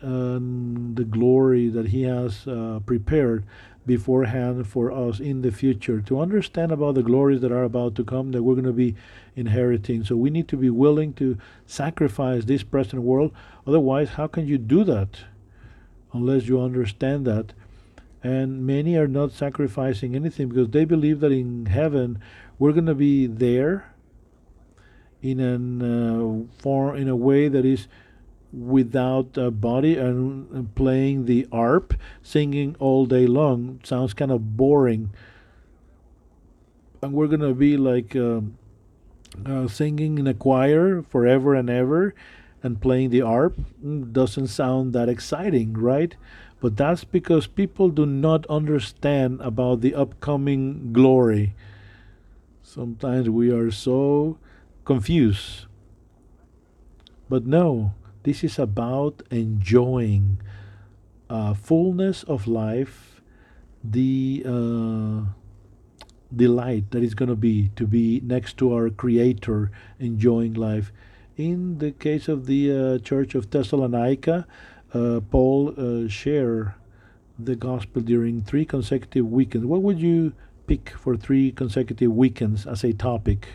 the 0.00 1.04
glory 1.04 1.68
that 1.68 1.88
He 1.88 2.02
has 2.02 2.46
uh, 2.46 2.80
prepared 2.86 3.44
beforehand 3.86 4.66
for 4.66 4.92
us 4.92 5.18
in 5.18 5.40
the 5.42 5.50
future 5.50 6.00
to 6.02 6.20
understand 6.20 6.70
about 6.70 6.94
the 6.94 7.02
glories 7.02 7.40
that 7.40 7.50
are 7.50 7.64
about 7.64 7.94
to 7.94 8.04
come 8.04 8.32
that 8.32 8.42
we're 8.42 8.54
going 8.54 8.64
to 8.64 8.72
be 8.72 8.94
inheriting. 9.34 10.04
So 10.04 10.14
we 10.16 10.28
need 10.28 10.46
to 10.48 10.56
be 10.56 10.68
willing 10.68 11.14
to 11.14 11.38
sacrifice 11.66 12.44
this 12.44 12.62
present 12.62 13.02
world. 13.02 13.32
Otherwise, 13.66 14.10
how 14.10 14.26
can 14.26 14.46
you 14.46 14.58
do 14.58 14.84
that 14.84 15.20
unless 16.12 16.46
you 16.48 16.60
understand 16.60 17.26
that? 17.26 17.54
and 18.22 18.66
many 18.66 18.96
are 18.96 19.08
not 19.08 19.32
sacrificing 19.32 20.14
anything 20.14 20.48
because 20.48 20.68
they 20.70 20.84
believe 20.84 21.20
that 21.20 21.32
in 21.32 21.66
heaven 21.66 22.20
we're 22.58 22.72
going 22.72 22.86
to 22.86 22.94
be 22.94 23.26
there 23.26 23.92
in 25.22 25.40
an 25.40 25.82
uh, 25.82 26.62
form 26.62 26.96
in 26.96 27.08
a 27.08 27.16
way 27.16 27.48
that 27.48 27.64
is 27.64 27.86
without 28.52 29.36
a 29.36 29.50
body 29.50 29.96
and, 29.96 30.74
playing 30.74 31.26
the 31.26 31.46
harp 31.52 31.94
singing 32.22 32.74
all 32.78 33.04
day 33.04 33.26
long 33.26 33.78
sounds 33.84 34.14
kind 34.14 34.30
of 34.30 34.56
boring 34.56 35.10
and 37.02 37.12
we're 37.12 37.26
going 37.26 37.40
to 37.40 37.54
be 37.54 37.76
like 37.76 38.16
um, 38.16 38.56
uh, 39.46 39.68
singing 39.68 40.18
in 40.18 40.26
a 40.26 40.34
choir 40.34 41.02
forever 41.02 41.54
and 41.54 41.70
ever 41.70 42.14
and 42.62 42.80
playing 42.80 43.10
the 43.10 43.20
harp 43.20 43.56
mm, 43.84 44.12
doesn't 44.12 44.48
sound 44.48 44.92
that 44.92 45.08
exciting, 45.08 45.74
right? 45.74 46.16
But 46.60 46.76
that's 46.76 47.04
because 47.04 47.46
people 47.46 47.88
do 47.88 48.04
not 48.04 48.46
understand 48.46 49.40
about 49.42 49.80
the 49.80 49.94
upcoming 49.94 50.92
glory. 50.92 51.54
Sometimes 52.62 53.30
we 53.30 53.50
are 53.50 53.70
so 53.70 54.38
confused. 54.84 55.66
But 57.28 57.46
no, 57.46 57.92
this 58.28 58.44
is 58.44 58.58
about 58.58 59.22
enjoying 59.30 60.38
uh, 61.30 61.54
fullness 61.54 62.24
of 62.24 62.46
life, 62.46 63.22
the 63.82 64.42
uh, 64.44 65.22
delight 66.36 66.90
that 66.90 67.02
is 67.02 67.14
going 67.14 67.30
to 67.30 67.40
be 67.48 67.70
to 67.74 67.86
be 67.86 68.20
next 68.22 68.58
to 68.58 68.74
our 68.74 68.90
Creator, 68.90 69.70
enjoying 69.98 70.52
life. 70.52 70.92
In 71.38 71.78
the 71.78 71.92
case 71.92 72.28
of 72.28 72.44
the 72.44 72.62
uh, 72.70 72.98
Church 72.98 73.34
of 73.34 73.48
Thessalonica, 73.48 74.46
uh, 74.92 75.20
Paul 75.30 75.72
uh, 75.78 76.06
shared 76.08 76.74
the 77.38 77.56
gospel 77.56 78.02
during 78.02 78.42
three 78.42 78.66
consecutive 78.66 79.26
weekends. 79.26 79.64
What 79.64 79.80
would 79.80 80.00
you 80.00 80.34
pick 80.66 80.90
for 80.90 81.16
three 81.16 81.50
consecutive 81.50 82.12
weekends 82.12 82.66
as 82.66 82.84
a 82.84 82.92
topic? 82.92 83.48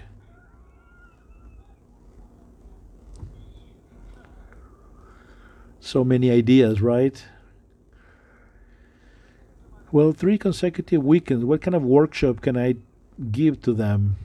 So 5.84 6.06
many 6.06 6.32
ideas, 6.32 6.82
right? 6.82 7.22
Well, 9.92 10.14
three 10.14 10.38
consecutive 10.38 11.04
weekends. 11.04 11.44
What 11.44 11.62
kind 11.62 11.76
of 11.76 11.84
workshop 11.84 12.40
can 12.40 12.56
I 12.56 12.76
give 13.32 13.62
to 13.64 13.74
them? 13.74 14.16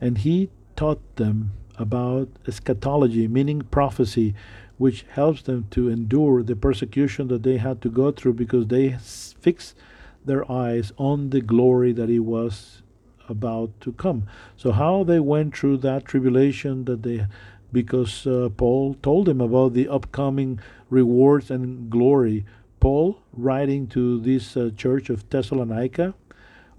And 0.00 0.16
he 0.16 0.48
taught 0.76 1.16
them 1.16 1.52
about 1.76 2.30
eschatology, 2.48 3.28
meaning 3.28 3.60
prophecy, 3.70 4.34
which 4.78 5.04
helps 5.10 5.42
them 5.42 5.66
to 5.72 5.90
endure 5.90 6.42
the 6.42 6.56
persecution 6.56 7.28
that 7.28 7.42
they 7.42 7.58
had 7.58 7.82
to 7.82 7.90
go 7.90 8.10
through 8.10 8.32
because 8.32 8.68
they 8.68 8.96
fixed 8.98 9.76
their 10.24 10.50
eyes 10.50 10.90
on 10.96 11.30
the 11.30 11.42
glory 11.42 11.92
that 11.92 12.08
he 12.08 12.18
was 12.18 12.82
about 13.28 13.78
to 13.82 13.92
come. 13.92 14.26
So 14.56 14.72
how 14.72 15.04
they 15.04 15.20
went 15.20 15.54
through 15.54 15.76
that 15.78 16.06
tribulation 16.06 16.86
that 16.86 17.02
they 17.02 17.26
because 17.72 18.26
uh, 18.26 18.48
Paul 18.56 18.94
told 19.02 19.26
them 19.26 19.40
about 19.40 19.74
the 19.74 19.88
upcoming 19.88 20.60
rewards 20.88 21.50
and 21.50 21.90
glory. 21.90 22.44
Paul 22.80 23.20
writing 23.32 23.86
to 23.88 24.20
this 24.20 24.56
uh, 24.56 24.70
church 24.76 25.10
of 25.10 25.28
Thessalonica 25.28 26.14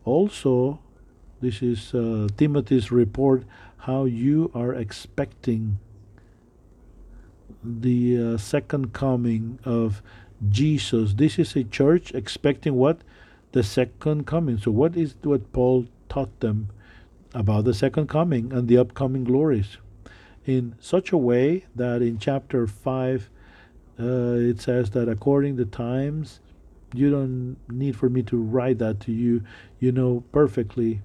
also 0.04 0.80
this 1.42 1.64
is 1.64 1.94
uh, 1.96 2.28
Timothy's 2.38 2.92
report 2.92 3.44
how 3.78 4.06
you 4.06 4.52
are 4.54 4.76
expecting 4.76 5.80
the 7.64 8.18
uh, 8.18 8.38
second 8.38 8.94
coming 8.94 9.58
of 9.66 10.04
Jesus. 10.50 11.16
This 11.16 11.40
is 11.40 11.56
a 11.56 11.64
church 11.64 12.14
expecting 12.14 12.76
what? 12.76 13.02
The 13.54 13.64
second 13.64 14.28
coming. 14.28 14.60
So, 14.60 14.70
what 14.70 14.96
is 14.96 15.16
what 15.24 15.52
Paul 15.52 15.88
taught 16.10 16.40
them 16.42 16.70
about 17.34 17.66
the 17.66 17.74
second 17.74 18.08
coming 18.08 18.54
and 18.54 18.68
the 18.68 18.78
upcoming 18.78 19.24
glories? 19.24 19.78
In 20.46 20.76
such 20.80 21.12
a 21.12 21.18
way 21.18 21.66
that 21.76 22.02
in 22.02 22.18
chapter 22.18 22.66
5, 22.66 23.30
uh, 24.00 24.04
it 24.04 24.60
says 24.60 24.92
that 24.92 25.08
according 25.08 25.58
to 25.58 25.66
times, 25.66 26.40
you 26.94 27.10
don't 27.10 27.58
need 27.70 27.96
for 27.96 28.10
me 28.10 28.24
to 28.24 28.38
write 28.38 28.80
that 28.80 29.00
to 29.02 29.12
you. 29.12 29.44
You 29.80 29.92
know 29.92 30.24
perfectly 30.32 31.02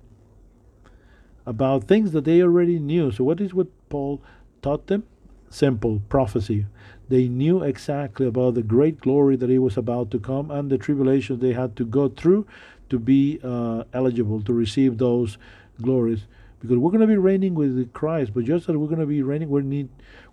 about 1.44 1.84
things 1.84 2.12
that 2.12 2.24
they 2.24 2.42
already 2.42 2.78
knew. 2.78 3.12
So, 3.12 3.24
what 3.24 3.40
is 3.40 3.54
what 3.54 3.68
Paul 3.88 4.20
taught 4.62 4.88
them? 4.88 5.04
Simple 5.48 6.02
prophecy. 6.08 6.66
They 7.08 7.28
knew 7.28 7.62
exactly 7.62 8.26
about 8.26 8.54
the 8.54 8.62
great 8.62 9.00
glory 9.00 9.36
that 9.36 9.48
he 9.48 9.58
was 9.58 9.76
about 9.76 10.10
to 10.10 10.18
come 10.18 10.50
and 10.50 10.70
the 10.70 10.78
tribulations 10.78 11.40
they 11.40 11.52
had 11.52 11.76
to 11.76 11.84
go 11.84 12.08
through 12.08 12.46
to 12.88 12.98
be 12.98 13.38
uh, 13.44 13.84
eligible 13.92 14.42
to 14.42 14.52
receive 14.52 14.98
those 14.98 15.38
glories. 15.80 16.26
Because 16.60 16.78
we're 16.78 16.90
going 16.90 17.02
to 17.02 17.06
be 17.06 17.16
reigning 17.16 17.54
with 17.54 17.92
Christ, 17.92 18.32
but 18.34 18.44
just 18.44 18.68
as 18.68 18.76
we're 18.76 18.86
going 18.86 19.00
to 19.00 19.06
be 19.06 19.22
reigning, 19.22 19.50
we 19.50 19.62
need 19.62 19.88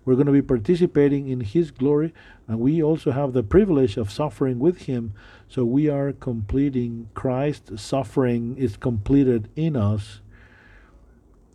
we're 0.06 0.16
going 0.16 0.28
to 0.28 0.34
be 0.34 0.42
participating 0.42 1.30
in 1.30 1.42
His 1.42 1.72
glory, 1.72 2.14
and 2.48 2.60
we 2.60 2.82
also 2.82 3.12
have 3.12 3.34
the 3.34 3.44
privilege 3.44 3.98
of 3.98 4.12
suffering 4.12 4.60
with 4.60 4.84
Him. 4.84 5.14
So 5.48 5.64
we 5.66 5.90
are 5.90 6.12
completing 6.12 7.10
Christ's 7.14 7.82
suffering 7.82 8.58
is 8.58 8.78
completed 8.78 9.50
in 9.56 9.76
us 9.76 10.22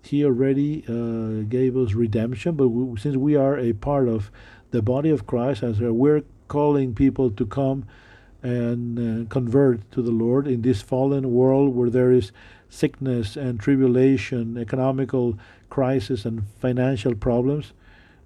he 0.09 0.24
already 0.24 0.85
uh, 0.89 1.45
gave 1.49 1.77
us 1.77 1.93
redemption, 1.93 2.55
but 2.55 2.69
we, 2.69 2.99
since 2.99 3.16
we 3.16 3.36
are 3.36 3.59
a 3.59 3.73
part 3.73 4.09
of 4.09 4.31
the 4.70 4.82
body 4.82 5.11
of 5.11 5.27
Christ, 5.27 5.62
as 5.62 5.81
we're 5.81 6.23
calling 6.49 6.95
people 6.95 7.31
to 7.31 7.47
come 7.47 7.86
and 8.43 8.99
uh, 8.99 9.28
convert 9.28 9.90
to 9.93 10.03
the 10.03 10.11
Lord 10.11 10.47
in 10.47 10.62
this 10.62 10.81
fallen 10.81 11.32
world 11.32 11.74
where 11.74 11.90
there 11.90 12.12
is 12.12 12.32
sickness 12.69 13.36
and 13.36 13.59
tribulation, 13.59 14.59
economical 14.59 15.39
crisis, 15.70 16.24
and 16.24 16.43
financial 16.59 17.15
problems, 17.15 17.73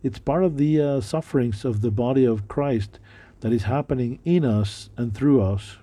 it's 0.02 0.18
part 0.18 0.44
of 0.44 0.56
the 0.56 0.80
uh, 0.80 1.00
sufferings 1.00 1.64
of 1.64 1.80
the 1.80 1.90
body 1.90 2.24
of 2.24 2.48
Christ 2.48 2.98
that 3.40 3.52
is 3.52 3.64
happening 3.64 4.18
in 4.24 4.44
us 4.44 4.90
and 4.96 5.14
through 5.14 5.42
us. 5.42 5.76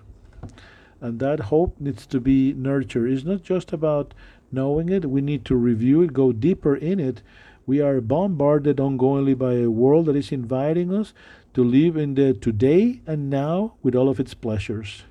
And 1.00 1.18
that 1.20 1.40
hope 1.40 1.80
needs 1.80 2.06
to 2.06 2.20
be 2.20 2.52
nurtured. 2.52 3.10
It's 3.10 3.24
not 3.24 3.42
just 3.42 3.72
about 3.72 4.12
knowing 4.52 4.88
it. 4.88 5.10
We 5.10 5.20
need 5.20 5.44
to 5.46 5.56
review 5.56 6.02
it, 6.02 6.12
go 6.12 6.32
deeper 6.32 6.76
in 6.76 7.00
it. 7.00 7.22
We 7.66 7.80
are 7.80 8.00
bombarded 8.00 8.78
ongoingly 8.78 9.38
by 9.38 9.54
a 9.54 9.70
world 9.70 10.06
that 10.06 10.16
is 10.16 10.32
inviting 10.32 10.92
us 10.92 11.14
to 11.54 11.64
live 11.64 11.96
in 11.96 12.14
the 12.14 12.34
today 12.34 13.00
and 13.06 13.30
now 13.30 13.74
with 13.82 13.94
all 13.94 14.08
of 14.08 14.20
its 14.20 14.34
pleasures. 14.34 15.04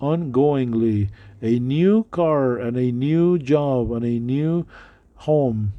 Ongoingly, 0.00 1.10
a 1.42 1.58
new 1.58 2.04
car 2.10 2.56
and 2.56 2.76
a 2.76 2.92
new 2.92 3.38
job 3.38 3.92
and 3.92 4.04
a 4.04 4.18
new 4.18 4.66
home. 5.16 5.72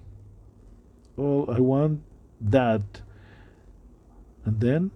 Well, 1.16 1.46
I 1.50 1.60
want 1.60 2.02
that. 2.42 3.02
And 4.46 4.60
then 4.60 4.92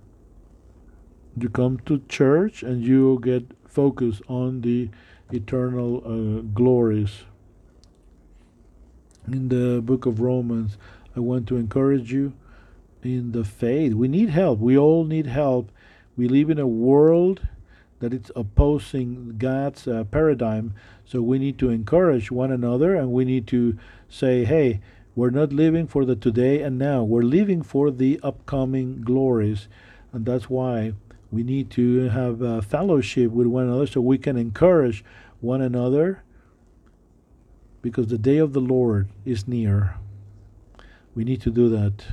you 1.37 1.49
come 1.49 1.79
to 1.85 2.01
church 2.09 2.63
and 2.63 2.83
you 2.83 3.19
get 3.23 3.45
focused 3.67 4.21
on 4.27 4.61
the 4.61 4.89
eternal 5.31 6.01
uh, 6.05 6.41
glories 6.53 7.23
in 9.27 9.49
the 9.49 9.81
book 9.81 10.05
of 10.05 10.19
Romans, 10.19 10.77
I 11.15 11.19
want 11.19 11.47
to 11.47 11.57
encourage 11.57 12.11
you 12.11 12.33
in 13.03 13.31
the 13.31 13.43
faith. 13.43 13.93
We 13.93 14.07
need 14.07 14.29
help. 14.29 14.59
We 14.59 14.77
all 14.77 15.05
need 15.05 15.27
help. 15.27 15.71
We 16.15 16.27
live 16.27 16.49
in 16.49 16.59
a 16.59 16.67
world 16.67 17.47
that 18.03 18.13
it's 18.13 18.31
opposing 18.35 19.37
God's 19.37 19.87
uh, 19.87 20.03
paradigm. 20.03 20.73
So 21.05 21.21
we 21.21 21.39
need 21.39 21.57
to 21.59 21.69
encourage 21.69 22.29
one 22.31 22.51
another 22.51 22.95
and 22.95 23.13
we 23.13 23.23
need 23.23 23.47
to 23.47 23.77
say, 24.09 24.43
hey, 24.43 24.81
we're 25.15 25.29
not 25.29 25.53
living 25.53 25.87
for 25.87 26.03
the 26.03 26.17
today 26.17 26.61
and 26.61 26.77
now. 26.77 27.01
We're 27.05 27.21
living 27.21 27.63
for 27.63 27.91
the 27.91 28.19
upcoming 28.21 29.03
glories. 29.03 29.69
And 30.11 30.25
that's 30.25 30.49
why 30.49 30.95
we 31.31 31.43
need 31.43 31.71
to 31.71 32.09
have 32.09 32.41
a 32.41 32.61
fellowship 32.61 33.31
with 33.31 33.47
one 33.47 33.69
another 33.69 33.87
so 33.87 34.01
we 34.01 34.17
can 34.17 34.35
encourage 34.35 35.05
one 35.39 35.61
another 35.61 36.23
because 37.81 38.07
the 38.07 38.17
day 38.17 38.37
of 38.37 38.51
the 38.51 38.59
Lord 38.59 39.07
is 39.23 39.47
near. 39.47 39.95
We 41.15 41.23
need 41.23 41.41
to 41.43 41.51
do 41.51 41.69
that. 41.69 42.03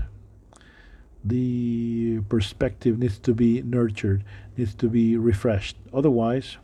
The 1.24 2.20
perspective 2.28 2.98
needs 2.98 3.18
to 3.20 3.34
be 3.34 3.62
nurtured, 3.62 4.24
needs 4.56 4.74
to 4.76 4.88
be 4.88 5.16
refreshed. 5.16 5.76
Otherwise, 5.92 6.56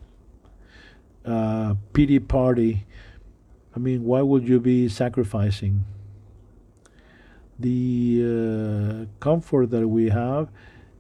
uh, 1.27 1.75
pity 1.93 2.19
party. 2.19 2.87
I 3.75 3.79
mean, 3.79 4.05
why 4.05 4.23
would 4.23 4.49
you 4.49 4.61
be 4.61 4.89
sacrificing? 4.89 5.85
The 7.59 8.23
uh, 8.23 9.21
comfort 9.21 9.71
that 9.71 9.89
we 9.89 10.09
have 10.11 10.49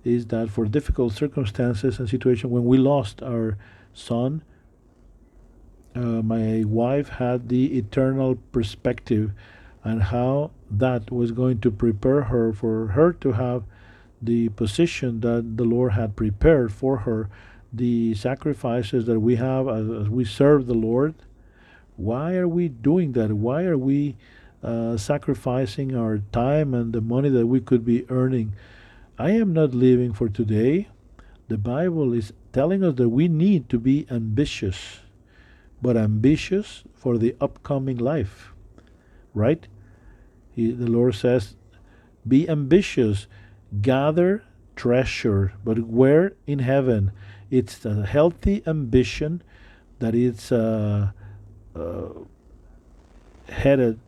is 0.04 0.26
that 0.26 0.50
for 0.50 0.66
difficult 0.66 1.12
circumstances 1.12 1.98
and 1.98 2.08
situations, 2.08 2.50
when 2.52 2.64
we 2.64 2.78
lost 2.78 3.22
our 3.22 3.56
son, 3.92 4.42
uh, 5.94 6.22
my 6.22 6.62
wife 6.64 7.08
had 7.08 7.48
the 7.48 7.78
eternal 7.78 8.36
perspective 8.52 9.32
and 9.86 10.02
how 10.02 10.50
that 10.70 11.10
was 11.10 11.30
going 11.30 11.60
to 11.60 11.70
prepare 11.70 12.22
her 12.22 12.52
for 12.52 12.88
her 12.88 13.12
to 13.12 13.32
have 13.32 13.62
the 14.20 14.48
position 14.50 15.20
that 15.20 15.56
the 15.56 15.64
Lord 15.64 15.92
had 15.92 16.16
prepared 16.16 16.72
for 16.72 16.98
her, 16.98 17.28
the 17.72 18.14
sacrifices 18.14 19.06
that 19.06 19.20
we 19.20 19.36
have 19.36 19.68
as, 19.68 19.88
as 19.88 20.08
we 20.08 20.24
serve 20.24 20.66
the 20.66 20.74
Lord. 20.74 21.14
Why 21.96 22.34
are 22.36 22.48
we 22.48 22.68
doing 22.68 23.12
that? 23.12 23.32
Why 23.32 23.64
are 23.64 23.78
we 23.78 24.16
uh, 24.62 24.96
sacrificing 24.96 25.94
our 25.94 26.18
time 26.32 26.74
and 26.74 26.92
the 26.92 27.00
money 27.00 27.28
that 27.28 27.46
we 27.46 27.60
could 27.60 27.84
be 27.84 28.10
earning? 28.10 28.54
I 29.18 29.30
am 29.30 29.52
not 29.52 29.74
living 29.74 30.12
for 30.12 30.28
today. 30.28 30.88
The 31.48 31.58
Bible 31.58 32.12
is 32.12 32.32
telling 32.52 32.82
us 32.82 32.96
that 32.96 33.10
we 33.10 33.28
need 33.28 33.68
to 33.68 33.78
be 33.78 34.06
ambitious 34.10 35.00
but 35.80 35.96
ambitious 35.96 36.84
for 36.94 37.18
the 37.18 37.36
upcoming 37.40 37.96
life. 37.98 38.52
Right? 39.34 39.68
He, 40.56 40.72
the 40.72 40.90
Lord 40.90 41.14
says, 41.14 41.54
Be 42.26 42.48
ambitious. 42.48 43.26
Gather 43.82 44.42
treasure. 44.74 45.52
But 45.62 45.80
where? 45.80 46.32
In 46.46 46.60
heaven. 46.60 47.12
It's 47.50 47.84
a 47.84 48.06
healthy 48.06 48.62
ambition 48.66 49.42
that 49.98 50.14
is 50.14 50.50
uh, 50.50 51.12
uh, 51.76 52.08
headed 53.50 54.00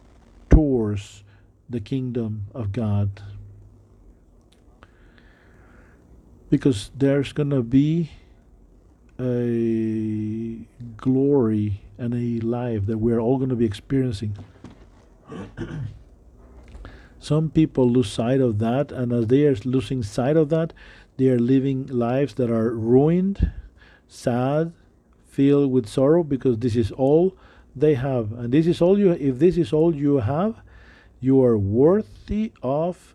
towards 0.48 1.22
the 1.68 1.80
kingdom 1.80 2.46
of 2.54 2.72
God. 2.72 3.22
Because 6.48 6.90
there's 6.96 7.34
going 7.34 7.50
to 7.50 7.62
be 7.62 8.10
a 9.20 10.66
glory 10.96 11.82
and 11.98 12.14
a 12.14 12.40
life 12.44 12.86
that 12.86 12.98
we're 12.98 13.20
all 13.20 13.36
going 13.36 13.50
to 13.50 13.56
be 13.56 13.66
experiencing. 13.66 14.34
Some 17.28 17.50
people 17.50 17.86
lose 17.90 18.10
sight 18.10 18.40
of 18.40 18.58
that, 18.60 18.90
and 18.90 19.12
as 19.12 19.26
they 19.26 19.44
are 19.44 19.54
losing 19.66 20.02
sight 20.02 20.34
of 20.34 20.48
that, 20.48 20.72
they 21.18 21.28
are 21.28 21.38
living 21.38 21.86
lives 21.88 22.32
that 22.36 22.50
are 22.50 22.72
ruined, 22.72 23.52
sad, 24.06 24.72
filled 25.26 25.70
with 25.70 25.86
sorrow 25.86 26.22
because 26.22 26.56
this 26.56 26.74
is 26.74 26.90
all 26.90 27.36
they 27.76 27.96
have. 27.96 28.32
And 28.32 28.50
this 28.50 28.66
is 28.66 28.80
all 28.80 28.98
you 28.98 29.10
if 29.10 29.38
this 29.38 29.58
is 29.58 29.74
all 29.74 29.94
you 29.94 30.20
have, 30.20 30.62
you 31.20 31.44
are 31.44 31.58
worthy 31.58 32.52
of 32.62 33.14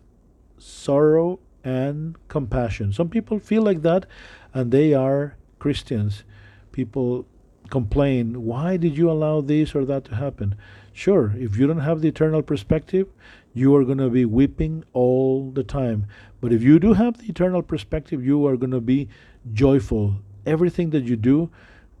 sorrow 0.58 1.40
and 1.64 2.14
compassion. 2.28 2.92
Some 2.92 3.08
people 3.08 3.40
feel 3.40 3.62
like 3.62 3.82
that 3.82 4.06
and 4.52 4.70
they 4.70 4.94
are 4.94 5.34
Christians. 5.58 6.22
People 6.70 7.26
complain, 7.68 8.44
why 8.44 8.76
did 8.76 8.96
you 8.96 9.10
allow 9.10 9.40
this 9.40 9.74
or 9.74 9.84
that 9.86 10.04
to 10.04 10.14
happen? 10.14 10.54
Sure, 10.92 11.34
if 11.36 11.56
you 11.56 11.66
don't 11.66 11.80
have 11.80 12.00
the 12.00 12.08
eternal 12.08 12.42
perspective, 12.42 13.08
you 13.54 13.74
are 13.76 13.84
going 13.84 13.98
to 13.98 14.10
be 14.10 14.24
weeping 14.24 14.84
all 14.92 15.50
the 15.50 15.62
time. 15.62 16.06
But 16.40 16.52
if 16.52 16.62
you 16.62 16.78
do 16.78 16.92
have 16.92 17.18
the 17.18 17.28
eternal 17.28 17.62
perspective, 17.62 18.24
you 18.24 18.46
are 18.46 18.56
going 18.56 18.72
to 18.72 18.80
be 18.80 19.08
joyful. 19.52 20.16
Everything 20.44 20.90
that 20.90 21.04
you 21.04 21.16
do, 21.16 21.50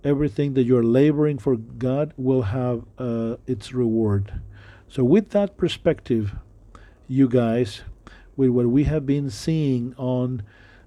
everything 0.02 0.54
that 0.54 0.64
you're 0.64 0.82
laboring 0.82 1.38
for 1.38 1.56
God 1.56 2.12
will 2.16 2.42
have 2.42 2.84
uh, 2.98 3.36
its 3.46 3.72
reward. 3.72 4.40
So, 4.88 5.02
with 5.02 5.30
that 5.30 5.56
perspective, 5.56 6.34
you 7.08 7.28
guys, 7.28 7.82
with 8.36 8.50
what 8.50 8.66
we 8.66 8.84
have 8.84 9.06
been 9.06 9.30
seeing 9.30 9.94
on, 9.96 10.42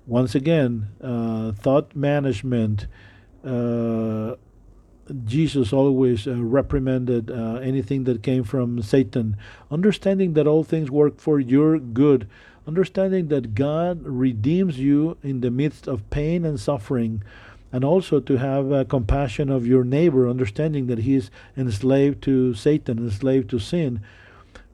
once 0.05 0.35
again, 0.35 0.89
uh, 1.01 1.53
thought 1.53 1.95
management, 1.95 2.87
uh, 3.43 4.35
Jesus 5.25 5.73
always 5.73 6.27
uh, 6.27 6.35
reprimanded 6.35 7.31
uh, 7.31 7.55
anything 7.55 8.03
that 8.05 8.23
came 8.23 8.43
from 8.43 8.81
Satan, 8.81 9.37
understanding 9.71 10.33
that 10.33 10.47
all 10.47 10.63
things 10.63 10.91
work 10.91 11.19
for 11.19 11.39
your 11.39 11.79
good, 11.79 12.27
understanding 12.67 13.27
that 13.29 13.55
God 13.55 14.01
redeems 14.03 14.79
you 14.79 15.17
in 15.23 15.41
the 15.41 15.51
midst 15.51 15.87
of 15.87 16.09
pain 16.09 16.45
and 16.45 16.59
suffering, 16.59 17.23
and 17.71 17.83
also 17.83 18.19
to 18.19 18.37
have 18.37 18.71
uh, 18.71 18.83
compassion 18.85 19.49
of 19.49 19.67
your 19.67 19.83
neighbor, 19.83 20.29
understanding 20.29 20.87
that 20.87 20.99
he 20.99 21.15
is 21.15 21.31
enslaved 21.55 22.21
to 22.23 22.53
Satan, 22.53 22.97
enslaved 22.97 23.49
to 23.49 23.59
sin. 23.59 24.01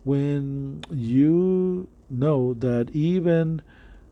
When 0.04 0.84
you 0.92 1.88
know 2.10 2.54
that 2.56 2.90
even 2.94 3.62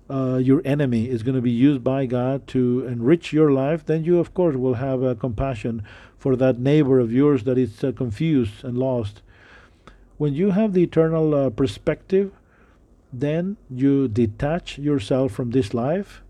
uh, 0.10 0.38
your 0.38 0.62
enemy 0.66 1.10
is 1.10 1.24
going 1.24 1.36
to 1.36 1.42
be 1.42 1.52
used 1.52 1.84
by 1.84 2.06
God 2.06 2.46
to 2.48 2.86
enrich 2.86 3.32
your 3.32 3.52
life, 3.52 3.86
then 3.86 4.04
you, 4.04 4.20
of 4.20 4.34
course, 4.34 4.56
will 4.56 4.76
have 4.76 5.04
uh, 5.04 5.16
compassion 5.16 5.84
for 6.22 6.36
that 6.36 6.60
neighbor 6.60 7.00
of 7.00 7.12
yours 7.12 7.46
that 7.46 7.58
is 7.58 7.84
uh, 7.84 7.92
confused 7.92 8.64
and 8.64 8.78
lost. 8.78 9.24
When 10.20 10.36
you 10.36 10.52
have 10.52 10.74
the 10.74 10.84
eternal 10.84 11.34
uh, 11.34 11.50
perspective, 11.50 12.32
then 13.12 13.58
you 13.72 14.08
detach 14.08 14.78
yourself 14.78 15.32
from 15.32 15.50
this 15.50 15.74
life 15.74 16.22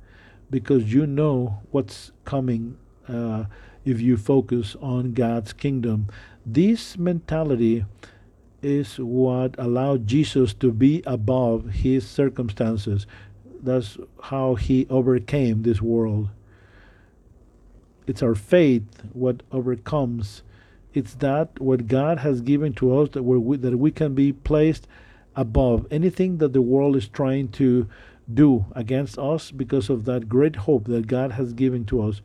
because 0.49 0.93
you 0.93 1.05
know 1.05 1.59
what's 1.71 2.13
coming 2.23 2.77
uh, 3.09 3.43
if 3.83 3.99
you 3.99 4.15
focus 4.15 4.77
on 4.81 5.11
God's 5.11 5.51
kingdom. 5.51 6.07
This 6.45 6.97
mentality 6.97 7.83
is 8.61 8.97
what 8.97 9.55
allowed 9.57 10.07
Jesus 10.07 10.53
to 10.53 10.71
be 10.71 11.03
above 11.05 11.69
his 11.83 12.07
circumstances. 12.07 13.05
That's 13.61 13.97
how 14.23 14.55
he 14.55 14.87
overcame 14.89 15.63
this 15.63 15.81
world. 15.81 16.29
It's 18.11 18.21
our 18.21 18.35
faith 18.35 18.83
what 19.13 19.41
overcomes. 19.53 20.43
It's 20.93 21.13
that 21.13 21.61
what 21.61 21.87
God 21.87 22.17
has 22.19 22.41
given 22.41 22.73
to 22.73 22.99
us 22.99 23.07
that 23.13 23.23
we 23.23 23.55
that 23.55 23.77
we 23.77 23.89
can 23.89 24.13
be 24.13 24.33
placed 24.33 24.85
above 25.33 25.87
anything 25.89 26.39
that 26.39 26.51
the 26.51 26.61
world 26.61 26.97
is 26.97 27.07
trying 27.07 27.47
to 27.53 27.87
do 28.33 28.65
against 28.75 29.17
us 29.17 29.49
because 29.49 29.89
of 29.89 30.03
that 30.03 30.27
great 30.27 30.57
hope 30.67 30.87
that 30.87 31.07
God 31.07 31.31
has 31.39 31.53
given 31.53 31.85
to 31.85 32.03
us. 32.03 32.19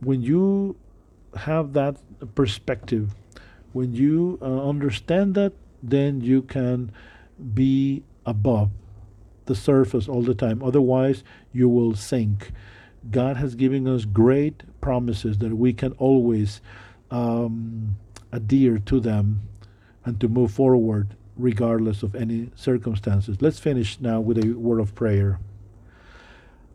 When 0.00 0.22
you 0.22 0.76
have 1.36 1.74
that 1.74 1.98
perspective, 2.34 3.14
when 3.74 3.92
you 3.92 4.38
uh, 4.40 4.66
understand 4.66 5.34
that, 5.34 5.52
then 5.82 6.22
you 6.22 6.40
can 6.40 6.90
be 7.52 8.02
above 8.24 8.70
the 9.44 9.54
surface 9.54 10.08
all 10.08 10.22
the 10.22 10.34
time. 10.34 10.62
Otherwise, 10.62 11.22
you 11.52 11.68
will 11.68 11.94
sink. 11.94 12.50
God 13.10 13.36
has 13.36 13.54
given 13.54 13.86
us 13.86 14.04
great 14.04 14.62
promises 14.80 15.38
that 15.38 15.56
we 15.56 15.72
can 15.72 15.92
always 15.92 16.60
um, 17.10 17.96
adhere 18.32 18.78
to 18.78 19.00
them 19.00 19.42
and 20.04 20.20
to 20.20 20.28
move 20.28 20.52
forward 20.52 21.16
regardless 21.36 22.02
of 22.02 22.14
any 22.14 22.50
circumstances. 22.54 23.40
Let's 23.40 23.58
finish 23.58 24.00
now 24.00 24.20
with 24.20 24.38
a 24.38 24.52
word 24.52 24.80
of 24.80 24.94
prayer. 24.94 25.38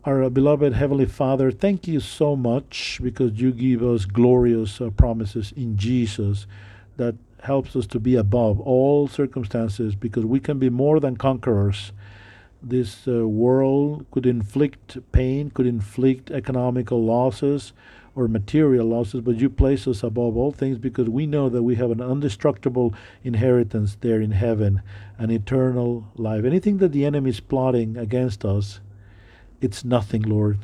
Our 0.04 0.30
beloved 0.30 0.72
Heavenly 0.72 1.06
Father, 1.06 1.50
thank 1.50 1.86
you 1.86 2.00
so 2.00 2.34
much 2.34 3.00
because 3.02 3.32
you 3.40 3.52
give 3.52 3.82
us 3.82 4.06
glorious 4.06 4.80
uh, 4.80 4.90
promises 4.90 5.52
in 5.56 5.76
Jesus 5.76 6.46
that 6.96 7.16
helps 7.42 7.76
us 7.76 7.86
to 7.88 8.00
be 8.00 8.14
above 8.16 8.60
all 8.60 9.08
circumstances 9.08 9.94
because 9.94 10.24
we 10.24 10.40
can 10.40 10.58
be 10.58 10.70
more 10.70 11.00
than 11.00 11.16
conquerors. 11.16 11.92
This 12.62 13.08
uh, 13.08 13.26
world 13.26 14.06
could 14.10 14.26
inflict 14.26 14.98
pain, 15.12 15.50
could 15.50 15.66
inflict 15.66 16.30
economical 16.30 17.02
losses, 17.02 17.72
or 18.14 18.28
material 18.28 18.86
losses, 18.86 19.20
but 19.20 19.36
you 19.36 19.48
place 19.48 19.86
us 19.86 20.02
above 20.02 20.36
all 20.36 20.52
things 20.52 20.78
because 20.78 21.08
we 21.08 21.26
know 21.26 21.48
that 21.48 21.62
we 21.62 21.76
have 21.76 21.90
an 21.90 22.00
indestructible 22.00 22.92
inheritance 23.22 23.96
there 24.00 24.20
in 24.20 24.32
heaven, 24.32 24.82
an 25.18 25.30
eternal 25.30 26.08
life. 26.16 26.44
Anything 26.44 26.78
that 26.78 26.92
the 26.92 27.04
enemy 27.04 27.30
is 27.30 27.40
plotting 27.40 27.96
against 27.96 28.44
us, 28.44 28.80
it's 29.60 29.84
nothing, 29.84 30.22
Lord. 30.22 30.58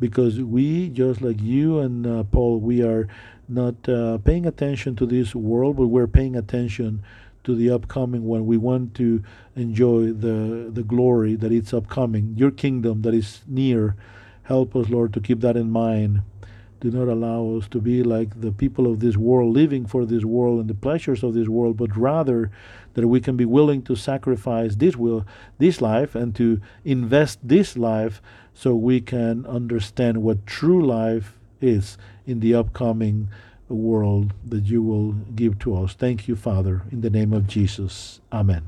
Because 0.00 0.40
we, 0.40 0.88
just 0.88 1.20
like 1.20 1.40
you 1.40 1.78
and 1.78 2.06
uh, 2.06 2.24
Paul, 2.24 2.58
we 2.58 2.82
are 2.82 3.06
not 3.48 3.88
uh, 3.88 4.18
paying 4.18 4.46
attention 4.46 4.96
to 4.96 5.06
this 5.06 5.34
world, 5.34 5.76
but 5.76 5.86
we're 5.86 6.06
paying 6.06 6.34
attention 6.34 7.02
to 7.44 7.54
the 7.54 7.70
upcoming 7.70 8.24
one. 8.24 8.46
We 8.46 8.56
want 8.56 8.94
to 8.94 9.22
enjoy 9.54 10.12
the 10.12 10.70
the 10.72 10.82
glory 10.82 11.36
that 11.36 11.52
is 11.52 11.72
upcoming, 11.72 12.34
your 12.36 12.50
kingdom 12.50 13.02
that 13.02 13.14
is 13.14 13.42
near. 13.46 13.96
Help 14.44 14.76
us, 14.76 14.90
Lord, 14.90 15.14
to 15.14 15.20
keep 15.20 15.40
that 15.40 15.56
in 15.56 15.70
mind 15.70 16.22
do 16.84 16.90
not 16.90 17.08
allow 17.08 17.56
us 17.56 17.66
to 17.66 17.80
be 17.80 18.02
like 18.02 18.42
the 18.42 18.52
people 18.52 18.86
of 18.86 19.00
this 19.00 19.16
world, 19.16 19.54
living 19.54 19.86
for 19.86 20.04
this 20.04 20.22
world 20.22 20.60
and 20.60 20.68
the 20.68 20.74
pleasures 20.74 21.22
of 21.22 21.32
this 21.32 21.48
world, 21.48 21.78
but 21.78 21.96
rather 21.96 22.50
that 22.92 23.08
we 23.08 23.22
can 23.22 23.38
be 23.38 23.46
willing 23.46 23.80
to 23.80 23.96
sacrifice 23.96 24.76
this 24.76 24.94
will, 24.94 25.26
this 25.56 25.80
life, 25.80 26.14
and 26.14 26.34
to 26.34 26.60
invest 26.84 27.38
this 27.42 27.78
life 27.78 28.20
so 28.52 28.74
we 28.74 29.00
can 29.00 29.46
understand 29.46 30.22
what 30.22 30.46
true 30.46 30.84
life 30.84 31.38
is 31.58 31.96
in 32.26 32.40
the 32.40 32.54
upcoming 32.54 33.28
world 33.74 34.32
that 34.46 34.64
you 34.64 34.82
will 34.82 35.12
give 35.12 35.58
to 35.60 35.76
us. 35.76 35.94
Thank 35.94 36.28
you, 36.28 36.36
Father, 36.36 36.82
in 36.90 37.00
the 37.00 37.10
name 37.10 37.32
of 37.32 37.46
Jesus. 37.46 38.20
Amen. 38.32 38.62